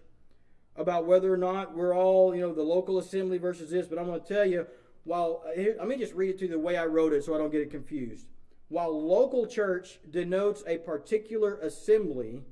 about 0.76 1.06
whether 1.06 1.32
or 1.32 1.36
not 1.36 1.76
we're 1.76 1.94
all, 1.94 2.34
you 2.34 2.40
know, 2.40 2.54
the 2.54 2.62
local 2.62 2.98
assembly 2.98 3.36
versus 3.36 3.70
this. 3.70 3.86
But 3.86 3.98
I'm 3.98 4.06
going 4.06 4.20
to 4.20 4.26
tell 4.26 4.46
you, 4.46 4.66
while 5.04 5.42
uh, 5.46 5.60
let 5.78 5.88
me 5.88 5.96
just 5.96 6.14
read 6.14 6.30
it 6.30 6.38
to 6.38 6.46
you 6.46 6.50
the 6.50 6.58
way 6.58 6.76
I 6.76 6.86
wrote 6.86 7.12
it 7.12 7.24
so 7.24 7.34
I 7.34 7.38
don't 7.38 7.52
get 7.52 7.60
it 7.60 7.70
confused. 7.70 8.26
While 8.68 9.06
local 9.06 9.46
church 9.46 9.98
denotes 10.08 10.62
a 10.66 10.78
particular 10.78 11.56
assembly, 11.56 12.44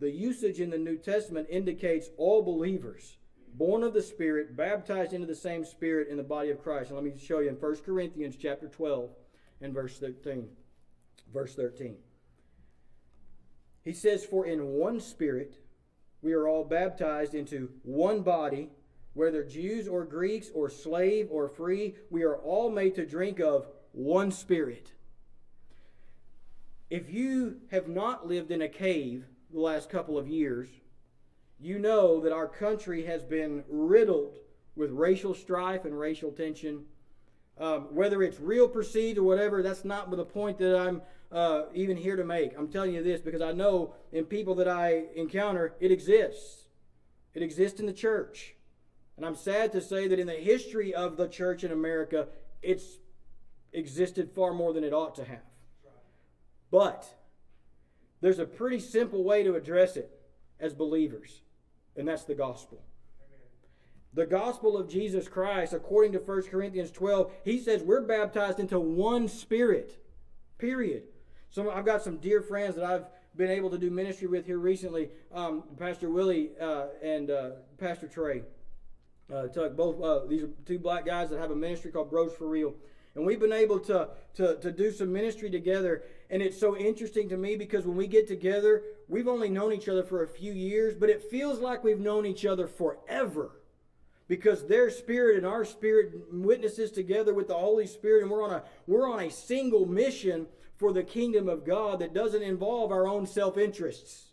the 0.00 0.10
usage 0.10 0.60
in 0.60 0.70
the 0.70 0.78
New 0.78 0.96
Testament 0.96 1.48
indicates 1.50 2.08
all 2.16 2.42
believers 2.42 3.16
born 3.54 3.82
of 3.82 3.94
the 3.94 4.02
Spirit, 4.02 4.56
baptized 4.56 5.12
into 5.12 5.26
the 5.26 5.34
same 5.34 5.64
Spirit 5.64 6.08
in 6.08 6.16
the 6.16 6.22
body 6.22 6.50
of 6.50 6.62
Christ. 6.62 6.90
And 6.90 6.98
let 6.98 7.04
me 7.04 7.18
show 7.18 7.38
you 7.38 7.48
in 7.48 7.54
1 7.54 7.76
Corinthians 7.86 8.36
chapter 8.36 8.68
12 8.68 9.10
and 9.60 9.72
verse 9.72 9.98
13. 9.98 10.48
Verse 11.32 11.54
13. 11.54 11.96
He 13.82 13.92
says, 13.92 14.24
For 14.24 14.46
in 14.46 14.64
one 14.64 15.00
spirit 15.00 15.58
we 16.22 16.32
are 16.32 16.48
all 16.48 16.64
baptized 16.64 17.34
into 17.34 17.70
one 17.82 18.22
body, 18.22 18.70
whether 19.12 19.44
Jews 19.44 19.86
or 19.86 20.04
Greeks 20.04 20.50
or 20.54 20.68
slave 20.68 21.28
or 21.30 21.48
free, 21.48 21.94
we 22.10 22.22
are 22.22 22.36
all 22.36 22.70
made 22.70 22.94
to 22.96 23.06
drink 23.06 23.40
of 23.40 23.66
one 23.92 24.30
spirit. 24.30 24.92
If 26.90 27.10
you 27.10 27.60
have 27.70 27.88
not 27.88 28.26
lived 28.26 28.50
in 28.50 28.62
a 28.62 28.68
cave 28.68 29.24
the 29.52 29.60
last 29.60 29.90
couple 29.90 30.18
of 30.18 30.28
years, 30.28 30.68
you 31.64 31.78
know 31.78 32.20
that 32.20 32.32
our 32.32 32.46
country 32.46 33.04
has 33.06 33.22
been 33.22 33.64
riddled 33.68 34.36
with 34.76 34.90
racial 34.90 35.34
strife 35.34 35.84
and 35.84 35.98
racial 35.98 36.30
tension. 36.30 36.84
Um, 37.58 37.94
whether 37.94 38.22
it's 38.22 38.40
real 38.40 38.68
perceived 38.68 39.18
or 39.18 39.22
whatever, 39.22 39.62
that's 39.62 39.84
not 39.84 40.10
the 40.10 40.24
point 40.24 40.58
that 40.58 40.78
I'm 40.78 41.02
uh, 41.32 41.64
even 41.72 41.96
here 41.96 42.16
to 42.16 42.24
make. 42.24 42.52
I'm 42.58 42.68
telling 42.68 42.94
you 42.94 43.02
this 43.02 43.20
because 43.20 43.40
I 43.40 43.52
know 43.52 43.94
in 44.12 44.24
people 44.24 44.54
that 44.56 44.68
I 44.68 45.04
encounter, 45.14 45.74
it 45.80 45.90
exists. 45.90 46.68
It 47.32 47.42
exists 47.42 47.80
in 47.80 47.86
the 47.86 47.92
church. 47.92 48.54
And 49.16 49.24
I'm 49.24 49.36
sad 49.36 49.72
to 49.72 49.80
say 49.80 50.08
that 50.08 50.18
in 50.18 50.26
the 50.26 50.34
history 50.34 50.92
of 50.92 51.16
the 51.16 51.28
church 51.28 51.64
in 51.64 51.70
America, 51.70 52.28
it's 52.62 52.98
existed 53.72 54.30
far 54.34 54.52
more 54.52 54.72
than 54.72 54.84
it 54.84 54.92
ought 54.92 55.14
to 55.16 55.24
have. 55.24 55.42
But 56.70 57.06
there's 58.20 58.38
a 58.38 58.46
pretty 58.46 58.80
simple 58.80 59.22
way 59.22 59.42
to 59.44 59.54
address 59.54 59.96
it 59.96 60.10
as 60.58 60.74
believers, 60.74 61.42
and 61.96 62.08
that's 62.08 62.24
the 62.24 62.34
gospel. 62.34 62.82
The 64.14 64.26
gospel 64.26 64.76
of 64.76 64.88
Jesus 64.88 65.26
Christ, 65.26 65.72
according 65.72 66.12
to 66.12 66.18
1 66.18 66.42
Corinthians 66.42 66.92
12, 66.92 67.32
he 67.44 67.58
says 67.58 67.82
we're 67.82 68.02
baptized 68.02 68.60
into 68.60 68.78
one 68.78 69.26
spirit. 69.26 70.00
Period. 70.58 71.02
So 71.50 71.70
I've 71.70 71.84
got 71.84 72.02
some 72.02 72.18
dear 72.18 72.40
friends 72.40 72.76
that 72.76 72.84
I've 72.84 73.06
been 73.36 73.50
able 73.50 73.70
to 73.70 73.78
do 73.78 73.90
ministry 73.90 74.28
with 74.28 74.46
here 74.46 74.58
recently. 74.58 75.10
Um, 75.32 75.64
Pastor 75.78 76.10
Willie 76.10 76.50
uh, 76.60 76.86
and 77.02 77.30
uh, 77.30 77.50
Pastor 77.78 78.06
Trey. 78.06 78.42
Uh, 79.32 79.48
Tuck, 79.48 79.74
both 79.74 80.00
uh, 80.00 80.26
these 80.28 80.44
are 80.44 80.50
two 80.66 80.78
black 80.78 81.06
guys 81.06 81.30
that 81.30 81.40
have 81.40 81.50
a 81.50 81.56
ministry 81.56 81.90
called 81.90 82.10
Bros 82.10 82.32
for 82.34 82.48
Real. 82.48 82.74
And 83.16 83.24
we've 83.24 83.40
been 83.40 83.52
able 83.52 83.78
to, 83.80 84.08
to, 84.34 84.56
to 84.56 84.70
do 84.70 84.90
some 84.90 85.12
ministry 85.12 85.50
together. 85.50 86.02
And 86.30 86.42
it's 86.42 86.58
so 86.58 86.76
interesting 86.76 87.28
to 87.30 87.36
me 87.36 87.56
because 87.56 87.86
when 87.86 87.96
we 87.96 88.06
get 88.06 88.26
together, 88.26 88.82
we've 89.08 89.28
only 89.28 89.48
known 89.48 89.72
each 89.72 89.88
other 89.88 90.02
for 90.02 90.22
a 90.22 90.28
few 90.28 90.52
years, 90.52 90.94
but 90.94 91.10
it 91.10 91.30
feels 91.30 91.58
like 91.58 91.84
we've 91.84 92.00
known 92.00 92.26
each 92.26 92.44
other 92.44 92.66
forever 92.66 93.60
because 94.28 94.66
their 94.66 94.90
spirit 94.90 95.36
and 95.36 95.46
our 95.46 95.64
spirit 95.64 96.12
witnesses 96.32 96.90
together 96.90 97.34
with 97.34 97.48
the 97.48 97.54
Holy 97.54 97.86
Spirit, 97.86 98.22
and 98.22 98.30
we're 98.30 98.42
on 98.42 98.52
a 98.52 98.62
we're 98.86 99.10
on 99.10 99.20
a 99.20 99.30
single 99.30 99.86
mission 99.86 100.46
for 100.76 100.92
the 100.92 101.02
kingdom 101.02 101.48
of 101.48 101.64
God 101.64 102.00
that 102.00 102.14
doesn't 102.14 102.42
involve 102.42 102.90
our 102.90 103.06
own 103.06 103.26
self 103.26 103.58
interests. 103.58 104.30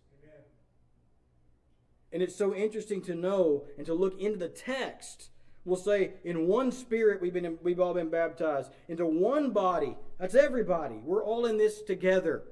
And 2.13 2.21
it's 2.21 2.35
so 2.35 2.53
interesting 2.53 3.01
to 3.03 3.15
know 3.15 3.65
and 3.77 3.85
to 3.85 3.93
look 3.93 4.19
into 4.19 4.37
the 4.37 4.49
text. 4.49 5.29
We'll 5.63 5.77
say, 5.77 6.13
in 6.23 6.47
one 6.47 6.71
spirit 6.71 7.21
we've 7.21 7.33
been 7.33 7.57
we've 7.61 7.79
all 7.79 7.93
been 7.93 8.09
baptized 8.09 8.71
into 8.87 9.05
one 9.05 9.51
body. 9.51 9.95
That's 10.19 10.35
everybody. 10.35 10.95
We're 11.03 11.23
all 11.23 11.45
in 11.45 11.57
this 11.57 11.81
together. 11.81 12.43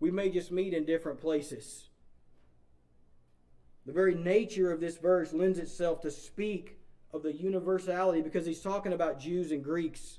We 0.00 0.10
may 0.10 0.30
just 0.30 0.52
meet 0.52 0.74
in 0.74 0.84
different 0.84 1.20
places. 1.20 1.88
The 3.86 3.92
very 3.92 4.14
nature 4.14 4.72
of 4.72 4.80
this 4.80 4.98
verse 4.98 5.32
lends 5.32 5.58
itself 5.58 6.00
to 6.02 6.10
speak 6.10 6.78
of 7.12 7.22
the 7.22 7.32
universality 7.32 8.20
because 8.20 8.44
he's 8.44 8.60
talking 8.60 8.92
about 8.92 9.20
Jews 9.20 9.52
and 9.52 9.62
Greeks. 9.62 10.18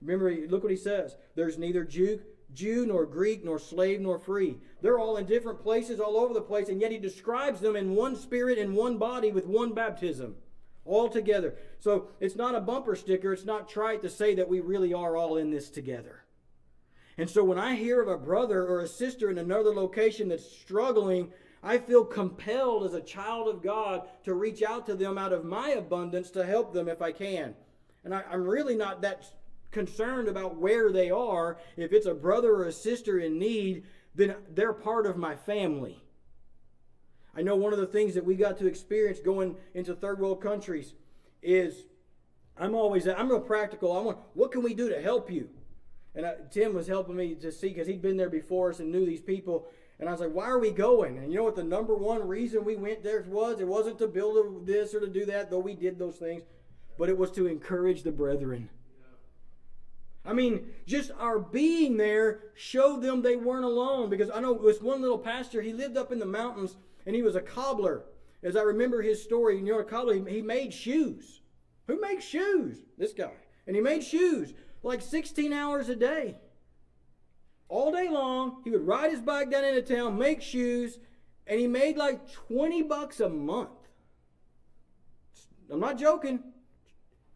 Remember, 0.00 0.34
look 0.48 0.62
what 0.62 0.70
he 0.70 0.78
says. 0.78 1.16
There's 1.34 1.58
neither 1.58 1.84
Jew, 1.84 2.20
Jew 2.54 2.86
nor 2.86 3.04
Greek 3.04 3.44
nor 3.44 3.58
slave 3.58 4.00
nor 4.00 4.18
free. 4.18 4.58
They're 4.80 4.98
all 4.98 5.16
in 5.16 5.26
different 5.26 5.60
places 5.60 6.00
all 6.00 6.16
over 6.16 6.32
the 6.32 6.40
place, 6.40 6.68
and 6.68 6.80
yet 6.80 6.92
he 6.92 6.98
describes 6.98 7.60
them 7.60 7.76
in 7.76 7.94
one 7.94 8.16
spirit 8.16 8.58
and 8.58 8.74
one 8.74 8.98
body 8.98 9.32
with 9.32 9.46
one 9.46 9.74
baptism. 9.74 10.36
All 10.84 11.08
together. 11.08 11.54
So 11.78 12.08
it's 12.18 12.34
not 12.34 12.56
a 12.56 12.60
bumper 12.60 12.96
sticker. 12.96 13.32
It's 13.32 13.44
not 13.44 13.68
trite 13.68 14.02
to 14.02 14.10
say 14.10 14.34
that 14.34 14.48
we 14.48 14.58
really 14.60 14.92
are 14.92 15.16
all 15.16 15.36
in 15.36 15.50
this 15.50 15.70
together. 15.70 16.21
And 17.18 17.28
so 17.28 17.44
when 17.44 17.58
I 17.58 17.74
hear 17.74 18.00
of 18.00 18.08
a 18.08 18.16
brother 18.16 18.66
or 18.66 18.80
a 18.80 18.88
sister 18.88 19.30
in 19.30 19.38
another 19.38 19.74
location 19.74 20.28
that's 20.28 20.50
struggling 20.50 21.32
I 21.62 21.78
feel 21.78 22.04
compelled 22.04 22.84
as 22.84 22.94
a 22.94 23.00
child 23.00 23.46
of 23.48 23.62
God 23.62 24.08
to 24.24 24.34
reach 24.34 24.62
out 24.62 24.84
to 24.86 24.94
them 24.94 25.16
out 25.16 25.32
of 25.32 25.44
my 25.44 25.70
abundance 25.70 26.30
to 26.32 26.44
help 26.44 26.72
them 26.72 26.88
if 26.88 27.00
I 27.00 27.12
can. 27.12 27.54
And 28.04 28.12
I, 28.12 28.24
am 28.32 28.46
really 28.46 28.74
not 28.74 29.00
that 29.02 29.24
concerned 29.70 30.26
about 30.26 30.56
where 30.56 30.90
they 30.90 31.10
are. 31.10 31.58
If 31.76 31.92
it's 31.92 32.06
a 32.06 32.14
brother 32.14 32.52
or 32.52 32.64
a 32.64 32.72
sister 32.72 33.20
in 33.20 33.38
need, 33.38 33.84
then 34.14 34.34
they're 34.52 34.72
part 34.72 35.06
of 35.06 35.16
my 35.16 35.36
family. 35.36 36.02
I 37.34 37.42
know 37.42 37.54
one 37.54 37.72
of 37.72 37.78
the 37.78 37.86
things 37.86 38.14
that 38.14 38.24
we 38.24 38.34
got 38.34 38.58
to 38.58 38.66
experience 38.66 39.20
going 39.20 39.56
into 39.72 39.94
third 39.94 40.18
world 40.18 40.42
countries 40.42 40.94
is 41.42 41.84
I'm 42.58 42.74
always 42.74 43.06
I'm 43.06 43.30
real 43.30 43.40
practical. 43.40 43.96
I 43.96 44.00
want 44.00 44.18
what 44.34 44.50
can 44.50 44.62
we 44.62 44.74
do 44.74 44.88
to 44.88 45.00
help 45.00 45.30
you? 45.30 45.48
And 46.14 46.26
I, 46.26 46.34
Tim 46.50 46.74
was 46.74 46.86
helping 46.86 47.16
me 47.16 47.34
to 47.36 47.50
see 47.50 47.68
because 47.68 47.86
he'd 47.86 48.02
been 48.02 48.16
there 48.16 48.30
before 48.30 48.70
us 48.70 48.80
and 48.80 48.92
knew 48.92 49.06
these 49.06 49.20
people. 49.20 49.68
And 49.98 50.08
I 50.08 50.12
was 50.12 50.20
like, 50.20 50.32
why 50.32 50.46
are 50.46 50.58
we 50.58 50.70
going? 50.70 51.18
And 51.18 51.32
you 51.32 51.38
know 51.38 51.44
what 51.44 51.56
the 51.56 51.62
number 51.62 51.94
one 51.94 52.26
reason 52.26 52.64
we 52.64 52.76
went 52.76 53.02
there 53.02 53.24
was? 53.28 53.60
It 53.60 53.68
wasn't 53.68 53.98
to 54.00 54.06
build 54.06 54.66
this 54.66 54.94
or 54.94 55.00
to 55.00 55.08
do 55.08 55.24
that, 55.26 55.50
though 55.50 55.58
we 55.58 55.74
did 55.74 55.98
those 55.98 56.16
things, 56.16 56.42
but 56.98 57.08
it 57.08 57.16
was 57.16 57.30
to 57.32 57.46
encourage 57.46 58.02
the 58.02 58.12
brethren. 58.12 58.68
I 60.24 60.32
mean, 60.32 60.66
just 60.86 61.10
our 61.18 61.38
being 61.38 61.96
there 61.96 62.40
showed 62.54 63.02
them 63.02 63.22
they 63.22 63.36
weren't 63.36 63.64
alone. 63.64 64.10
Because 64.10 64.30
I 64.30 64.40
know 64.40 64.54
this 64.54 64.80
one 64.80 65.00
little 65.00 65.18
pastor, 65.18 65.62
he 65.62 65.72
lived 65.72 65.96
up 65.96 66.12
in 66.12 66.18
the 66.18 66.26
mountains 66.26 66.76
and 67.06 67.16
he 67.16 67.22
was 67.22 67.36
a 67.36 67.40
cobbler. 67.40 68.04
As 68.42 68.56
I 68.56 68.62
remember 68.62 69.02
his 69.02 69.22
story, 69.22 69.56
you 69.56 69.64
know, 69.64 69.78
a 69.78 69.84
cobbler, 69.84 70.14
he 70.28 70.42
made 70.42 70.72
shoes. 70.72 71.40
Who 71.86 72.00
makes 72.00 72.24
shoes? 72.24 72.78
This 72.98 73.12
guy. 73.12 73.32
And 73.66 73.76
he 73.76 73.82
made 73.82 74.02
shoes 74.02 74.52
like 74.82 75.02
16 75.02 75.52
hours 75.52 75.88
a 75.88 75.96
day 75.96 76.36
all 77.72 77.90
day 77.90 78.08
long. 78.08 78.60
He 78.64 78.70
would 78.70 78.86
ride 78.86 79.10
his 79.10 79.22
bike 79.22 79.50
down 79.50 79.64
into 79.64 79.80
town, 79.82 80.18
make 80.18 80.42
shoes, 80.42 80.98
and 81.46 81.58
he 81.58 81.66
made 81.66 81.96
like 81.96 82.30
20 82.30 82.82
bucks 82.82 83.18
a 83.18 83.30
month. 83.30 83.70
I'm 85.70 85.80
not 85.80 85.98
joking. 85.98 86.40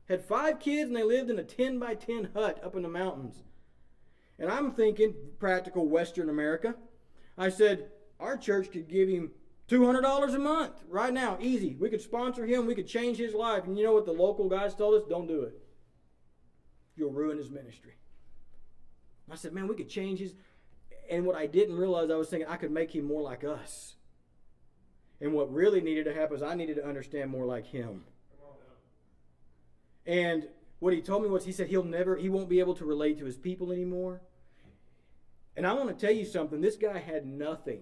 Had 0.08 0.22
five 0.22 0.60
kids 0.60 0.88
and 0.88 0.96
they 0.96 1.02
lived 1.02 1.30
in 1.30 1.38
a 1.38 1.42
10 1.42 1.78
by 1.78 1.94
10 1.94 2.30
hut 2.34 2.60
up 2.62 2.76
in 2.76 2.82
the 2.82 2.88
mountains. 2.88 3.42
And 4.38 4.50
I'm 4.50 4.72
thinking, 4.72 5.14
practical 5.38 5.88
Western 5.88 6.28
America. 6.28 6.74
I 7.38 7.48
said, 7.48 7.88
our 8.20 8.36
church 8.36 8.70
could 8.70 8.88
give 8.88 9.08
him 9.08 9.30
$200 9.68 10.34
a 10.34 10.38
month 10.38 10.74
right 10.88 11.14
now, 11.14 11.38
easy. 11.40 11.76
We 11.80 11.88
could 11.88 12.02
sponsor 12.02 12.44
him, 12.44 12.66
we 12.66 12.74
could 12.74 12.86
change 12.86 13.16
his 13.16 13.32
life. 13.32 13.64
And 13.64 13.78
you 13.78 13.84
know 13.84 13.94
what 13.94 14.04
the 14.04 14.12
local 14.12 14.50
guys 14.50 14.74
told 14.74 15.00
us? 15.00 15.08
Don't 15.08 15.26
do 15.26 15.42
it. 15.44 15.58
You'll 16.96 17.12
ruin 17.12 17.38
his 17.38 17.50
ministry. 17.50 17.92
I 19.30 19.34
said, 19.34 19.52
man, 19.52 19.68
we 19.68 19.74
could 19.74 19.88
change 19.88 20.20
his. 20.20 20.34
And 21.10 21.26
what 21.26 21.36
I 21.36 21.46
didn't 21.46 21.76
realize, 21.76 22.10
I 22.10 22.16
was 22.16 22.28
thinking 22.28 22.48
I 22.48 22.56
could 22.56 22.70
make 22.70 22.94
him 22.94 23.04
more 23.04 23.22
like 23.22 23.44
us. 23.44 23.94
And 25.20 25.32
what 25.32 25.52
really 25.52 25.80
needed 25.80 26.04
to 26.04 26.14
happen 26.14 26.36
is 26.36 26.42
I 26.42 26.54
needed 26.54 26.76
to 26.76 26.86
understand 26.86 27.30
more 27.30 27.46
like 27.46 27.66
him. 27.66 28.04
And 30.06 30.48
what 30.78 30.92
he 30.92 31.00
told 31.00 31.22
me 31.22 31.28
was 31.28 31.44
he 31.44 31.52
said 31.52 31.68
he'll 31.68 31.82
never, 31.82 32.16
he 32.16 32.28
won't 32.28 32.48
be 32.48 32.60
able 32.60 32.74
to 32.74 32.84
relate 32.84 33.18
to 33.18 33.24
his 33.24 33.36
people 33.36 33.72
anymore. 33.72 34.20
And 35.56 35.66
I 35.66 35.72
want 35.72 35.88
to 35.88 36.06
tell 36.06 36.14
you 36.14 36.24
something 36.24 36.60
this 36.60 36.76
guy 36.76 36.98
had 36.98 37.26
nothing, 37.26 37.80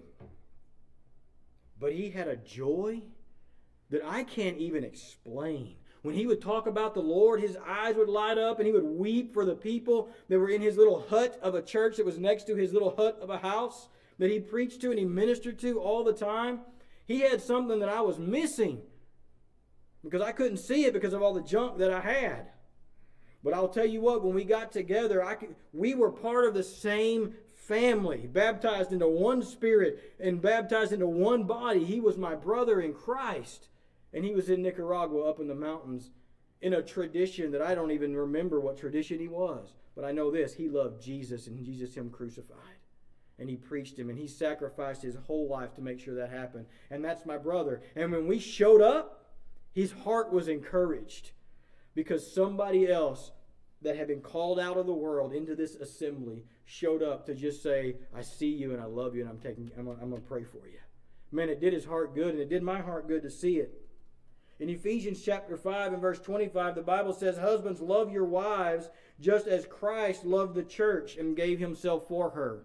but 1.79 1.91
he 1.91 2.09
had 2.09 2.27
a 2.27 2.37
joy 2.37 3.01
that 3.89 4.01
I 4.03 4.23
can't 4.23 4.57
even 4.57 4.83
explain. 4.83 5.75
When 6.05 6.13
he 6.13 6.27
would 6.27 6.39
talk 6.39 6.67
about 6.67 6.93
the 6.93 7.01
Lord, 7.01 7.41
his 7.41 7.57
eyes 7.67 7.95
would 7.95 8.09
light 8.09 8.37
up 8.37 8.59
and 8.59 8.67
he 8.67 8.71
would 8.71 8.83
weep 8.83 9.33
for 9.33 9.43
the 9.43 9.55
people 9.55 10.09
that 10.29 10.37
were 10.37 10.51
in 10.51 10.61
his 10.61 10.77
little 10.77 11.03
hut 11.09 11.39
of 11.41 11.55
a 11.55 11.63
church 11.63 11.97
that 11.97 12.05
was 12.05 12.19
next 12.19 12.43
to 12.43 12.55
his 12.55 12.73
little 12.73 12.95
hut 12.95 13.17
of 13.23 13.31
a 13.31 13.39
house 13.39 13.89
that 14.19 14.29
he 14.29 14.39
preached 14.39 14.81
to 14.81 14.91
and 14.91 14.99
he 14.99 15.05
ministered 15.05 15.57
to 15.57 15.79
all 15.79 16.03
the 16.03 16.13
time. 16.13 16.59
He 17.07 17.21
had 17.21 17.41
something 17.41 17.79
that 17.79 17.89
I 17.89 18.01
was 18.01 18.19
missing 18.19 18.83
because 20.03 20.21
I 20.21 20.31
couldn't 20.31 20.57
see 20.57 20.85
it 20.85 20.93
because 20.93 21.13
of 21.13 21.23
all 21.23 21.33
the 21.33 21.41
junk 21.41 21.79
that 21.79 21.91
I 21.91 22.01
had. 22.01 22.51
But 23.43 23.55
I'll 23.55 23.67
tell 23.67 23.87
you 23.87 23.99
what, 24.01 24.23
when 24.23 24.35
we 24.35 24.43
got 24.43 24.71
together, 24.71 25.23
I 25.23 25.33
could, 25.33 25.55
we 25.73 25.95
were 25.95 26.11
part 26.11 26.45
of 26.45 26.53
the 26.53 26.61
same 26.61 27.33
family, 27.55 28.29
baptized 28.31 28.93
into 28.93 29.07
one 29.07 29.41
spirit 29.41 30.13
and 30.19 30.39
baptized 30.39 30.93
into 30.93 31.07
one 31.07 31.45
body. 31.45 31.83
He 31.83 31.99
was 31.99 32.15
my 32.15 32.35
brother 32.35 32.79
in 32.79 32.93
Christ. 32.93 33.69
And 34.15 34.23
he 34.23 34.33
was 34.33 34.49
in 34.49 34.61
Nicaragua 34.61 35.29
up 35.29 35.41
in 35.41 35.47
the 35.47 35.53
mountains 35.53 36.09
in 36.61 36.73
a 36.73 36.81
tradition 36.81 37.51
that 37.51 37.61
I 37.61 37.75
don't 37.75 37.91
even 37.91 38.15
remember 38.15 38.61
what 38.61 38.77
tradition 38.77 39.19
he 39.19 39.27
was. 39.27 39.75
But 39.93 40.05
I 40.05 40.13
know 40.13 40.31
this 40.31 40.53
he 40.53 40.69
loved 40.69 41.03
Jesus 41.03 41.47
and 41.47 41.63
Jesus 41.63 41.93
him 41.93 42.09
crucified. 42.09 42.57
And 43.37 43.49
he 43.49 43.57
preached 43.57 43.99
him 43.99 44.09
and 44.09 44.17
he 44.17 44.27
sacrificed 44.27 45.01
his 45.01 45.15
whole 45.27 45.49
life 45.49 45.75
to 45.75 45.81
make 45.81 45.99
sure 45.99 46.15
that 46.15 46.31
happened. 46.31 46.65
And 46.89 47.03
that's 47.03 47.25
my 47.25 47.37
brother. 47.37 47.81
And 47.97 48.11
when 48.11 48.25
we 48.25 48.39
showed 48.39 48.81
up, 48.81 49.33
his 49.73 49.91
heart 49.91 50.31
was 50.31 50.47
encouraged 50.47 51.31
because 51.93 52.33
somebody 52.33 52.89
else 52.89 53.31
that 53.81 53.97
had 53.97 54.07
been 54.07 54.21
called 54.21 54.59
out 54.59 54.77
of 54.77 54.85
the 54.85 54.93
world 54.93 55.33
into 55.33 55.55
this 55.55 55.75
assembly 55.75 56.45
showed 56.63 57.03
up 57.03 57.25
to 57.25 57.35
just 57.35 57.61
say, 57.61 57.97
I 58.15 58.21
see 58.21 58.47
you 58.47 58.71
and 58.71 58.81
I 58.81 58.85
love 58.85 59.13
you 59.13 59.21
and 59.21 59.29
I'm 59.29 59.39
taking 59.39 59.69
I'm, 59.77 59.89
I'm 59.89 60.09
going 60.09 60.21
to 60.21 60.27
pray 60.27 60.45
for 60.45 60.65
you. 60.67 60.79
Man, 61.33 61.49
it 61.49 61.59
did 61.59 61.73
his 61.73 61.83
heart 61.83 62.15
good 62.15 62.29
and 62.29 62.39
it 62.39 62.49
did 62.49 62.63
my 62.63 62.79
heart 62.79 63.09
good 63.09 63.21
to 63.23 63.29
see 63.29 63.57
it. 63.57 63.84
In 64.59 64.69
Ephesians 64.69 65.21
chapter 65.21 65.57
5 65.57 65.93
and 65.93 66.01
verse 66.01 66.19
25, 66.19 66.75
the 66.75 66.81
Bible 66.81 67.13
says, 67.13 67.37
Husbands, 67.37 67.81
love 67.81 68.11
your 68.11 68.25
wives 68.25 68.89
just 69.19 69.47
as 69.47 69.65
Christ 69.65 70.25
loved 70.25 70.55
the 70.55 70.63
church 70.63 71.17
and 71.17 71.35
gave 71.35 71.59
himself 71.59 72.07
for 72.07 72.29
her. 72.29 72.63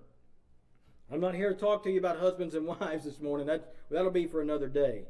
I'm 1.13 1.21
not 1.21 1.35
here 1.35 1.53
to 1.53 1.59
talk 1.59 1.83
to 1.85 1.91
you 1.91 1.99
about 1.99 2.19
husbands 2.19 2.55
and 2.55 2.67
wives 2.81 3.05
this 3.05 3.21
morning. 3.21 3.47
That, 3.47 3.75
that'll 3.91 4.13
be 4.13 4.27
for 4.27 4.41
another 4.41 4.69
day. 4.69 5.05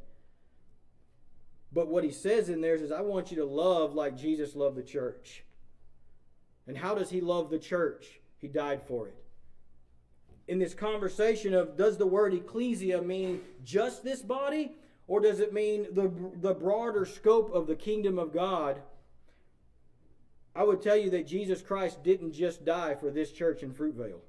But 1.73 1.89
what 1.89 2.03
he 2.03 2.11
says 2.11 2.49
in 2.49 2.61
there 2.61 2.75
is, 2.75 2.91
I 2.91 3.03
want 3.03 3.31
you 3.31 3.37
to 3.39 3.45
love 3.45 3.95
like 3.95 4.17
Jesus 4.17 4.57
loved 4.57 4.77
the 4.77 4.83
church. 4.83 5.45
And 6.67 6.77
how 6.77 6.95
does 6.95 7.11
he 7.11 7.21
love 7.21 7.51
the 7.51 7.59
church? 7.59 8.21
He 8.39 8.49
died 8.49 8.83
for 8.89 9.09
it. 9.09 9.15
In 10.49 10.59
this 10.59 10.75
conversation 10.75 11.55
of 11.55 11.77
does 11.77 11.97
the 11.97 12.07
word 12.07 12.35
ecclesia 12.35 13.01
mean 13.03 13.41
just 13.63 14.03
this 14.03 14.23
body, 14.23 14.73
or 15.11 15.19
does 15.19 15.41
it 15.41 15.53
mean 15.53 15.89
the, 15.91 16.09
the 16.41 16.55
broader 16.55 17.05
scope 17.05 17.53
of 17.53 17.67
the 17.67 17.75
kingdom 17.75 18.17
of 18.17 18.33
God? 18.33 18.81
I 20.55 20.63
would 20.63 20.81
tell 20.81 20.97
you 20.97 21.11
that 21.11 21.27
Jesus 21.27 21.61
Christ 21.63 22.05
didn't 22.05 22.33
just 22.33 22.65
die 22.65 22.95
for 22.95 23.11
this 23.11 23.33
church 23.33 23.65
in 23.65 23.75
Fruitvale. 23.75 24.21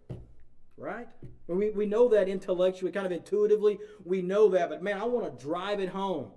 Right? 0.78 1.08
We, 1.46 1.70
we 1.70 1.86
know 1.86 2.08
that 2.10 2.28
intellectually, 2.28 2.92
kind 2.92 3.06
of 3.06 3.12
intuitively. 3.12 3.78
We 4.06 4.24
know 4.24 4.50
that. 4.50 4.70
But 4.70 4.82
man, 4.82 4.98
I 4.98 5.04
want 5.04 5.38
to 5.38 5.46
drive 5.46 5.80
it 5.80 5.90
home. 5.90 6.32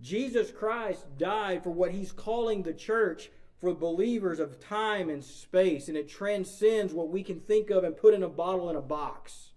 Jesus 0.00 0.50
Christ 0.50 1.04
died 1.18 1.62
for 1.62 1.68
what 1.68 1.90
he's 1.90 2.10
calling 2.10 2.62
the 2.62 2.72
church 2.72 3.30
for 3.60 3.74
believers 3.74 4.40
of 4.40 4.60
time 4.60 5.10
and 5.10 5.22
space, 5.22 5.88
and 5.88 5.96
it 5.96 6.08
transcends 6.08 6.94
what 6.94 7.10
we 7.10 7.22
can 7.22 7.38
think 7.38 7.68
of 7.68 7.84
and 7.84 7.94
put 7.94 8.14
in 8.14 8.22
a 8.22 8.30
bottle 8.30 8.70
in 8.70 8.76
a 8.76 8.80
box. 8.80 9.50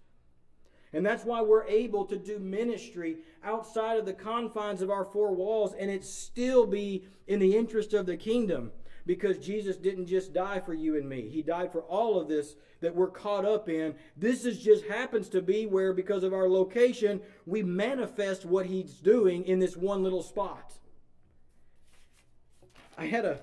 And 0.92 1.04
that's 1.04 1.24
why 1.24 1.42
we're 1.42 1.66
able 1.66 2.04
to 2.06 2.16
do 2.16 2.38
ministry 2.38 3.18
outside 3.44 3.98
of 3.98 4.06
the 4.06 4.12
confines 4.12 4.82
of 4.82 4.90
our 4.90 5.04
four 5.04 5.34
walls 5.34 5.74
and 5.78 5.90
it 5.90 6.04
still 6.04 6.66
be 6.66 7.04
in 7.26 7.38
the 7.38 7.56
interest 7.56 7.92
of 7.92 8.06
the 8.06 8.16
kingdom 8.16 8.72
because 9.04 9.38
Jesus 9.38 9.76
didn't 9.76 10.06
just 10.06 10.32
die 10.32 10.60
for 10.60 10.74
you 10.74 10.96
and 10.96 11.08
me. 11.08 11.28
He 11.28 11.42
died 11.42 11.72
for 11.72 11.82
all 11.82 12.20
of 12.20 12.28
this 12.28 12.54
that 12.80 12.94
we're 12.94 13.08
caught 13.08 13.44
up 13.44 13.68
in. 13.68 13.94
This 14.16 14.44
is 14.44 14.58
just 14.58 14.84
happens 14.84 15.28
to 15.30 15.42
be 15.42 15.66
where 15.66 15.92
because 15.92 16.22
of 16.22 16.32
our 16.32 16.48
location 16.48 17.20
we 17.46 17.62
manifest 17.62 18.44
what 18.44 18.66
he's 18.66 18.94
doing 18.94 19.44
in 19.44 19.58
this 19.58 19.76
one 19.76 20.02
little 20.02 20.22
spot. 20.22 20.74
I 22.96 23.06
had 23.06 23.24
a 23.24 23.40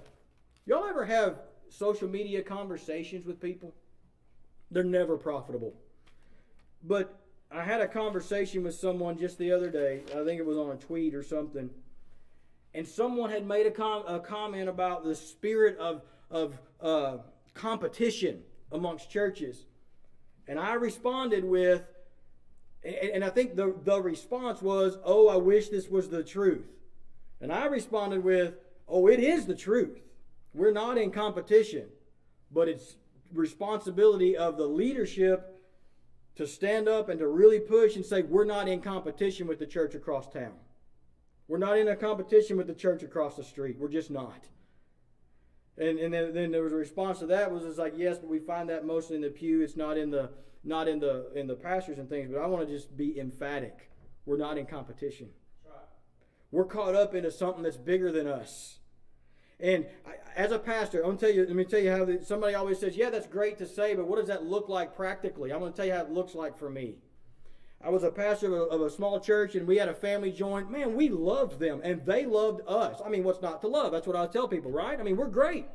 Y'all 0.66 0.88
ever 0.88 1.06
have 1.06 1.38
social 1.70 2.08
media 2.08 2.41
conversations 2.41 3.26
with 3.26 3.39
people? 3.39 3.74
They're 4.72 4.84
never 4.84 5.16
profitable. 5.16 5.74
But 6.84 7.20
I 7.52 7.64
had 7.64 7.82
a 7.82 7.88
conversation 7.88 8.64
with 8.64 8.76
someone 8.76 9.18
just 9.18 9.38
the 9.38 9.52
other 9.52 9.70
day. 9.70 10.02
I 10.12 10.24
think 10.24 10.39
it 10.39 10.46
was 10.46 10.58
on 10.58 10.72
a 10.72 10.76
tweet 10.76 11.14
or 11.14 11.24
something. 11.24 11.70
And 12.74 12.88
someone 12.88 13.30
had 13.30 13.48
made 13.48 13.66
a, 13.66 13.72
com- 13.72 14.06
a 14.08 14.20
comment 14.20 14.68
about 14.68 15.06
the 15.06 15.16
spirit 15.16 15.78
of, 15.78 16.02
of 16.30 16.58
uh, 16.82 17.18
competition 17.54 18.41
amongst 18.72 19.10
churches. 19.10 19.66
And 20.48 20.60
I 20.60 20.74
responded 20.74 21.46
with, 21.46 21.84
and, 22.84 22.96
and 22.96 23.24
I 23.24 23.30
think 23.30 23.56
the, 23.56 23.74
the 23.84 24.02
response 24.02 24.62
was, 24.62 24.98
Oh, 25.04 25.30
I 25.30 25.38
wish 25.38 25.70
this 25.70 25.88
was 25.88 26.10
the 26.10 26.24
truth. 26.24 26.66
And 27.39 27.52
I 27.52 27.66
responded 27.66 28.24
with, 28.24 28.56
Oh, 28.88 29.08
it 29.08 29.20
is 29.20 29.46
the 29.46 29.56
truth. 29.56 30.02
We're 30.54 30.72
not 30.72 30.98
in 30.98 31.12
competition, 31.12 31.86
but 32.52 32.68
it's 32.68 32.96
responsibility 33.34 34.38
of 34.38 34.58
the 34.58 34.68
leadership 34.68 35.55
to 36.36 36.46
stand 36.46 36.88
up 36.88 37.10
and 37.10 37.20
to 37.20 37.28
really 37.28 37.60
push 37.60 37.96
and 37.96 38.06
say, 38.06 38.22
we're 38.22 38.46
not 38.46 38.68
in 38.68 38.82
competition 38.82 39.48
with 39.48 39.60
the 39.60 39.66
church 39.66 39.96
across 39.96 40.30
town. 40.30 40.54
We're 41.48 41.58
not 41.58 41.78
in 41.78 41.88
a 41.88 41.96
competition 41.96 42.58
with 42.58 42.68
the 42.68 42.74
church 42.74 43.04
across 43.04 43.36
the 43.36 43.44
street. 43.44 43.78
We're 43.80 43.88
just 43.88 44.12
not. 44.12 44.46
And, 45.78 46.00
and 46.00 46.14
then, 46.14 46.34
then 46.34 46.52
there 46.52 46.64
was 46.64 46.74
a 46.74 46.78
response 46.78 47.20
to 47.20 47.28
that 47.28 47.52
was 47.52 47.66
it's 47.66 47.78
like 47.78 47.94
yes, 47.98 48.18
but 48.18 48.30
we 48.30 48.40
find 48.40 48.70
that 48.70 48.86
mostly 48.86 49.18
in 49.18 49.22
the 49.22 49.30
pew. 49.30 49.62
It's 49.62 49.76
not 49.76 49.98
in 49.98 50.10
the 50.10 50.30
not 50.64 50.88
in 50.88 51.00
the 51.00 51.32
in 51.36 51.48
the 51.48 51.56
pastors 51.56 52.00
and 52.00 52.10
things. 52.10 52.32
But 52.32 52.40
I 52.40 52.48
want 52.48 52.66
to 52.66 52.74
just 52.74 52.96
be 52.96 53.20
emphatic. 53.20 53.92
We're 54.26 54.38
not 54.38 54.58
in 54.58 54.66
competition. 54.66 55.30
Right. 55.66 55.76
We're 56.52 56.66
caught 56.66 56.96
up 56.96 57.14
into 57.14 57.30
something 57.30 57.62
that's 57.62 57.78
bigger 57.78 58.12
than 58.12 58.26
us. 58.26 58.80
And 59.60 59.86
as 60.36 60.51
a 60.51 60.60
pastor, 60.60 61.03
I'm 61.03 61.18
tell 61.18 61.30
you. 61.30 61.45
Let 61.45 61.56
me 61.56 61.64
tell 61.64 61.80
you 61.80 61.91
how 61.91 62.06
the, 62.06 62.24
somebody 62.24 62.56
always 62.56 62.80
says, 62.80 62.97
"Yeah, 62.97 63.10
that's 63.10 63.28
great 63.28 63.58
to 63.60 63.66
say, 63.66 63.95
but 63.95 64.08
what 64.08 64.18
does 64.18 64.28
that 64.28 64.45
look 64.45 64.68
like 64.68 64.95
practically?" 64.95 65.53
I'm 65.53 65.60
going 65.60 65.72
to 65.72 65.76
tell 65.76 65.86
you 65.86 65.93
how 65.93 66.01
it 66.01 66.12
looks 66.12 66.36
like 66.36 66.58
for 66.58 66.70
me. 66.70 66.95
I 67.82 67.89
was 67.89 68.03
a 68.03 68.12
pastor 68.12 68.47
of 68.47 68.53
a, 68.53 68.64
of 68.64 68.82
a, 68.82 68.89
small 68.89 69.20
church, 69.20 69.56
and 69.56 69.68
we 69.68 69.78
had 69.78 69.88
a 69.88 69.93
family 69.93 70.32
join. 70.32 70.72
Man, 70.72 70.95
we 70.95 71.08
loved 71.08 71.60
them, 71.60 71.82
and 71.84 72.06
they 72.06 72.26
loved 72.26 72.62
us. 72.68 72.99
I 73.06 73.10
mean, 73.10 73.24
what's 73.24 73.41
not 73.41 73.62
to 73.62 73.68
love? 73.68 73.91
That's 73.91 74.08
what 74.08 74.16
I 74.16 74.26
tell 74.28 74.47
people, 74.47 74.72
right? 74.72 74.99
I 74.99 75.03
mean, 75.03 75.18
we're 75.18 75.28
great. 75.28 75.68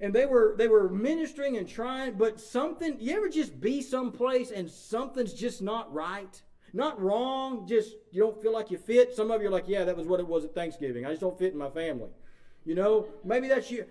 And 0.00 0.14
they 0.14 0.26
were 0.26 0.54
they 0.56 0.68
were 0.68 0.88
ministering 0.88 1.56
and 1.56 1.68
trying, 1.68 2.14
but 2.14 2.40
something. 2.40 2.96
You 3.00 3.16
ever 3.16 3.28
just 3.28 3.60
be 3.60 3.82
someplace 3.82 4.50
and 4.50 4.70
something's 4.70 5.32
just 5.32 5.62
not 5.62 5.92
right? 5.92 6.42
Not 6.72 7.00
wrong, 7.00 7.66
just 7.66 7.96
you 8.12 8.22
don't 8.22 8.40
feel 8.40 8.52
like 8.52 8.70
you 8.70 8.78
fit. 8.78 9.14
Some 9.14 9.30
of 9.30 9.42
you 9.42 9.48
are 9.48 9.50
like, 9.50 9.68
yeah, 9.68 9.84
that 9.84 9.96
was 9.96 10.06
what 10.06 10.20
it 10.20 10.26
was 10.26 10.44
at 10.44 10.54
Thanksgiving. 10.54 11.04
I 11.04 11.10
just 11.10 11.20
don't 11.20 11.38
fit 11.38 11.52
in 11.52 11.58
my 11.58 11.70
family. 11.70 12.10
You 12.64 12.74
know, 12.74 13.06
maybe 13.24 13.48
that's 13.48 13.70
you. 13.70 13.86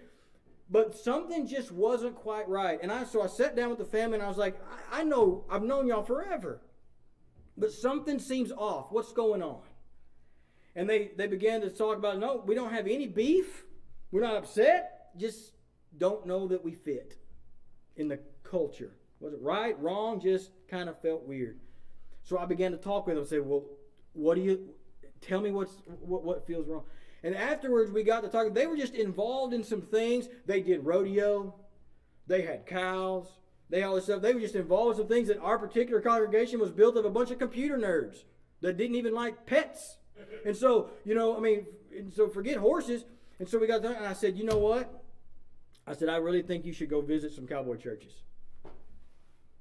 But 0.69 0.95
something 0.95 1.47
just 1.47 1.71
wasn't 1.71 2.15
quite 2.15 2.47
right. 2.47 2.79
And 2.81 2.91
I 2.91 3.03
so 3.03 3.21
I 3.21 3.27
sat 3.27 3.55
down 3.55 3.69
with 3.69 3.79
the 3.79 3.85
family 3.85 4.15
and 4.15 4.23
I 4.23 4.27
was 4.27 4.37
like, 4.37 4.59
I, 4.91 5.01
I 5.01 5.03
know 5.03 5.43
I've 5.49 5.63
known 5.63 5.87
y'all 5.87 6.03
forever. 6.03 6.61
But 7.57 7.71
something 7.73 8.19
seems 8.19 8.51
off. 8.51 8.87
What's 8.91 9.11
going 9.11 9.43
on? 9.43 9.61
And 10.75 10.89
they, 10.89 11.11
they 11.17 11.27
began 11.27 11.61
to 11.61 11.69
talk 11.69 11.97
about, 11.97 12.19
no, 12.19 12.41
we 12.45 12.55
don't 12.55 12.71
have 12.71 12.87
any 12.87 13.07
beef. 13.07 13.65
We're 14.11 14.21
not 14.21 14.35
upset. 14.35 15.09
Just 15.17 15.53
don't 15.97 16.25
know 16.25 16.47
that 16.47 16.63
we 16.63 16.73
fit 16.73 17.17
in 17.97 18.07
the 18.07 18.19
culture. 18.43 18.91
Was 19.19 19.33
it 19.33 19.41
right, 19.41 19.77
wrong? 19.81 20.21
Just 20.21 20.51
kind 20.69 20.87
of 20.87 21.01
felt 21.01 21.27
weird. 21.27 21.59
So 22.29 22.37
I 22.37 22.45
began 22.45 22.71
to 22.73 22.77
talk 22.77 23.07
with 23.07 23.15
them 23.15 23.23
and 23.23 23.27
say, 23.27 23.39
well, 23.39 23.65
what 24.13 24.35
do 24.35 24.41
you, 24.41 24.69
tell 25.19 25.41
me 25.41 25.49
what's, 25.49 25.81
what, 25.99 26.23
what 26.23 26.45
feels 26.45 26.67
wrong. 26.67 26.83
And 27.23 27.35
afterwards, 27.35 27.91
we 27.91 28.03
got 28.03 28.21
to 28.21 28.29
talk. 28.29 28.53
They 28.53 28.67
were 28.67 28.77
just 28.77 28.93
involved 28.93 29.51
in 29.51 29.63
some 29.63 29.81
things. 29.81 30.29
They 30.45 30.61
did 30.61 30.85
rodeo. 30.85 31.55
They 32.27 32.43
had 32.43 32.67
cows. 32.67 33.25
They 33.71 33.81
all 33.81 33.95
this 33.95 34.03
stuff. 34.03 34.21
They 34.21 34.35
were 34.35 34.39
just 34.39 34.53
involved 34.53 34.91
in 34.91 34.97
some 34.97 35.07
things 35.07 35.27
that 35.27 35.39
our 35.39 35.57
particular 35.57 36.01
congregation 36.01 36.59
was 36.59 36.69
built 36.69 36.97
of 36.97 37.05
a 37.05 37.09
bunch 37.09 37.31
of 37.31 37.39
computer 37.39 37.79
nerds 37.79 38.25
that 38.61 38.77
didn't 38.77 38.95
even 38.95 39.15
like 39.15 39.47
pets. 39.47 39.97
And 40.45 40.55
so, 40.55 40.91
you 41.05 41.15
know, 41.15 41.35
I 41.35 41.39
mean, 41.39 41.65
so 42.15 42.27
forget 42.27 42.57
horses. 42.57 43.05
And 43.39 43.49
so 43.49 43.57
we 43.57 43.65
got 43.65 43.81
done, 43.81 43.95
and 43.95 44.05
I 44.05 44.13
said, 44.13 44.37
you 44.37 44.43
know 44.43 44.59
what? 44.59 45.03
I 45.87 45.93
said, 45.93 46.09
I 46.09 46.17
really 46.17 46.43
think 46.43 46.63
you 46.63 46.73
should 46.73 46.91
go 46.91 47.01
visit 47.01 47.33
some 47.33 47.47
cowboy 47.47 47.77
churches. 47.77 48.21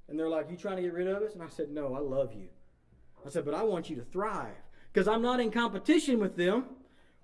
And 0.07 0.19
they're 0.19 0.29
like, 0.29 0.51
you 0.51 0.57
trying 0.57 0.75
to 0.75 0.83
get 0.83 0.93
rid 0.93 1.07
of 1.07 1.23
us? 1.23 1.33
And 1.33 1.41
I 1.41 1.49
said, 1.49 1.71
no, 1.71 1.95
I 1.95 1.99
love 1.99 2.31
you. 2.33 2.49
I 3.25 3.29
said, 3.29 3.45
but 3.45 3.53
I 3.53 3.63
want 3.63 3.89
you 3.89 3.95
to 3.97 4.03
thrive 4.03 4.55
because 4.91 5.07
I'm 5.07 5.21
not 5.21 5.39
in 5.39 5.51
competition 5.51 6.19
with 6.19 6.35
them. 6.35 6.65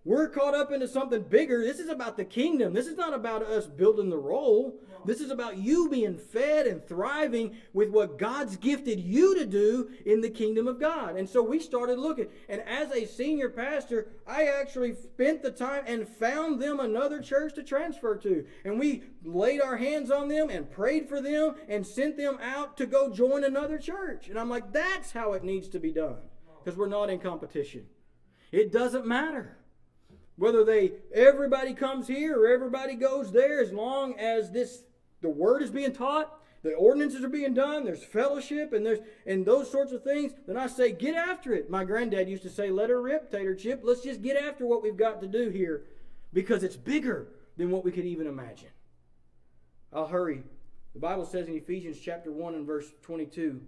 We're 0.06 0.30
caught 0.30 0.54
up 0.54 0.72
into 0.72 0.88
something 0.88 1.24
bigger. 1.24 1.64
This 1.64 1.80
is 1.80 1.90
about 1.90 2.16
the 2.16 2.26
kingdom. 2.26 2.74
This 2.74 2.86
is 2.86 2.96
not 2.96 3.16
about 3.16 3.42
us 3.42 3.66
building 3.66 4.12
the 4.12 4.18
roll. 4.20 4.80
This 5.04 5.20
is 5.20 5.32
about 5.32 5.58
you 5.58 5.90
being 5.90 6.16
fed 6.16 6.68
and 6.68 6.88
thriving 6.88 7.56
with 7.74 7.90
what 7.90 8.20
God's 8.20 8.56
gifted 8.56 9.00
you 9.00 9.36
to 9.40 9.48
do 9.48 9.90
in 10.06 10.22
the 10.22 10.30
kingdom 10.30 10.68
of 10.68 10.80
God. 10.80 11.16
And 11.16 11.28
so 11.28 11.42
we 11.42 11.60
started 11.60 11.98
looking. 11.98 12.28
And 12.48 12.62
as 12.62 12.92
a 12.92 13.08
senior 13.08 13.50
pastor, 13.50 14.10
I 14.28 14.46
actually 14.46 14.94
spent 14.94 15.42
the 15.42 15.50
time 15.50 15.84
and 15.88 16.08
found 16.08 16.62
them 16.62 16.80
another 16.80 17.20
church 17.20 17.56
to 17.56 17.64
transfer 17.64 18.16
to. 18.18 18.46
And 18.64 18.80
we 18.80 19.04
laid 19.24 19.60
our 19.60 19.78
hands 19.78 20.12
on 20.12 20.28
them 20.28 20.52
and 20.52 20.70
prayed 20.70 21.10
for 21.10 21.20
them 21.20 21.56
and 21.68 21.86
sent 21.86 22.16
them 22.16 22.38
out 22.44 22.78
to 22.78 22.86
go 22.86 23.12
join 23.12 23.44
another 23.44 23.80
church. 23.80 24.30
And 24.30 24.38
I'm 24.38 24.52
like, 24.52 24.72
that's 24.72 25.14
how 25.14 25.34
it 25.34 25.44
needs 25.44 25.68
to 25.70 25.80
be 25.80 25.92
done. 25.92 26.18
Because 26.64 26.78
we're 26.78 26.88
not 26.88 27.10
in 27.10 27.18
competition. 27.18 27.88
It 28.52 28.72
doesn't 28.72 29.08
matter. 29.08 29.58
Whether 30.38 30.64
they 30.66 30.94
everybody 31.14 31.74
comes 31.74 32.08
here 32.08 32.40
or 32.40 32.48
everybody 32.48 32.96
goes 32.96 33.32
there, 33.32 33.62
as 33.62 33.72
long 33.72 34.20
as 34.20 34.52
this 34.52 34.84
the 35.22 35.30
word 35.30 35.64
is 35.64 35.72
being 35.72 35.94
taught, 35.94 36.40
the 36.62 36.74
ordinances 36.74 37.24
are 37.24 37.30
being 37.30 37.54
done, 37.54 37.86
there's 37.86 38.04
fellowship 38.04 38.74
and 38.74 38.86
there's 38.86 39.00
and 39.26 39.46
those 39.46 39.72
sorts 39.72 39.92
of 39.92 40.04
things, 40.04 40.34
then 40.48 40.58
I 40.58 40.68
say 40.68 40.92
get 40.92 41.16
after 41.16 41.54
it. 41.54 41.70
My 41.70 41.86
granddad 41.86 42.28
used 42.28 42.44
to 42.44 42.50
say, 42.50 42.70
let 42.70 42.90
her 42.90 43.02
rip, 43.02 43.32
tater 43.32 43.56
chip. 43.56 43.82
Let's 43.84 44.02
just 44.02 44.22
get 44.22 44.36
after 44.36 44.66
what 44.66 44.84
we've 44.84 44.98
got 44.98 45.22
to 45.22 45.28
do 45.28 45.50
here 45.50 45.84
because 46.34 46.64
it's 46.64 46.76
bigger 46.76 47.28
than 47.58 47.72
what 47.72 47.86
we 47.86 47.92
could 47.92 48.06
even 48.06 48.28
imagine. 48.28 48.70
I'll 49.94 50.08
hurry. 50.08 50.44
The 50.94 51.00
Bible 51.00 51.26
says 51.26 51.48
in 51.48 51.56
Ephesians 51.56 52.00
chapter 52.00 52.32
1 52.32 52.56
and 52.56 52.66
verse 52.66 52.88
22, 53.02 53.62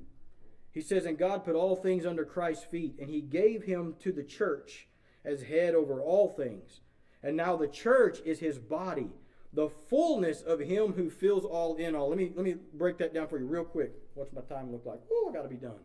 he 0.74 0.82
says, 0.82 1.06
And 1.06 1.18
God 1.18 1.46
put 1.46 1.56
all 1.56 1.76
things 1.76 2.06
under 2.06 2.26
Christ's 2.26 2.66
feet, 2.66 2.96
and 3.00 3.10
he 3.10 3.22
gave 3.22 3.64
him 3.64 3.96
to 4.00 4.12
the 4.12 4.24
church 4.24 4.87
as 5.28 5.44
head 5.44 5.76
over 5.76 6.02
all 6.02 6.30
things. 6.30 6.80
And 7.22 7.36
now 7.36 7.56
the 7.56 7.68
church 7.68 8.20
is 8.26 8.40
his 8.40 8.58
body, 8.58 9.10
the 9.54 9.70
fullness 9.70 10.42
of 10.42 10.62
him 10.62 10.94
who 10.94 11.10
fills 11.10 11.44
all 11.44 11.76
in 11.76 11.96
all. 11.96 12.10
Let 12.10 12.18
me 12.18 12.32
let 12.34 12.46
me 12.46 12.56
break 12.74 12.98
that 13.00 13.14
down 13.14 13.28
for 13.28 13.38
you 13.38 13.46
real 13.46 13.66
quick. 13.66 13.92
What's 14.14 14.32
my 14.32 14.42
time 14.42 14.72
look 14.72 14.86
like? 14.86 15.00
Oh, 15.12 15.28
I 15.30 15.34
got 15.34 15.44
to 15.44 15.50
be 15.50 15.56
done. 15.56 15.80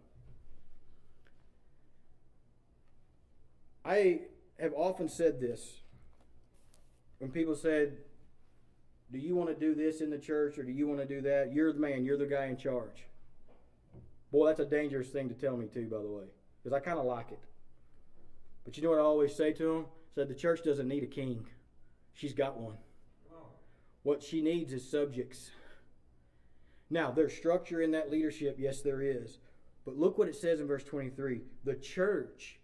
I 3.84 4.20
have 4.61 4.72
often 4.76 5.09
said 5.09 5.40
this 5.40 5.80
when 7.18 7.32
people 7.32 7.57
said, 7.57 7.97
"Do 9.11 9.18
you 9.18 9.34
want 9.34 9.49
to 9.49 9.57
do 9.57 9.74
this 9.74 10.01
in 10.01 10.11
the 10.11 10.18
church 10.18 10.59
or 10.59 10.62
do 10.62 10.70
you 10.70 10.86
want 10.86 11.01
to 11.01 11.07
do 11.07 11.20
that?" 11.22 11.53
You're 11.53 11.72
the 11.72 11.80
man. 11.80 12.05
You're 12.05 12.18
the 12.18 12.26
guy 12.26 12.47
in 12.47 12.57
charge. 12.57 13.07
Boy, 14.30 14.47
that's 14.47 14.61
a 14.61 14.64
dangerous 14.64 15.09
thing 15.09 15.28
to 15.28 15.34
tell 15.34 15.57
me 15.57 15.66
too, 15.66 15.86
by 15.86 15.99
the 15.99 16.09
way, 16.09 16.24
because 16.62 16.74
I 16.74 16.80
kind 16.80 16.99
of 16.99 17.05
like 17.05 17.32
it. 17.32 17.40
But 18.64 18.76
you 18.76 18.82
know 18.82 18.90
what 18.90 18.98
I 18.98 19.02
always 19.02 19.34
say 19.34 19.52
to 19.52 19.64
them? 19.64 19.86
Said 20.14 20.28
the 20.28 20.34
church 20.34 20.62
doesn't 20.62 20.88
need 20.88 21.02
a 21.02 21.06
king. 21.06 21.46
She's 22.14 22.32
got 22.32 22.58
one. 22.58 22.76
What 24.02 24.22
she 24.22 24.42
needs 24.42 24.72
is 24.72 24.88
subjects. 24.88 25.50
Now, 26.90 27.10
there's 27.10 27.32
structure 27.34 27.80
in 27.80 27.92
that 27.92 28.10
leadership. 28.10 28.56
Yes, 28.58 28.82
there 28.82 29.00
is. 29.00 29.38
But 29.84 29.96
look 29.96 30.18
what 30.18 30.28
it 30.28 30.36
says 30.36 30.60
in 30.60 30.66
verse 30.66 30.84
23. 30.84 31.40
The 31.64 31.76
church, 31.76 32.58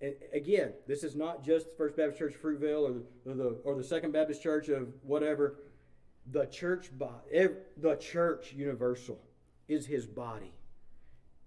and 0.00 0.14
again, 0.32 0.72
this 0.86 1.04
is 1.04 1.14
not 1.14 1.44
just 1.44 1.66
the 1.66 1.76
First 1.76 1.96
Baptist 1.96 2.18
Church 2.18 2.34
Fruitvale 2.40 2.88
or 2.88 2.92
the, 2.92 3.30
or 3.30 3.34
the, 3.34 3.60
or 3.64 3.74
the 3.74 3.84
Second 3.84 4.12
Baptist 4.12 4.42
Church 4.42 4.68
of 4.68 4.88
whatever. 5.02 5.58
The 6.32 6.46
church, 6.46 6.90
the 6.98 7.96
church 8.00 8.52
universal 8.52 9.20
is 9.68 9.86
his 9.86 10.06
body. 10.06 10.52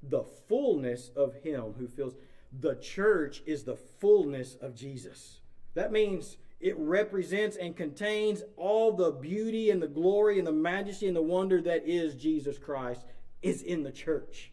The 0.03 0.23
fullness 0.47 1.11
of 1.15 1.33
him 1.35 1.73
who 1.77 1.87
fills. 1.87 2.15
The 2.51 2.75
church 2.75 3.43
is 3.45 3.63
the 3.63 3.75
fullness 3.75 4.55
of 4.55 4.75
Jesus. 4.75 5.39
That 5.75 5.91
means 5.91 6.37
it 6.59 6.77
represents 6.77 7.55
and 7.57 7.75
contains 7.75 8.43
all 8.57 8.91
the 8.91 9.11
beauty 9.11 9.69
and 9.69 9.81
the 9.81 9.87
glory 9.87 10.39
and 10.39 10.47
the 10.47 10.51
majesty 10.51 11.07
and 11.07 11.15
the 11.15 11.21
wonder 11.21 11.61
that 11.61 11.87
is 11.87 12.15
Jesus 12.15 12.57
Christ 12.57 13.05
is 13.41 13.61
in 13.61 13.83
the 13.83 13.91
church. 13.91 14.51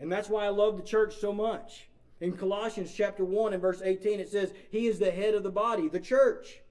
And 0.00 0.10
that's 0.10 0.28
why 0.28 0.44
I 0.44 0.50
love 0.50 0.76
the 0.76 0.82
church 0.82 1.16
so 1.16 1.32
much. 1.32 1.88
In 2.20 2.32
Colossians 2.32 2.92
chapter 2.94 3.24
1 3.24 3.52
and 3.52 3.62
verse 3.62 3.82
18 3.82 4.20
it 4.20 4.28
says, 4.28 4.52
"He 4.70 4.86
is 4.86 4.98
the 4.98 5.10
head 5.10 5.34
of 5.34 5.42
the 5.42 5.50
body, 5.50 5.88
the 5.88 6.00
church, 6.00 6.62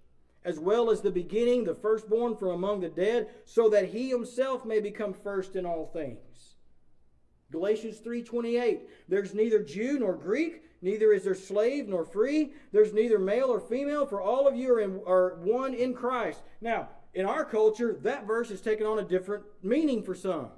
as 0.43 0.59
well 0.59 0.89
as 0.89 1.01
the 1.01 1.11
beginning, 1.11 1.65
the 1.65 1.75
firstborn 1.75 2.35
from 2.35 2.49
among 2.49 2.79
the 2.79 2.89
dead, 2.89 3.29
so 3.45 3.69
that 3.69 3.89
he 3.89 4.09
himself 4.09 4.65
may 4.65 4.79
become 4.79 5.13
first 5.13 5.55
in 5.55 5.65
all 5.65 5.85
things." 5.85 6.26
Galatians 7.51 7.99
3:28 7.99 8.81
There's 9.07 9.33
neither 9.33 9.63
Jew 9.63 9.99
nor 9.99 10.13
Greek, 10.13 10.63
neither 10.81 11.13
is 11.13 11.23
there 11.23 11.35
slave 11.35 11.87
nor 11.87 12.03
free, 12.03 12.53
there's 12.71 12.93
neither 12.93 13.19
male 13.19 13.47
or 13.47 13.59
female, 13.59 14.05
for 14.05 14.21
all 14.21 14.47
of 14.47 14.55
you 14.55 14.73
are, 14.73 14.79
in, 14.79 15.01
are 15.05 15.35
one 15.35 15.73
in 15.73 15.93
Christ. 15.93 16.41
Now, 16.61 16.89
in 17.13 17.25
our 17.25 17.45
culture, 17.45 17.97
that 18.03 18.27
verse 18.27 18.49
has 18.49 18.61
taken 18.61 18.85
on 18.85 18.99
a 18.99 19.03
different 19.03 19.43
meaning 19.63 20.03
for 20.03 20.13
some. 20.13 20.49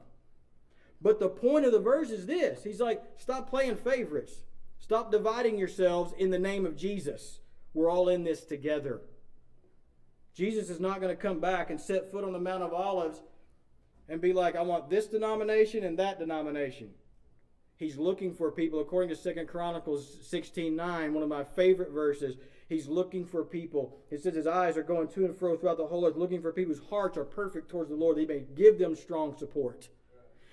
But 1.01 1.19
the 1.19 1.29
point 1.29 1.65
of 1.65 1.71
the 1.71 1.79
verse 1.79 2.09
is 2.09 2.25
this. 2.25 2.63
He's 2.63 2.81
like, 2.81 3.01
stop 3.17 3.49
playing 3.49 3.77
favorites. 3.77 4.43
Stop 4.79 5.11
dividing 5.11 5.57
yourselves 5.57 6.13
in 6.17 6.31
the 6.31 6.39
name 6.39 6.65
of 6.65 6.75
Jesus. 6.75 7.39
We're 7.73 7.89
all 7.89 8.09
in 8.09 8.23
this 8.23 8.43
together. 8.43 9.01
Jesus 10.33 10.69
is 10.69 10.79
not 10.79 10.99
going 10.99 11.15
to 11.15 11.21
come 11.21 11.39
back 11.39 11.69
and 11.69 11.79
set 11.79 12.11
foot 12.11 12.23
on 12.23 12.33
the 12.33 12.39
Mount 12.39 12.63
of 12.63 12.73
Olives 12.73 13.21
and 14.09 14.19
be 14.19 14.33
like, 14.33 14.55
I 14.55 14.61
want 14.61 14.89
this 14.89 15.07
denomination 15.07 15.83
and 15.83 15.97
that 15.99 16.19
denomination. 16.19 16.89
He's 17.77 17.97
looking 17.97 18.33
for 18.33 18.51
people, 18.51 18.81
according 18.81 19.09
to 19.09 19.15
Second 19.15 19.47
Chronicles 19.47 20.17
16 20.23 20.75
9, 20.75 21.13
one 21.13 21.23
of 21.23 21.29
my 21.29 21.43
favorite 21.43 21.91
verses. 21.91 22.35
He's 22.67 22.87
looking 22.87 23.25
for 23.25 23.43
people. 23.43 23.97
It 24.11 24.21
says 24.21 24.35
his 24.35 24.45
eyes 24.45 24.77
are 24.77 24.83
going 24.83 25.07
to 25.09 25.25
and 25.25 25.35
fro 25.35 25.55
throughout 25.55 25.77
the 25.77 25.87
whole 25.87 26.05
earth, 26.05 26.17
looking 26.17 26.41
for 26.41 26.51
people 26.51 26.73
whose 26.73 26.83
hearts 26.89 27.17
are 27.17 27.23
perfect 27.23 27.69
towards 27.69 27.89
the 27.89 27.95
Lord. 27.95 28.17
that 28.17 28.21
He 28.21 28.27
may 28.27 28.43
give 28.55 28.77
them 28.77 28.95
strong 28.95 29.35
support. 29.35 29.87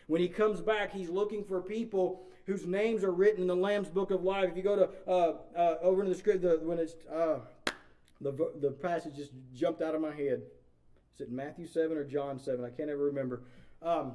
When 0.07 0.21
he 0.21 0.29
comes 0.29 0.61
back, 0.61 0.93
he's 0.93 1.11
looking 1.11 1.45
for 1.45 1.61
people 1.61 2.23
whose 2.47 2.65
names 2.65 3.03
are 3.03 3.11
written 3.11 3.43
in 3.43 3.49
the 3.49 3.57
Lamb's 3.57 3.89
Book 3.89 4.13
of 4.13 4.23
Life. 4.23 4.51
If 4.51 4.57
you 4.57 4.63
go 4.63 4.77
to 4.77 4.89
uh, 5.09 5.33
uh, 5.59 5.77
over 5.83 6.03
in 6.05 6.09
the 6.09 6.15
script, 6.15 6.43
the, 6.43 6.61
when 6.63 6.79
it's 6.79 6.95
uh, 7.13 7.39
the 8.21 8.33
the 8.61 8.71
passage 8.71 9.17
just 9.17 9.33
jumped 9.53 9.83
out 9.83 9.95
of 9.95 10.01
my 10.01 10.15
head. 10.15 10.43
Is 11.17 11.23
it 11.23 11.31
Matthew 11.31 11.67
7 11.67 11.97
or 11.97 12.05
John 12.05 12.39
7? 12.39 12.62
I 12.62 12.69
can't 12.69 12.91
ever 12.91 13.05
remember. 13.05 13.43
Um, 13.83 14.12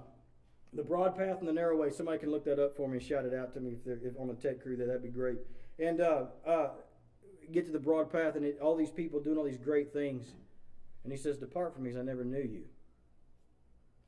the 0.74 0.84
broad 0.84 1.18
path 1.18 1.40
and 1.40 1.48
the 1.48 1.54
narrow 1.54 1.76
way. 1.76 1.90
Somebody 1.90 2.20
can 2.20 2.30
look 2.30 2.46
that 2.46 2.60
up 2.60 2.78
for 2.78 2.88
me 2.88 2.98
and 2.98 3.06
shout 3.06 3.26
it 3.26 3.34
out 3.34 3.54
to 3.56 3.60
me 3.60 3.72
if 3.72 3.84
they're 3.84 4.00
if 4.04 4.14
on 4.20 4.28
the 4.28 4.36
tech 4.36 4.62
crew. 4.62 4.78
That 4.78 4.86
that'd 4.86 5.02
be 5.02 5.10
great. 5.10 5.40
And 5.80 6.00
uh, 6.00 6.26
uh, 6.46 6.70
get 7.52 7.66
to 7.66 7.72
the 7.72 7.80
broad 7.80 8.12
path 8.12 8.36
and 8.36 8.46
it, 8.46 8.60
all 8.62 8.76
these 8.76 8.92
people 8.92 9.20
doing 9.20 9.38
all 9.38 9.44
these 9.44 9.58
great 9.58 9.92
things. 9.92 10.28
And 11.04 11.12
he 11.12 11.18
says, 11.18 11.38
"Depart 11.38 11.74
from 11.74 11.84
me, 11.84 11.98
I 11.98 12.04
never 12.04 12.24
knew 12.24 12.38
you." 12.38 12.66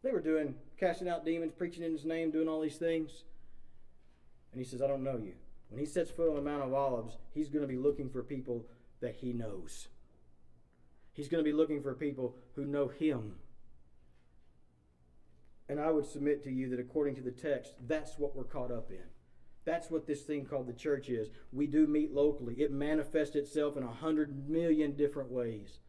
They 0.03 0.11
were 0.11 0.21
doing 0.21 0.53
casting 0.79 1.09
out 1.09 1.25
demons, 1.25 1.51
preaching 1.57 1.83
in 1.83 1.91
His 1.91 2.05
name, 2.05 2.29
doing 2.29 2.47
all 2.47 2.61
these 2.61 2.77
things. 2.77 3.23
And 4.51 4.61
he 4.61 4.69
says, 4.69 4.81
"I 4.81 4.87
don't 4.87 5.03
know 5.03 5.17
you." 5.17 5.33
When 5.69 5.79
he 5.79 5.87
sets 5.87 6.11
foot 6.11 6.29
on 6.29 6.35
the 6.35 6.41
Mount 6.41 6.61
of 6.61 6.73
Olives, 6.73 7.17
he's 7.33 7.49
going 7.49 7.63
to 7.63 7.67
be 7.67 7.77
looking 7.77 8.07
for 8.07 8.21
people 8.21 8.67
that 9.01 9.15
he 9.15 9.33
knows. 9.33 9.87
He's 11.13 11.27
going 11.27 11.43
to 11.43 11.49
be 11.49 11.55
looking 11.55 11.81
for 11.81 11.93
people 11.93 12.35
who 12.55 12.65
know 12.65 12.87
him. 12.87 13.35
And 15.69 15.79
I 15.79 15.91
would 15.91 16.05
submit 16.05 16.43
to 16.43 16.51
you 16.51 16.69
that 16.69 16.79
according 16.79 17.15
to 17.15 17.21
the 17.21 17.31
text, 17.31 17.73
that's 17.87 18.17
what 18.17 18.35
we're 18.35 18.43
caught 18.43 18.71
up 18.71 18.91
in. 18.91 19.03
That's 19.65 19.89
what 19.89 20.07
this 20.07 20.23
thing 20.23 20.45
called 20.45 20.67
the 20.67 20.73
church 20.73 21.09
is. 21.09 21.29
We 21.51 21.67
do 21.67 21.87
meet 21.87 22.13
locally. 22.13 22.55
It 22.55 22.71
manifests 22.71 23.35
itself 23.35 23.77
in 23.77 23.83
a 23.83 23.91
hundred 23.91 24.49
million 24.49 24.93
different 24.93 25.31
ways. 25.31 25.79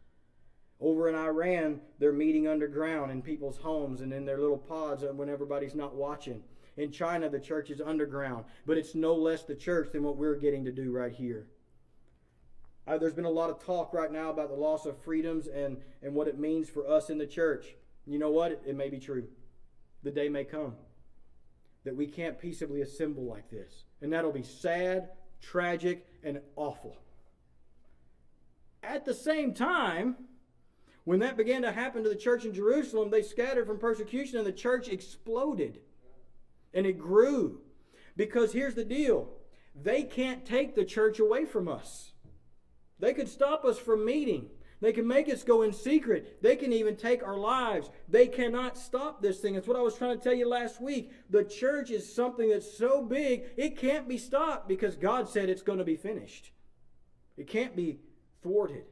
Over 0.81 1.09
in 1.09 1.14
Iran, 1.14 1.81
they're 1.99 2.12
meeting 2.12 2.47
underground 2.47 3.11
in 3.11 3.22
people's 3.22 3.59
homes 3.59 4.01
and 4.01 4.12
in 4.12 4.25
their 4.25 4.39
little 4.39 4.59
pods 4.59 5.05
when 5.14 5.29
everybody's 5.29 5.75
not 5.75 5.95
watching. 5.95 6.43
In 6.77 6.91
China, 6.91 7.29
the 7.29 7.41
church 7.41 7.70
is 7.70 7.81
underground, 7.81 8.45
but 8.66 8.77
it's 8.77 8.95
no 8.95 9.14
less 9.14 9.45
the 9.45 9.55
church 9.55 9.93
than 9.93 10.03
what 10.03 10.16
we're 10.16 10.37
getting 10.37 10.64
to 10.64 10.72
do 10.72 10.93
right 10.93 11.12
here. 11.12 11.47
There's 12.87 13.14
been 13.14 13.24
a 13.24 13.30
lot 13.30 13.51
of 13.51 13.64
talk 13.64 13.95
right 13.95 14.12
now 14.12 14.30
about 14.30 14.49
the 14.51 14.57
loss 14.57 14.85
of 14.87 14.99
freedoms 14.99 15.47
and, 15.47 15.78
and 16.03 16.14
what 16.14 16.28
it 16.28 16.39
means 16.39 16.68
for 16.68 16.89
us 16.89 17.11
in 17.11 17.18
the 17.18 17.26
church. 17.26 17.74
You 18.07 18.18
know 18.18 18.30
what? 18.30 18.53
It, 18.53 18.62
it 18.66 18.76
may 18.76 18.91
be 18.91 18.99
true. 18.99 19.26
The 20.03 20.11
day 20.11 20.28
may 20.28 20.45
come 20.45 20.74
that 21.85 21.97
we 21.97 22.07
can't 22.07 22.39
peaceably 22.39 22.80
assemble 22.82 23.24
like 23.24 23.51
this. 23.51 23.85
And 24.01 24.12
that'll 24.12 24.32
be 24.32 24.43
sad, 24.43 25.11
tragic, 25.41 26.07
and 26.22 26.41
awful. 26.57 26.97
At 28.82 29.05
the 29.05 29.14
same 29.14 29.55
time, 29.55 30.16
when 31.05 31.20
that 31.20 31.37
began 31.37 31.62
to 31.62 31.72
happen 31.72 32.03
to 32.03 32.09
the 32.09 32.16
church 32.16 32.45
in 32.45 32.55
Jerusalem, 32.55 33.11
they 33.11 33.22
scattered 33.22 33.66
from 33.66 33.78
persecution 33.78 34.39
and 34.39 34.47
the 34.47 34.53
church 34.53 34.89
exploded. 34.89 35.80
And 36.72 36.87
it 36.87 36.99
grew. 36.99 37.61
Because 38.16 38.53
here's 38.53 38.74
the 38.74 38.85
deal 38.85 39.28
they 39.74 40.05
can't 40.05 40.47
take 40.47 40.74
the 40.74 40.85
church 40.85 41.18
away 41.18 41.45
from 41.45 41.68
us. 41.68 42.14
They 43.05 43.13
could 43.13 43.29
stop 43.29 43.67
us 43.67 43.79
from 43.79 44.07
meeting. 44.07 44.47
They 44.81 44.91
can 44.91 45.07
make 45.07 45.29
us 45.29 45.43
go 45.43 45.61
in 45.61 45.75
secret. 45.75 46.43
They 46.43 46.57
can 46.57 46.73
even 46.73 46.97
take 46.97 47.23
our 47.23 47.37
lives. 47.37 47.91
They 48.09 48.27
cannot 48.27 48.79
stop 48.79 49.21
this 49.21 49.41
thing. 49.41 49.53
That's 49.53 49.69
what 49.69 49.77
I 49.77 49.83
was 49.83 49.95
trying 49.95 50.17
to 50.17 50.25
tell 50.25 50.33
you 50.33 50.49
last 50.49 50.81
week. 50.81 51.13
The 51.29 51.45
church 51.45 51.91
is 51.91 52.11
something 52.11 52.49
that's 52.49 52.79
so 52.79 53.03
big, 53.03 53.45
it 53.59 53.77
can't 53.77 54.09
be 54.09 54.17
stopped 54.17 54.69
because 54.69 54.97
God 54.97 55.29
said 55.29 55.51
it's 55.51 55.61
going 55.61 55.81
to 55.81 55.85
be 55.85 55.97
finished. 55.97 56.53
It 57.37 57.47
can't 57.47 57.77
be 57.77 57.99
thwarted. 58.43 58.85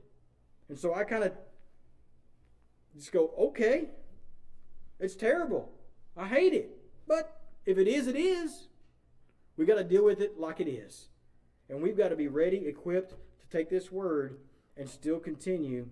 And 0.69 0.79
so 0.79 0.95
I 0.95 1.05
kind 1.05 1.25
of 1.25 1.33
just 2.95 3.13
go, 3.13 3.33
okay, 3.39 3.89
it's 5.01 5.15
terrible. 5.15 5.73
I 6.19 6.27
hate 6.27 6.53
it. 6.53 6.69
But 7.09 7.41
if 7.65 7.79
it 7.79 7.89
is, 7.89 8.09
it 8.09 8.17
is. 8.17 8.69
We've 9.57 9.67
got 9.69 9.77
to 9.77 9.85
deal 9.85 10.05
with 10.05 10.21
it 10.21 10.39
like 10.39 10.61
it 10.61 10.69
is. 10.69 11.09
And 11.71 11.81
we've 11.81 11.97
got 11.97 12.09
to 12.09 12.17
be 12.17 12.29
ready, 12.29 12.67
equipped 12.67 13.15
take 13.53 13.69
this 13.69 13.93
word 13.93 14.39
and 14.77 14.89
still 14.89 15.19
continue 15.19 15.89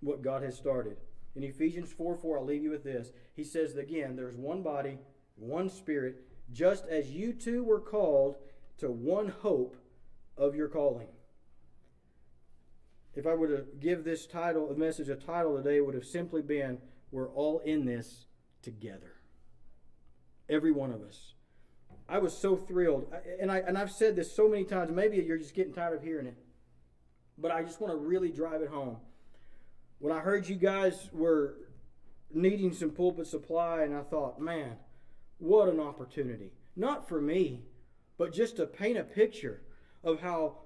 what 0.00 0.22
God 0.22 0.42
has 0.42 0.56
started. 0.56 0.96
In 1.34 1.44
Ephesians 1.44 1.92
4 1.92 2.16
4, 2.16 2.38
I'll 2.38 2.44
leave 2.44 2.62
you 2.62 2.70
with 2.70 2.84
this. 2.84 3.10
He 3.34 3.44
says 3.44 3.76
again, 3.76 4.16
there's 4.16 4.36
one 4.36 4.62
body, 4.62 4.98
one 5.36 5.68
spirit, 5.68 6.24
just 6.52 6.86
as 6.86 7.10
you 7.10 7.32
two 7.32 7.62
were 7.62 7.80
called 7.80 8.36
to 8.78 8.90
one 8.90 9.28
hope 9.28 9.76
of 10.36 10.54
your 10.54 10.68
calling. 10.68 11.08
If 13.14 13.26
I 13.26 13.34
were 13.34 13.48
to 13.48 13.64
give 13.78 14.04
this 14.04 14.26
title, 14.26 14.70
a 14.70 14.74
message, 14.74 15.08
a 15.10 15.14
title 15.14 15.56
today, 15.56 15.80
would 15.80 15.94
have 15.94 16.06
simply 16.06 16.42
been, 16.42 16.78
We're 17.10 17.28
all 17.28 17.60
in 17.60 17.84
this 17.84 18.26
together. 18.62 19.12
Every 20.48 20.72
one 20.72 20.92
of 20.92 21.02
us. 21.02 21.34
I 22.08 22.18
was 22.18 22.36
so 22.36 22.56
thrilled. 22.56 23.12
And, 23.40 23.50
I, 23.50 23.58
and 23.58 23.78
I've 23.78 23.92
said 23.92 24.16
this 24.16 24.34
so 24.34 24.48
many 24.48 24.64
times, 24.64 24.90
maybe 24.90 25.18
you're 25.18 25.38
just 25.38 25.54
getting 25.54 25.72
tired 25.72 25.96
of 25.96 26.02
hearing 26.02 26.26
it 26.26 26.36
but 27.42 27.50
I 27.50 27.62
just 27.62 27.80
want 27.80 27.92
to 27.92 27.98
really 27.98 28.30
drive 28.30 28.62
it 28.62 28.68
home. 28.68 28.96
When 29.98 30.12
I 30.12 30.20
heard 30.20 30.48
you 30.48 30.56
guys 30.56 31.10
were 31.12 31.56
needing 32.32 32.72
some 32.72 32.90
pulpit 32.90 33.26
supply, 33.26 33.82
and 33.82 33.94
I 33.94 34.02
thought, 34.02 34.40
man, 34.40 34.76
what 35.38 35.68
an 35.68 35.80
opportunity. 35.80 36.52
Not 36.76 37.08
for 37.08 37.20
me, 37.20 37.64
but 38.16 38.32
just 38.32 38.56
to 38.56 38.66
paint 38.66 38.96
a 38.96 39.04
picture 39.04 39.60
of 40.02 40.20
how 40.20 40.56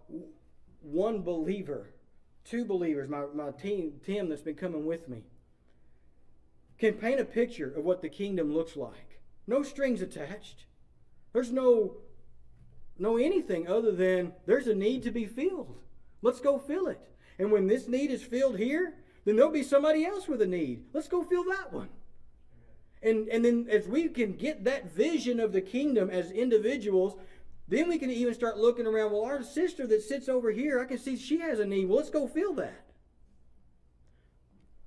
one 0.82 1.22
believer 1.22 1.88
two 2.46 2.64
believers, 2.64 3.08
my, 3.08 3.24
my 3.34 3.50
team, 3.50 3.94
Tim, 4.04 4.28
that's 4.28 4.42
been 4.42 4.54
coming 4.54 4.86
with 4.86 5.08
me, 5.08 5.24
can 6.78 6.94
paint 6.94 7.20
a 7.20 7.24
picture 7.24 7.72
of 7.76 7.84
what 7.84 8.02
the 8.02 8.08
kingdom 8.08 8.54
looks 8.54 8.76
like. 8.76 9.20
No 9.46 9.62
strings 9.62 10.00
attached. 10.00 10.66
There's 11.32 11.50
no 11.50 11.96
no 12.98 13.18
anything 13.18 13.68
other 13.68 13.92
than 13.92 14.32
there's 14.46 14.66
a 14.66 14.74
need 14.74 15.02
to 15.02 15.10
be 15.10 15.26
filled. 15.26 15.80
Let's 16.26 16.40
go 16.40 16.58
fill 16.58 16.88
it. 16.88 16.98
And 17.38 17.52
when 17.52 17.68
this 17.68 17.86
need 17.86 18.10
is 18.10 18.20
filled 18.20 18.58
here, 18.58 18.94
then 19.24 19.36
there'll 19.36 19.52
be 19.52 19.62
somebody 19.62 20.04
else 20.04 20.26
with 20.26 20.42
a 20.42 20.46
need. 20.46 20.86
Let's 20.92 21.06
go 21.06 21.22
fill 21.22 21.44
that 21.44 21.72
one. 21.72 21.88
And, 23.00 23.28
and 23.28 23.44
then 23.44 23.68
as 23.70 23.86
we 23.86 24.08
can 24.08 24.32
get 24.32 24.64
that 24.64 24.92
vision 24.92 25.38
of 25.38 25.52
the 25.52 25.60
kingdom 25.60 26.10
as 26.10 26.32
individuals, 26.32 27.14
then 27.68 27.88
we 27.88 27.96
can 27.96 28.10
even 28.10 28.34
start 28.34 28.58
looking 28.58 28.88
around. 28.88 29.12
Well, 29.12 29.24
our 29.24 29.44
sister 29.44 29.86
that 29.86 30.02
sits 30.02 30.28
over 30.28 30.50
here, 30.50 30.80
I 30.80 30.86
can 30.86 30.98
see 30.98 31.16
she 31.16 31.38
has 31.38 31.60
a 31.60 31.64
need. 31.64 31.88
Well, 31.88 31.98
let's 31.98 32.10
go 32.10 32.26
fill 32.26 32.54
that. 32.54 32.82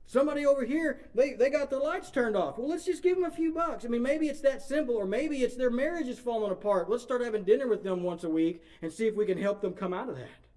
Somebody 0.08 0.46
over 0.46 0.66
here, 0.66 1.00
they, 1.16 1.36
they 1.36 1.50
got 1.50 1.70
their 1.70 1.80
lights 1.80 2.12
turned 2.12 2.36
off. 2.36 2.58
Well, 2.58 2.68
let's 2.68 2.86
just 2.86 3.02
give 3.02 3.16
them 3.16 3.24
a 3.24 3.32
few 3.32 3.54
bucks. 3.54 3.86
I 3.86 3.88
mean, 3.88 4.02
maybe 4.02 4.28
it's 4.28 4.42
that 4.42 4.62
simple, 4.62 4.96
or 4.96 5.06
maybe 5.06 5.44
it's 5.44 5.56
their 5.56 5.70
marriage 5.70 6.08
is 6.08 6.20
falling 6.20 6.52
apart. 6.52 6.90
Let's 6.90 7.04
start 7.04 7.22
having 7.22 7.46
dinner 7.46 7.68
with 7.68 7.84
them 7.84 8.04
once 8.04 8.26
a 8.26 8.30
week 8.30 8.62
and 8.82 8.92
see 8.92 9.08
if 9.08 9.16
we 9.16 9.26
can 9.26 9.38
help 9.38 9.62
them 9.62 9.72
come 9.72 9.94
out 9.94 10.10
of 10.10 10.18
that. 10.18 10.49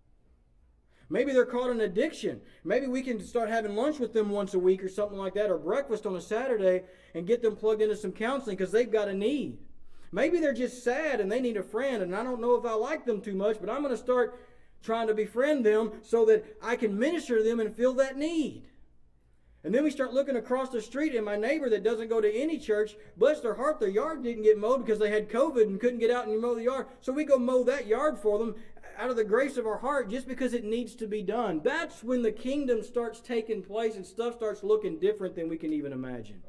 Maybe 1.13 1.35
they're 1.35 1.45
caught 1.45 1.69
in 1.69 1.83
addiction. 1.83 2.41
Maybe 2.65 2.87
we 2.87 3.03
can 3.03 3.21
start 3.21 3.51
having 3.51 3.77
lunch 3.77 3.99
with 3.99 4.15
them 4.15 4.31
once 4.31 4.55
a 4.55 4.59
week 4.59 4.83
or 4.83 4.89
something 4.89 5.19
like 5.19 5.35
that, 5.35 5.51
or 5.51 5.59
breakfast 5.59 6.07
on 6.07 6.17
a 6.17 6.21
Saturday 6.23 6.85
and 7.15 7.27
get 7.27 7.43
them 7.43 7.55
plugged 7.55 7.83
into 7.83 7.97
some 7.97 8.13
counseling 8.13 8.57
because 8.57 8.73
they've 8.73 8.91
got 8.91 9.09
a 9.09 9.13
need. 9.13 9.59
Maybe 10.11 10.41
they're 10.41 10.55
just 10.55 10.83
sad 10.83 11.21
and 11.21 11.31
they 11.31 11.41
need 11.41 11.59
a 11.59 11.63
friend, 11.63 12.03
and 12.03 12.17
I 12.17 12.23
don't 12.23 12.41
know 12.41 12.55
if 12.55 12.65
I 12.65 12.73
like 12.73 13.05
them 13.05 13.21
too 13.21 13.35
much, 13.35 13.59
but 13.61 13.69
I'm 13.69 13.83
going 13.83 13.95
to 13.95 14.03
start 14.03 14.41
trying 14.83 15.07
to 15.09 15.15
befriend 15.15 15.67
them 15.67 15.93
so 16.01 16.25
that 16.25 16.57
I 16.63 16.77
can 16.77 16.99
minister 16.99 17.37
to 17.37 17.45
them 17.45 17.61
and 17.61 17.77
fill 17.77 17.93
that 17.95 18.17
need. 18.17 18.63
And 19.65 19.75
then 19.75 19.85
we 19.85 19.91
start 19.91 20.15
looking 20.15 20.37
across 20.37 20.71
the 20.71 20.81
street, 20.81 21.15
and 21.15 21.27
my 21.27 21.37
neighbor 21.37 21.69
that 21.69 21.85
doesn't 21.85 22.09
go 22.09 22.21
to 22.23 22.35
any 22.35 22.59
church, 22.59 22.97
bless 23.19 23.41
their 23.41 23.55
heart, 23.55 23.79
their 23.79 23.89
yard 23.91 24.25
didn't 24.25 24.43
get 24.43 24.59
mowed 24.59 24.85
because 24.85 24.99
they 24.99 25.11
had 25.11 25.29
COVID 25.29 25.65
and 25.65 25.79
couldn't 25.79 26.01
get 26.01 26.11
out 26.11 26.27
and 26.27 26.41
mow 26.41 26.55
the 26.55 26.65
yard. 26.65 26.87
So 27.01 27.13
we 27.13 27.25
go 27.25 27.39
mow 27.39 27.63
that 27.65 27.87
yard 27.87 28.19
for 28.19 28.39
them 28.39 28.57
out 28.99 29.11
of 29.11 29.16
the 29.16 29.24
grace 29.24 29.57
of 29.57 29.66
our 29.66 29.78
heart 29.78 30.11
just 30.11 30.28
because 30.28 30.55
it 30.55 30.64
needs 30.64 30.95
to 30.97 31.07
be 31.07 31.22
done. 31.22 31.61
That's 31.62 32.03
when 32.03 32.22
the 32.22 32.32
kingdom 32.32 32.82
starts 32.82 33.20
taking 33.20 33.62
place 33.62 33.97
and 33.97 34.07
stuff 34.07 34.36
starts 34.36 34.62
looking 34.62 34.99
different 34.99 35.34
than 35.34 35.49
we 35.49 35.57
can 35.57 35.72
even 35.72 35.93
imagine. 35.93 36.43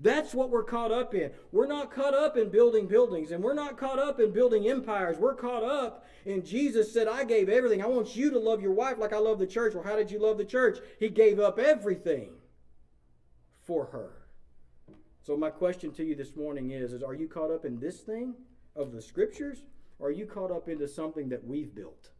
That's 0.00 0.34
what 0.34 0.50
we're 0.50 0.64
caught 0.64 0.90
up 0.90 1.14
in. 1.14 1.30
We're 1.52 1.68
not 1.68 1.92
caught 1.92 2.14
up 2.14 2.36
in 2.36 2.48
building 2.48 2.88
buildings 2.88 3.30
and 3.30 3.42
we're 3.42 3.54
not 3.54 3.78
caught 3.78 3.98
up 3.98 4.18
in 4.18 4.32
building 4.32 4.68
empires. 4.68 5.18
We're 5.18 5.34
caught 5.34 5.62
up 5.62 6.04
in 6.26 6.44
Jesus 6.44 6.92
said, 6.92 7.06
I 7.06 7.24
gave 7.24 7.48
everything. 7.48 7.82
I 7.82 7.86
want 7.86 8.16
you 8.16 8.30
to 8.30 8.38
love 8.38 8.60
your 8.60 8.72
wife 8.72 8.98
like 8.98 9.12
I 9.12 9.18
love 9.18 9.38
the 9.38 9.46
church. 9.46 9.74
Well, 9.74 9.84
how 9.84 9.96
did 9.96 10.10
you 10.10 10.18
love 10.18 10.36
the 10.36 10.44
church? 10.44 10.78
He 10.98 11.08
gave 11.08 11.38
up 11.38 11.58
everything 11.58 12.30
for 13.62 13.86
her. 13.86 14.24
So 15.22 15.36
my 15.36 15.50
question 15.50 15.92
to 15.92 16.04
you 16.04 16.14
this 16.14 16.34
morning 16.36 16.72
is, 16.72 16.92
is 16.92 17.02
are 17.02 17.14
you 17.14 17.28
caught 17.28 17.50
up 17.50 17.64
in 17.64 17.78
this 17.78 18.00
thing 18.00 18.34
of 18.74 18.92
the 18.92 19.00
scriptures 19.00 19.62
or 20.04 20.08
are 20.08 20.10
you 20.10 20.26
caught 20.26 20.50
up 20.50 20.68
into 20.68 20.86
something 20.86 21.30
that 21.30 21.46
we've 21.46 21.74
built? 21.74 22.10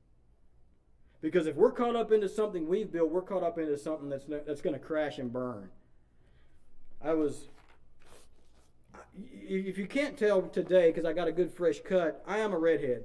Because 1.20 1.46
if 1.46 1.54
we're 1.54 1.70
caught 1.70 1.94
up 1.94 2.12
into 2.12 2.30
something 2.30 2.66
we've 2.66 2.90
built, 2.90 3.10
we're 3.10 3.20
caught 3.20 3.42
up 3.42 3.58
into 3.58 3.76
something 3.76 4.08
that's, 4.08 4.24
that's 4.24 4.62
going 4.62 4.72
to 4.72 4.80
crash 4.80 5.18
and 5.18 5.30
burn. 5.30 5.68
I 7.02 7.12
was 7.12 7.48
if 9.42 9.76
you 9.76 9.86
can't 9.86 10.16
tell 10.16 10.40
today, 10.42 10.88
because 10.88 11.04
I 11.04 11.12
got 11.12 11.28
a 11.28 11.32
good 11.32 11.52
fresh 11.52 11.80
cut, 11.84 12.24
I 12.26 12.38
am 12.38 12.54
a 12.54 12.58
redhead. 12.58 13.04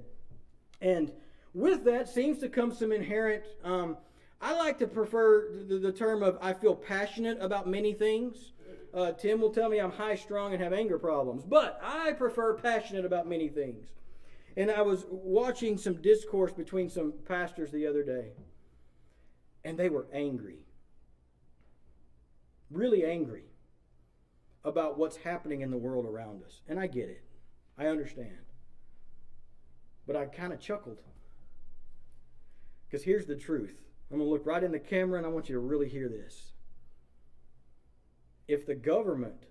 And 0.79 1.11
with 1.53 1.83
that 1.83 2.07
seems 2.07 2.39
to 2.39 2.47
come 2.47 2.73
some 2.73 2.93
inherent. 2.93 3.43
Um, 3.65 3.97
I 4.41 4.55
like 4.55 4.79
to 4.79 4.87
prefer 4.87 5.49
the, 5.67 5.77
the, 5.77 5.91
term 5.91 6.23
of 6.23 6.37
I 6.41 6.53
feel 6.53 6.73
passionate 6.73 7.37
about 7.41 7.67
many 7.67 7.91
things. 7.91 8.53
Uh, 8.93 9.11
Tim 9.11 9.41
will 9.41 9.51
tell 9.51 9.67
me 9.67 9.79
I'm 9.79 9.91
high 9.91 10.15
strung 10.15 10.53
and 10.53 10.63
have 10.63 10.71
anger 10.71 10.97
problems, 10.97 11.43
but 11.43 11.79
I 11.83 12.13
prefer 12.13 12.53
passionate 12.53 13.03
about 13.03 13.27
many 13.27 13.49
things. 13.49 13.89
And 14.57 14.71
I 14.71 14.81
was 14.81 15.05
watching 15.09 15.77
some 15.77 16.01
discourse 16.01 16.51
between 16.51 16.89
some 16.89 17.13
pastors 17.27 17.71
the 17.71 17.87
other 17.87 18.03
day, 18.03 18.31
and 19.63 19.77
they 19.77 19.89
were 19.89 20.07
angry. 20.13 20.65
Really 22.71 23.05
angry 23.05 23.43
about 24.63 24.97
what's 24.97 25.17
happening 25.17 25.61
in 25.61 25.71
the 25.71 25.77
world 25.77 26.05
around 26.05 26.43
us. 26.43 26.61
And 26.67 26.79
I 26.79 26.87
get 26.87 27.09
it, 27.09 27.23
I 27.77 27.87
understand. 27.87 28.37
But 30.05 30.15
I 30.15 30.25
kind 30.25 30.53
of 30.53 30.59
chuckled. 30.59 30.99
Because 32.89 33.03
here's 33.03 33.25
the 33.25 33.35
truth 33.35 33.81
I'm 34.11 34.17
going 34.17 34.27
to 34.27 34.33
look 34.33 34.45
right 34.45 34.63
in 34.63 34.71
the 34.71 34.79
camera 34.79 35.17
and 35.17 35.25
I 35.25 35.29
want 35.29 35.49
you 35.49 35.55
to 35.55 35.59
really 35.59 35.87
hear 35.87 36.09
this. 36.09 36.53
If 38.47 38.65
the 38.65 38.75
government 38.75 39.43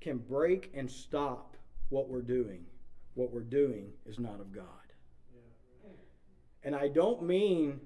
can 0.00 0.18
break 0.18 0.72
and 0.74 0.90
stop 0.90 1.56
what 1.90 2.08
we're 2.08 2.22
doing, 2.22 2.64
what 3.18 3.32
we're 3.32 3.40
doing 3.40 3.90
is 4.06 4.18
not 4.18 4.40
of 4.40 4.52
God. 4.52 4.64
And 6.62 6.74
I 6.74 6.88
don't 6.88 7.22
mean 7.22 7.80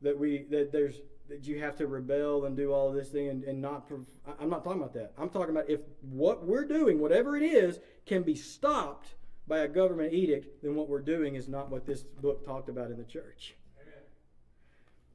that 0.00 0.18
we 0.18 0.46
that 0.50 0.72
there's 0.72 1.00
that 1.28 1.46
you 1.46 1.60
have 1.60 1.76
to 1.76 1.86
rebel 1.86 2.44
and 2.44 2.56
do 2.56 2.72
all 2.72 2.92
this 2.92 3.08
thing 3.08 3.28
and, 3.28 3.44
and 3.44 3.60
not. 3.60 3.90
I'm 4.38 4.48
not 4.48 4.64
talking 4.64 4.80
about 4.80 4.94
that. 4.94 5.12
I'm 5.18 5.28
talking 5.28 5.50
about 5.50 5.68
if 5.68 5.80
what 6.00 6.44
we're 6.44 6.64
doing, 6.64 7.00
whatever 7.00 7.36
it 7.36 7.42
is, 7.42 7.80
can 8.06 8.22
be 8.22 8.34
stopped 8.34 9.14
by 9.46 9.60
a 9.60 9.68
government 9.68 10.12
edict, 10.12 10.62
then 10.62 10.76
what 10.76 10.88
we're 10.88 11.00
doing 11.00 11.34
is 11.34 11.48
not 11.48 11.70
what 11.70 11.84
this 11.86 12.02
book 12.02 12.44
talked 12.44 12.68
about 12.68 12.90
in 12.90 12.96
the 12.96 13.04
church. 13.04 13.56
Amen. 13.80 14.04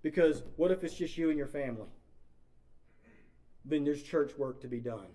Because 0.01 0.43
what 0.58 0.72
if 0.72 0.84
it's 0.84 0.95
just 0.95 1.18
you 1.18 1.30
and 1.30 1.38
your 1.38 1.47
family? 1.47 1.88
Then 3.64 3.84
there's 3.84 4.03
church 4.03 4.38
work 4.38 4.62
to 4.62 4.68
be 4.68 4.80
done. 4.80 5.08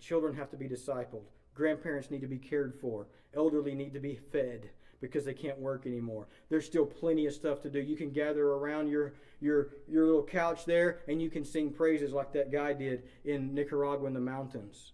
Children 0.00 0.34
have 0.34 0.50
to 0.50 0.56
be 0.56 0.68
discipled. 0.68 1.26
Grandparents 1.54 2.10
need 2.10 2.20
to 2.20 2.26
be 2.26 2.38
cared 2.38 2.74
for. 2.80 3.06
Elderly 3.34 3.74
need 3.74 3.94
to 3.94 4.00
be 4.00 4.16
fed 4.16 4.70
because 5.00 5.24
they 5.24 5.34
can't 5.34 5.58
work 5.58 5.86
anymore. 5.86 6.28
There's 6.48 6.66
still 6.66 6.86
plenty 6.86 7.26
of 7.26 7.34
stuff 7.34 7.60
to 7.62 7.70
do. 7.70 7.80
You 7.80 7.96
can 7.96 8.10
gather 8.10 8.46
around 8.46 8.88
your 8.88 9.14
your 9.40 9.68
your 9.86 10.06
little 10.06 10.24
couch 10.24 10.64
there 10.64 11.00
and 11.08 11.20
you 11.20 11.30
can 11.30 11.44
sing 11.44 11.70
praises 11.70 12.12
like 12.12 12.32
that 12.32 12.50
guy 12.50 12.72
did 12.72 13.04
in 13.24 13.54
Nicaragua 13.54 14.06
in 14.06 14.14
the 14.14 14.20
mountains. 14.20 14.92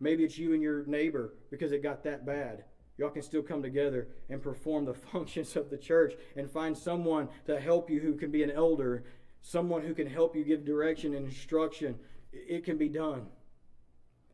Maybe 0.00 0.24
it's 0.24 0.36
you 0.36 0.52
and 0.52 0.62
your 0.62 0.84
neighbor 0.86 1.34
because 1.50 1.70
it 1.72 1.82
got 1.82 2.02
that 2.04 2.26
bad. 2.26 2.64
Y'all 2.98 3.10
can 3.10 3.22
still 3.22 3.42
come 3.42 3.62
together 3.62 4.08
and 4.28 4.42
perform 4.42 4.84
the 4.84 4.94
functions 5.12 5.56
of 5.56 5.70
the 5.70 5.78
church 5.78 6.14
and 6.36 6.50
find 6.50 6.76
someone 6.76 7.28
to 7.46 7.60
help 7.60 7.88
you 7.88 8.00
who 8.00 8.16
can 8.16 8.30
be 8.30 8.42
an 8.42 8.50
elder, 8.50 9.04
someone 9.40 9.82
who 9.82 9.94
can 9.94 10.06
help 10.06 10.34
you 10.36 10.44
give 10.44 10.64
direction 10.64 11.14
and 11.14 11.26
instruction. 11.26 11.96
It 12.32 12.64
can 12.64 12.76
be 12.76 12.88
done. 12.88 13.26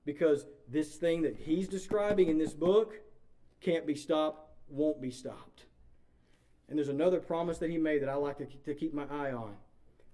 Because 0.09 0.47
this 0.67 0.95
thing 0.95 1.21
that 1.21 1.37
he's 1.37 1.69
describing 1.69 2.31
in 2.31 2.39
this 2.39 2.55
book 2.55 2.95
can't 3.61 3.87
be 3.87 3.95
stopped 3.95 4.51
won't 4.67 5.03
be 5.03 5.11
stopped. 5.11 5.67
And 6.67 6.79
there's 6.79 6.89
another 6.89 7.21
promise 7.21 7.59
that 7.59 7.69
he 7.69 7.77
made 7.77 8.01
that 8.01 8.09
I 8.09 8.15
like 8.15 8.39
to, 8.39 8.47
to 8.47 8.75
keep 8.75 8.95
my 8.95 9.05
eye 9.11 9.33
on. 9.33 9.55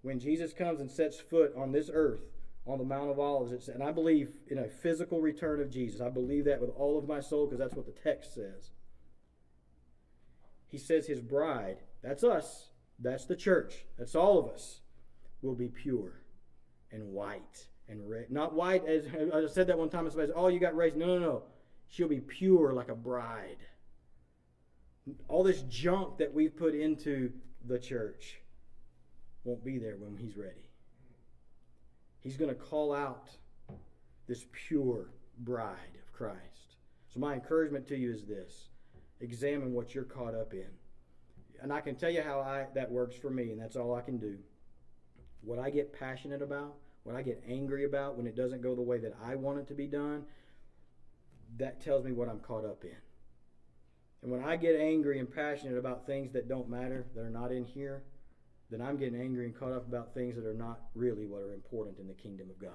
When 0.02 0.18
Jesus 0.18 0.52
comes 0.52 0.80
and 0.80 0.90
sets 0.90 1.20
foot 1.20 1.54
on 1.56 1.70
this 1.70 1.90
earth, 1.94 2.22
on 2.66 2.78
the 2.78 2.84
Mount 2.84 3.08
of 3.08 3.20
Olives, 3.20 3.68
and 3.68 3.84
I 3.84 3.92
believe 3.92 4.36
in 4.48 4.58
a 4.58 4.68
physical 4.68 5.20
return 5.20 5.60
of 5.60 5.70
Jesus. 5.70 6.00
I 6.00 6.08
believe 6.08 6.44
that 6.46 6.60
with 6.60 6.70
all 6.70 6.98
of 6.98 7.06
my 7.06 7.20
soul 7.20 7.46
because 7.46 7.60
that's 7.60 7.76
what 7.76 7.86
the 7.86 7.92
text 7.92 8.34
says. 8.34 8.70
He 10.66 10.78
says 10.78 11.06
his 11.06 11.20
bride, 11.20 11.76
that's 12.02 12.24
us, 12.24 12.70
that's 12.98 13.26
the 13.26 13.36
church, 13.36 13.84
that's 13.96 14.16
all 14.16 14.40
of 14.40 14.48
us, 14.48 14.80
will 15.40 15.54
be 15.54 15.68
pure 15.68 16.14
and 16.90 17.12
white 17.12 17.68
and 17.88 18.08
red. 18.08 18.30
Not 18.30 18.54
white 18.54 18.84
as 18.86 19.06
I 19.32 19.46
said 19.46 19.66
that 19.66 19.78
one 19.78 19.88
time. 19.88 20.08
Somebody 20.08 20.28
said, 20.28 20.34
"Oh, 20.36 20.48
you 20.48 20.58
got 20.58 20.76
raised." 20.76 20.96
No, 20.96 21.06
no, 21.06 21.18
no. 21.18 21.42
She'll 21.88 22.08
be 22.08 22.20
pure 22.20 22.72
like 22.72 22.88
a 22.88 22.94
bride 22.94 23.58
all 25.28 25.42
this 25.42 25.62
junk 25.62 26.18
that 26.18 26.32
we've 26.32 26.56
put 26.56 26.74
into 26.74 27.32
the 27.66 27.78
church 27.78 28.40
won't 29.44 29.64
be 29.64 29.78
there 29.78 29.96
when 29.96 30.16
he's 30.16 30.36
ready. 30.36 30.70
He's 32.20 32.36
going 32.36 32.48
to 32.48 32.54
call 32.54 32.94
out 32.94 33.28
this 34.26 34.46
pure 34.52 35.10
bride 35.40 35.98
of 36.02 36.12
Christ. 36.12 36.76
So, 37.08 37.20
my 37.20 37.34
encouragement 37.34 37.86
to 37.88 37.96
you 37.96 38.12
is 38.12 38.24
this 38.24 38.68
examine 39.20 39.72
what 39.72 39.94
you're 39.94 40.04
caught 40.04 40.34
up 40.34 40.54
in. 40.54 40.66
And 41.60 41.72
I 41.72 41.80
can 41.80 41.94
tell 41.94 42.10
you 42.10 42.22
how 42.22 42.40
I, 42.40 42.66
that 42.74 42.90
works 42.90 43.16
for 43.16 43.30
me, 43.30 43.50
and 43.50 43.60
that's 43.60 43.76
all 43.76 43.94
I 43.94 44.00
can 44.00 44.18
do. 44.18 44.36
What 45.42 45.58
I 45.58 45.70
get 45.70 45.98
passionate 45.98 46.42
about, 46.42 46.74
what 47.04 47.14
I 47.14 47.22
get 47.22 47.42
angry 47.46 47.84
about 47.84 48.16
when 48.16 48.26
it 48.26 48.34
doesn't 48.34 48.62
go 48.62 48.74
the 48.74 48.82
way 48.82 48.98
that 48.98 49.14
I 49.24 49.34
want 49.36 49.58
it 49.58 49.68
to 49.68 49.74
be 49.74 49.86
done, 49.86 50.24
that 51.58 51.80
tells 51.80 52.04
me 52.04 52.12
what 52.12 52.28
I'm 52.28 52.40
caught 52.40 52.64
up 52.64 52.82
in. 52.82 52.96
And 54.22 54.32
when 54.32 54.42
I 54.42 54.56
get 54.56 54.80
angry 54.80 55.18
and 55.18 55.32
passionate 55.32 55.78
about 55.78 56.06
things 56.06 56.32
that 56.32 56.48
don't 56.48 56.68
matter, 56.68 57.06
that 57.14 57.20
are 57.20 57.30
not 57.30 57.52
in 57.52 57.64
here, 57.64 58.02
then 58.70 58.80
I'm 58.80 58.96
getting 58.96 59.20
angry 59.20 59.44
and 59.44 59.54
caught 59.54 59.72
up 59.72 59.86
about 59.86 60.14
things 60.14 60.34
that 60.34 60.46
are 60.46 60.54
not 60.54 60.80
really 60.94 61.26
what 61.26 61.42
are 61.42 61.52
important 61.52 61.98
in 61.98 62.08
the 62.08 62.14
kingdom 62.14 62.48
of 62.48 62.58
God. 62.58 62.72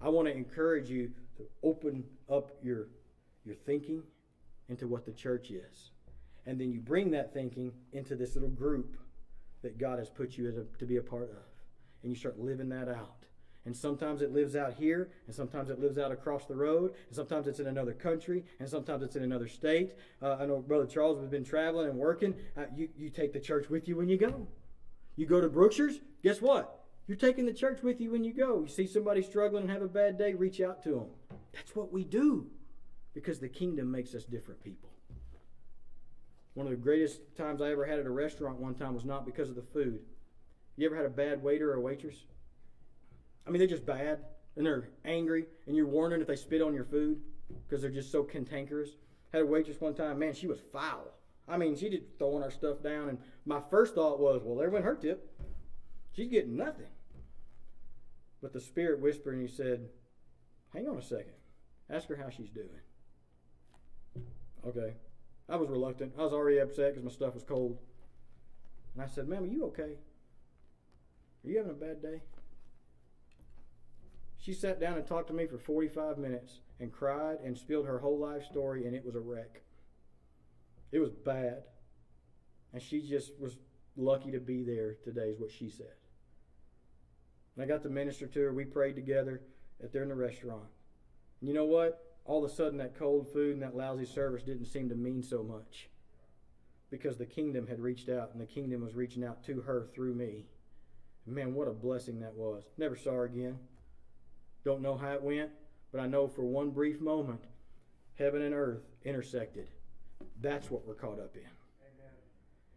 I 0.00 0.08
want 0.08 0.26
to 0.26 0.34
encourage 0.34 0.88
you 0.88 1.10
to 1.36 1.44
open 1.62 2.04
up 2.30 2.52
your, 2.62 2.88
your 3.44 3.54
thinking 3.54 4.02
into 4.70 4.86
what 4.86 5.04
the 5.04 5.12
church 5.12 5.50
is. 5.50 5.90
And 6.46 6.58
then 6.58 6.72
you 6.72 6.80
bring 6.80 7.10
that 7.10 7.34
thinking 7.34 7.72
into 7.92 8.16
this 8.16 8.34
little 8.34 8.48
group 8.48 8.96
that 9.62 9.78
God 9.78 9.98
has 9.98 10.08
put 10.08 10.36
you 10.38 10.66
to 10.78 10.86
be 10.86 10.96
a 10.96 11.02
part 11.02 11.30
of. 11.30 11.53
And 12.04 12.12
you 12.12 12.16
start 12.16 12.38
living 12.38 12.68
that 12.68 12.88
out. 12.88 13.24
And 13.66 13.74
sometimes 13.74 14.20
it 14.20 14.30
lives 14.30 14.54
out 14.56 14.74
here, 14.74 15.08
and 15.26 15.34
sometimes 15.34 15.70
it 15.70 15.80
lives 15.80 15.96
out 15.96 16.12
across 16.12 16.44
the 16.44 16.54
road, 16.54 16.92
and 17.06 17.16
sometimes 17.16 17.46
it's 17.46 17.60
in 17.60 17.66
another 17.66 17.94
country, 17.94 18.44
and 18.60 18.68
sometimes 18.68 19.02
it's 19.02 19.16
in 19.16 19.22
another 19.22 19.48
state. 19.48 19.94
Uh, 20.20 20.36
I 20.38 20.44
know 20.44 20.60
Brother 20.60 20.84
Charles 20.86 21.18
has 21.18 21.28
been 21.28 21.44
traveling 21.44 21.88
and 21.88 21.98
working. 21.98 22.34
Uh, 22.58 22.64
you, 22.76 22.90
you 22.94 23.08
take 23.08 23.32
the 23.32 23.40
church 23.40 23.70
with 23.70 23.88
you 23.88 23.96
when 23.96 24.08
you 24.08 24.18
go. 24.18 24.46
You 25.16 25.24
go 25.24 25.40
to 25.40 25.48
Brookshire's, 25.48 26.00
guess 26.22 26.42
what? 26.42 26.84
You're 27.06 27.16
taking 27.16 27.46
the 27.46 27.54
church 27.54 27.82
with 27.82 28.02
you 28.02 28.10
when 28.10 28.22
you 28.22 28.34
go. 28.34 28.60
You 28.60 28.68
see 28.68 28.86
somebody 28.86 29.22
struggling 29.22 29.62
and 29.62 29.72
have 29.72 29.82
a 29.82 29.88
bad 29.88 30.18
day, 30.18 30.34
reach 30.34 30.60
out 30.60 30.82
to 30.82 30.90
them. 30.90 31.38
That's 31.54 31.74
what 31.74 31.90
we 31.90 32.04
do 32.04 32.48
because 33.14 33.38
the 33.38 33.48
kingdom 33.48 33.90
makes 33.90 34.14
us 34.14 34.24
different 34.24 34.62
people. 34.62 34.90
One 36.52 36.66
of 36.66 36.70
the 36.70 36.76
greatest 36.76 37.20
times 37.36 37.62
I 37.62 37.70
ever 37.70 37.86
had 37.86 37.98
at 37.98 38.06
a 38.06 38.10
restaurant 38.10 38.58
one 38.58 38.74
time 38.74 38.94
was 38.94 39.04
not 39.04 39.24
because 39.24 39.48
of 39.48 39.56
the 39.56 39.62
food. 39.62 40.00
You 40.76 40.86
ever 40.86 40.96
had 40.96 41.04
a 41.04 41.10
bad 41.10 41.42
waiter 41.42 41.72
or 41.72 41.80
waitress? 41.80 42.16
I 43.46 43.50
mean, 43.50 43.58
they're 43.58 43.68
just 43.68 43.86
bad 43.86 44.20
and 44.56 44.64
they're 44.64 44.88
angry, 45.04 45.46
and 45.66 45.76
you're 45.76 45.86
wondering 45.86 46.22
if 46.22 46.28
they 46.28 46.36
spit 46.36 46.62
on 46.62 46.74
your 46.74 46.84
food 46.84 47.20
because 47.66 47.82
they're 47.82 47.90
just 47.90 48.12
so 48.12 48.22
cantankerous. 48.22 48.90
Had 49.32 49.42
a 49.42 49.46
waitress 49.46 49.80
one 49.80 49.94
time, 49.94 50.18
man, 50.18 50.34
she 50.34 50.46
was 50.46 50.60
foul. 50.72 51.12
I 51.48 51.56
mean, 51.56 51.76
she 51.76 51.90
just 51.90 52.04
throwing 52.18 52.42
our 52.42 52.50
stuff 52.50 52.82
down, 52.82 53.08
and 53.08 53.18
my 53.44 53.60
first 53.70 53.94
thought 53.94 54.20
was, 54.20 54.42
well, 54.44 54.56
there 54.56 54.70
went 54.70 54.84
her 54.84 54.94
tip. 54.94 55.30
She's 56.12 56.28
getting 56.28 56.56
nothing. 56.56 56.86
But 58.40 58.52
the 58.52 58.60
Spirit 58.60 59.00
whispered 59.00 59.34
and 59.34 59.48
he 59.48 59.52
said, 59.52 59.88
hang 60.72 60.88
on 60.88 60.98
a 60.98 61.02
second. 61.02 61.32
Ask 61.90 62.08
her 62.08 62.16
how 62.16 62.30
she's 62.30 62.50
doing. 62.50 62.68
Okay. 64.66 64.94
I 65.48 65.56
was 65.56 65.68
reluctant. 65.68 66.12
I 66.18 66.22
was 66.22 66.32
already 66.32 66.58
upset 66.58 66.92
because 66.92 67.04
my 67.04 67.10
stuff 67.10 67.34
was 67.34 67.42
cold. 67.42 67.78
And 68.94 69.02
I 69.02 69.06
said, 69.06 69.28
Ma'am, 69.28 69.44
are 69.44 69.46
you 69.46 69.64
okay? 69.66 69.98
Are 71.44 71.50
you 71.50 71.58
having 71.58 71.72
a 71.72 71.74
bad 71.74 72.00
day? 72.00 72.22
She 74.38 74.52
sat 74.52 74.80
down 74.80 74.96
and 74.96 75.06
talked 75.06 75.28
to 75.28 75.34
me 75.34 75.46
for 75.46 75.58
45 75.58 76.18
minutes 76.18 76.60
and 76.80 76.92
cried 76.92 77.38
and 77.44 77.56
spilled 77.56 77.86
her 77.86 77.98
whole 77.98 78.18
life 78.18 78.44
story, 78.44 78.86
and 78.86 78.94
it 78.94 79.04
was 79.04 79.14
a 79.14 79.20
wreck. 79.20 79.62
It 80.92 80.98
was 80.98 81.10
bad. 81.10 81.64
And 82.72 82.82
she 82.82 83.00
just 83.00 83.32
was 83.38 83.58
lucky 83.96 84.32
to 84.32 84.40
be 84.40 84.62
there 84.62 84.96
today, 85.04 85.30
is 85.30 85.40
what 85.40 85.50
she 85.50 85.70
said. 85.70 85.94
And 87.54 87.64
I 87.64 87.66
got 87.66 87.82
to 87.82 87.88
minister 87.88 88.26
to 88.26 88.40
her. 88.40 88.52
We 88.52 88.64
prayed 88.64 88.96
together 88.96 89.42
at 89.82 89.92
there 89.92 90.02
in 90.02 90.08
the 90.08 90.14
restaurant. 90.14 90.68
And 91.40 91.48
you 91.48 91.54
know 91.54 91.66
what? 91.66 92.16
All 92.24 92.44
of 92.44 92.50
a 92.50 92.54
sudden, 92.54 92.78
that 92.78 92.98
cold 92.98 93.32
food 93.32 93.54
and 93.54 93.62
that 93.62 93.76
lousy 93.76 94.06
service 94.06 94.42
didn't 94.42 94.66
seem 94.66 94.88
to 94.88 94.94
mean 94.94 95.22
so 95.22 95.42
much 95.42 95.88
because 96.90 97.16
the 97.16 97.26
kingdom 97.26 97.66
had 97.66 97.80
reached 97.80 98.08
out 98.08 98.30
and 98.32 98.40
the 98.40 98.46
kingdom 98.46 98.82
was 98.82 98.94
reaching 98.94 99.24
out 99.24 99.44
to 99.44 99.60
her 99.62 99.88
through 99.94 100.14
me. 100.14 100.46
Man, 101.26 101.54
what 101.54 101.68
a 101.68 101.72
blessing 101.72 102.20
that 102.20 102.34
was. 102.34 102.64
Never 102.76 102.96
saw 102.96 103.12
her 103.12 103.24
again. 103.24 103.58
Don't 104.64 104.82
know 104.82 104.96
how 104.96 105.12
it 105.12 105.22
went, 105.22 105.50
but 105.92 106.00
I 106.00 106.06
know 106.06 106.28
for 106.28 106.42
one 106.42 106.70
brief 106.70 107.00
moment, 107.00 107.44
heaven 108.18 108.42
and 108.42 108.54
earth 108.54 108.82
intersected. 109.04 109.68
That's 110.40 110.70
what 110.70 110.86
we're 110.86 110.94
caught 110.94 111.20
up 111.20 111.36
in. 111.36 111.48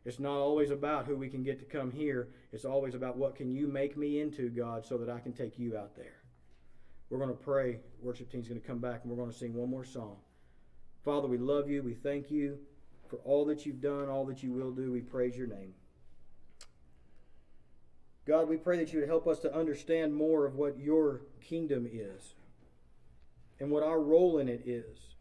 It's 0.06 0.20
not 0.20 0.38
always 0.38 0.72
about 0.72 1.06
who 1.06 1.18
we 1.18 1.28
can 1.28 1.44
get 1.44 1.60
to 1.60 1.66
come 1.66 1.92
here. 1.92 2.30
It's 2.54 2.64
always 2.64 2.96
about 2.96 3.18
what 3.18 3.36
can 3.36 3.52
you 3.52 3.68
make 3.68 3.98
me 3.98 4.22
into, 4.22 4.50
God, 4.50 4.86
so 4.86 4.98
that 4.98 5.10
I 5.10 5.20
can 5.20 5.34
take 5.34 5.60
you 5.60 5.78
out 5.78 5.98
there. 5.98 6.22
We're 7.10 7.18
going 7.18 7.30
to 7.30 7.36
pray. 7.36 7.80
Worship 8.02 8.32
team's 8.32 8.48
going 8.48 8.62
to 8.62 8.66
come 8.66 8.80
back 8.80 9.02
and 9.04 9.12
we're 9.12 9.18
going 9.18 9.32
to 9.32 9.38
sing 9.38 9.54
one 9.54 9.70
more 9.70 9.84
song. 9.84 10.16
Father, 11.04 11.28
we 11.28 11.38
love 11.38 11.70
you. 11.70 11.84
We 11.84 11.94
thank 11.94 12.32
you 12.32 12.58
for 13.10 13.18
all 13.26 13.44
that 13.46 13.66
you've 13.66 13.82
done, 13.82 14.08
all 14.08 14.26
that 14.26 14.44
you 14.44 14.54
will 14.54 14.72
do. 14.72 14.94
We 14.94 15.02
praise 15.02 15.36
your 15.36 15.48
name. 15.48 15.74
God, 18.28 18.50
we 18.50 18.58
pray 18.58 18.78
that 18.78 18.92
you 18.92 19.00
would 19.00 19.08
help 19.08 19.26
us 19.28 19.40
to 19.40 19.56
understand 19.56 20.14
more 20.14 20.46
of 20.46 20.56
what 20.56 20.78
your 20.78 21.22
kingdom 21.42 21.88
is 21.92 22.34
and 23.60 23.72
what 23.72 23.84
our 23.84 24.02
role 24.02 24.38
in 24.38 24.50
it 24.50 24.64
is. 24.66 25.16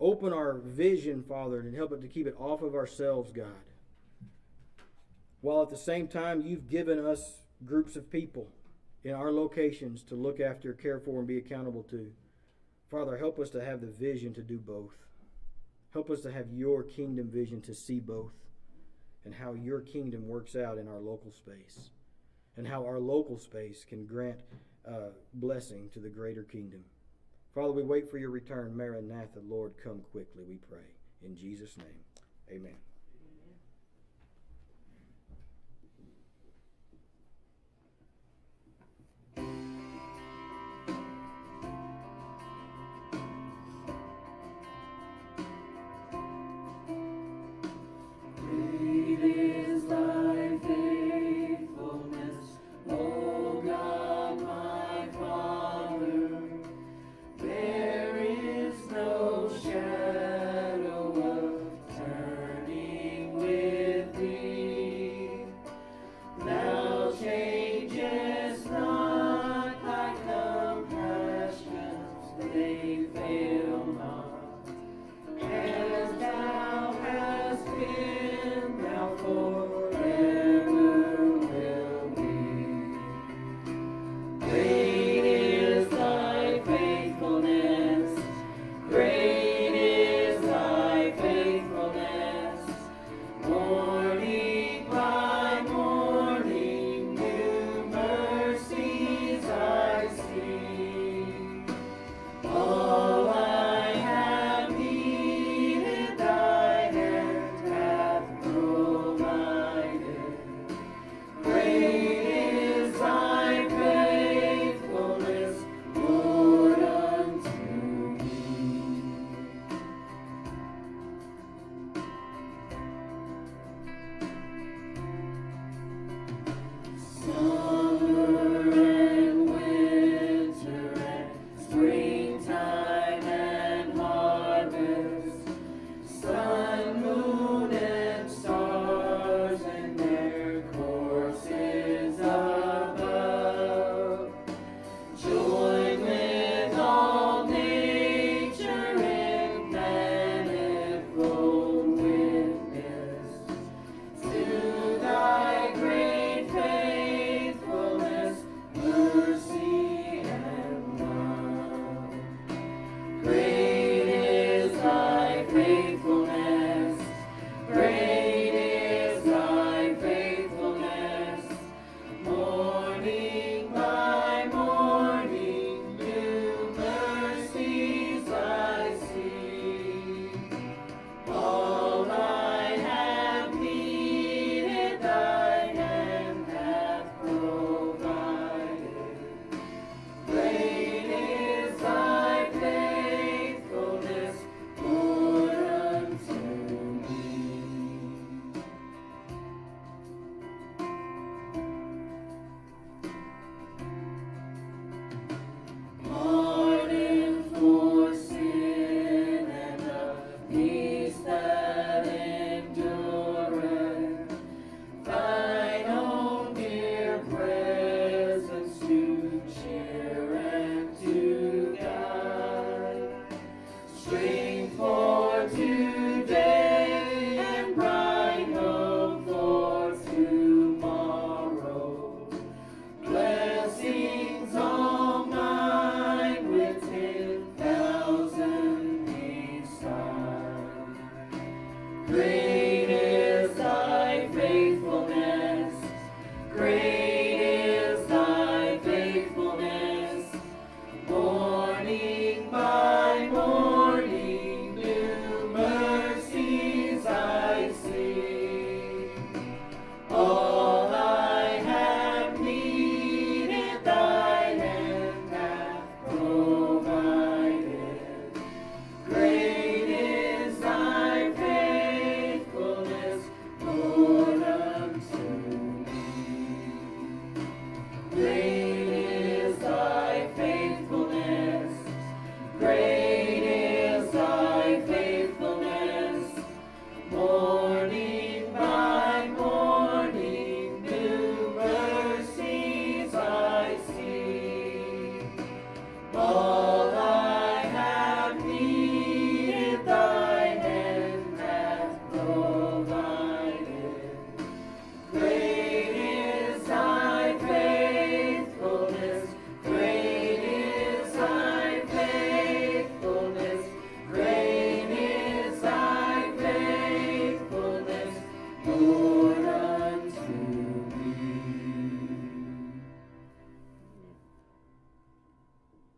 Open 0.00 0.32
our 0.32 0.54
vision, 0.54 1.22
Father, 1.22 1.60
and 1.60 1.74
help 1.74 1.92
us 1.92 2.00
to 2.00 2.08
keep 2.08 2.26
it 2.26 2.36
off 2.38 2.62
of 2.62 2.74
ourselves, 2.74 3.30
God 3.30 3.52
while 5.40 5.62
at 5.62 5.70
the 5.70 5.76
same 5.76 6.08
time 6.08 6.42
you've 6.44 6.68
given 6.68 7.04
us 7.04 7.42
groups 7.64 7.96
of 7.96 8.10
people 8.10 8.48
in 9.04 9.12
our 9.12 9.30
locations 9.30 10.02
to 10.02 10.14
look 10.14 10.40
after, 10.40 10.72
care 10.72 10.98
for, 10.98 11.18
and 11.18 11.28
be 11.28 11.38
accountable 11.38 11.82
to. 11.84 12.12
Father, 12.90 13.16
help 13.16 13.38
us 13.38 13.50
to 13.50 13.64
have 13.64 13.80
the 13.80 13.86
vision 13.86 14.34
to 14.34 14.42
do 14.42 14.58
both. 14.58 14.96
Help 15.92 16.10
us 16.10 16.20
to 16.22 16.32
have 16.32 16.52
your 16.52 16.82
kingdom 16.82 17.28
vision 17.28 17.60
to 17.62 17.74
see 17.74 18.00
both 18.00 18.32
and 19.24 19.34
how 19.34 19.52
your 19.52 19.80
kingdom 19.80 20.26
works 20.26 20.56
out 20.56 20.78
in 20.78 20.88
our 20.88 21.00
local 21.00 21.32
space 21.32 21.90
and 22.58 22.66
how 22.66 22.84
our 22.84 22.98
local 22.98 23.38
space 23.38 23.84
can 23.88 24.04
grant 24.04 24.40
uh, 24.86 25.10
blessing 25.34 25.88
to 25.94 26.00
the 26.00 26.08
greater 26.08 26.42
kingdom. 26.42 26.84
Father, 27.54 27.72
we 27.72 27.84
wait 27.84 28.10
for 28.10 28.18
your 28.18 28.30
return. 28.30 28.76
Maranatha, 28.76 29.40
Lord, 29.48 29.72
come 29.82 30.00
quickly, 30.10 30.42
we 30.46 30.56
pray. 30.56 30.78
In 31.24 31.36
Jesus' 31.36 31.76
name, 31.76 31.86
amen. 32.50 32.87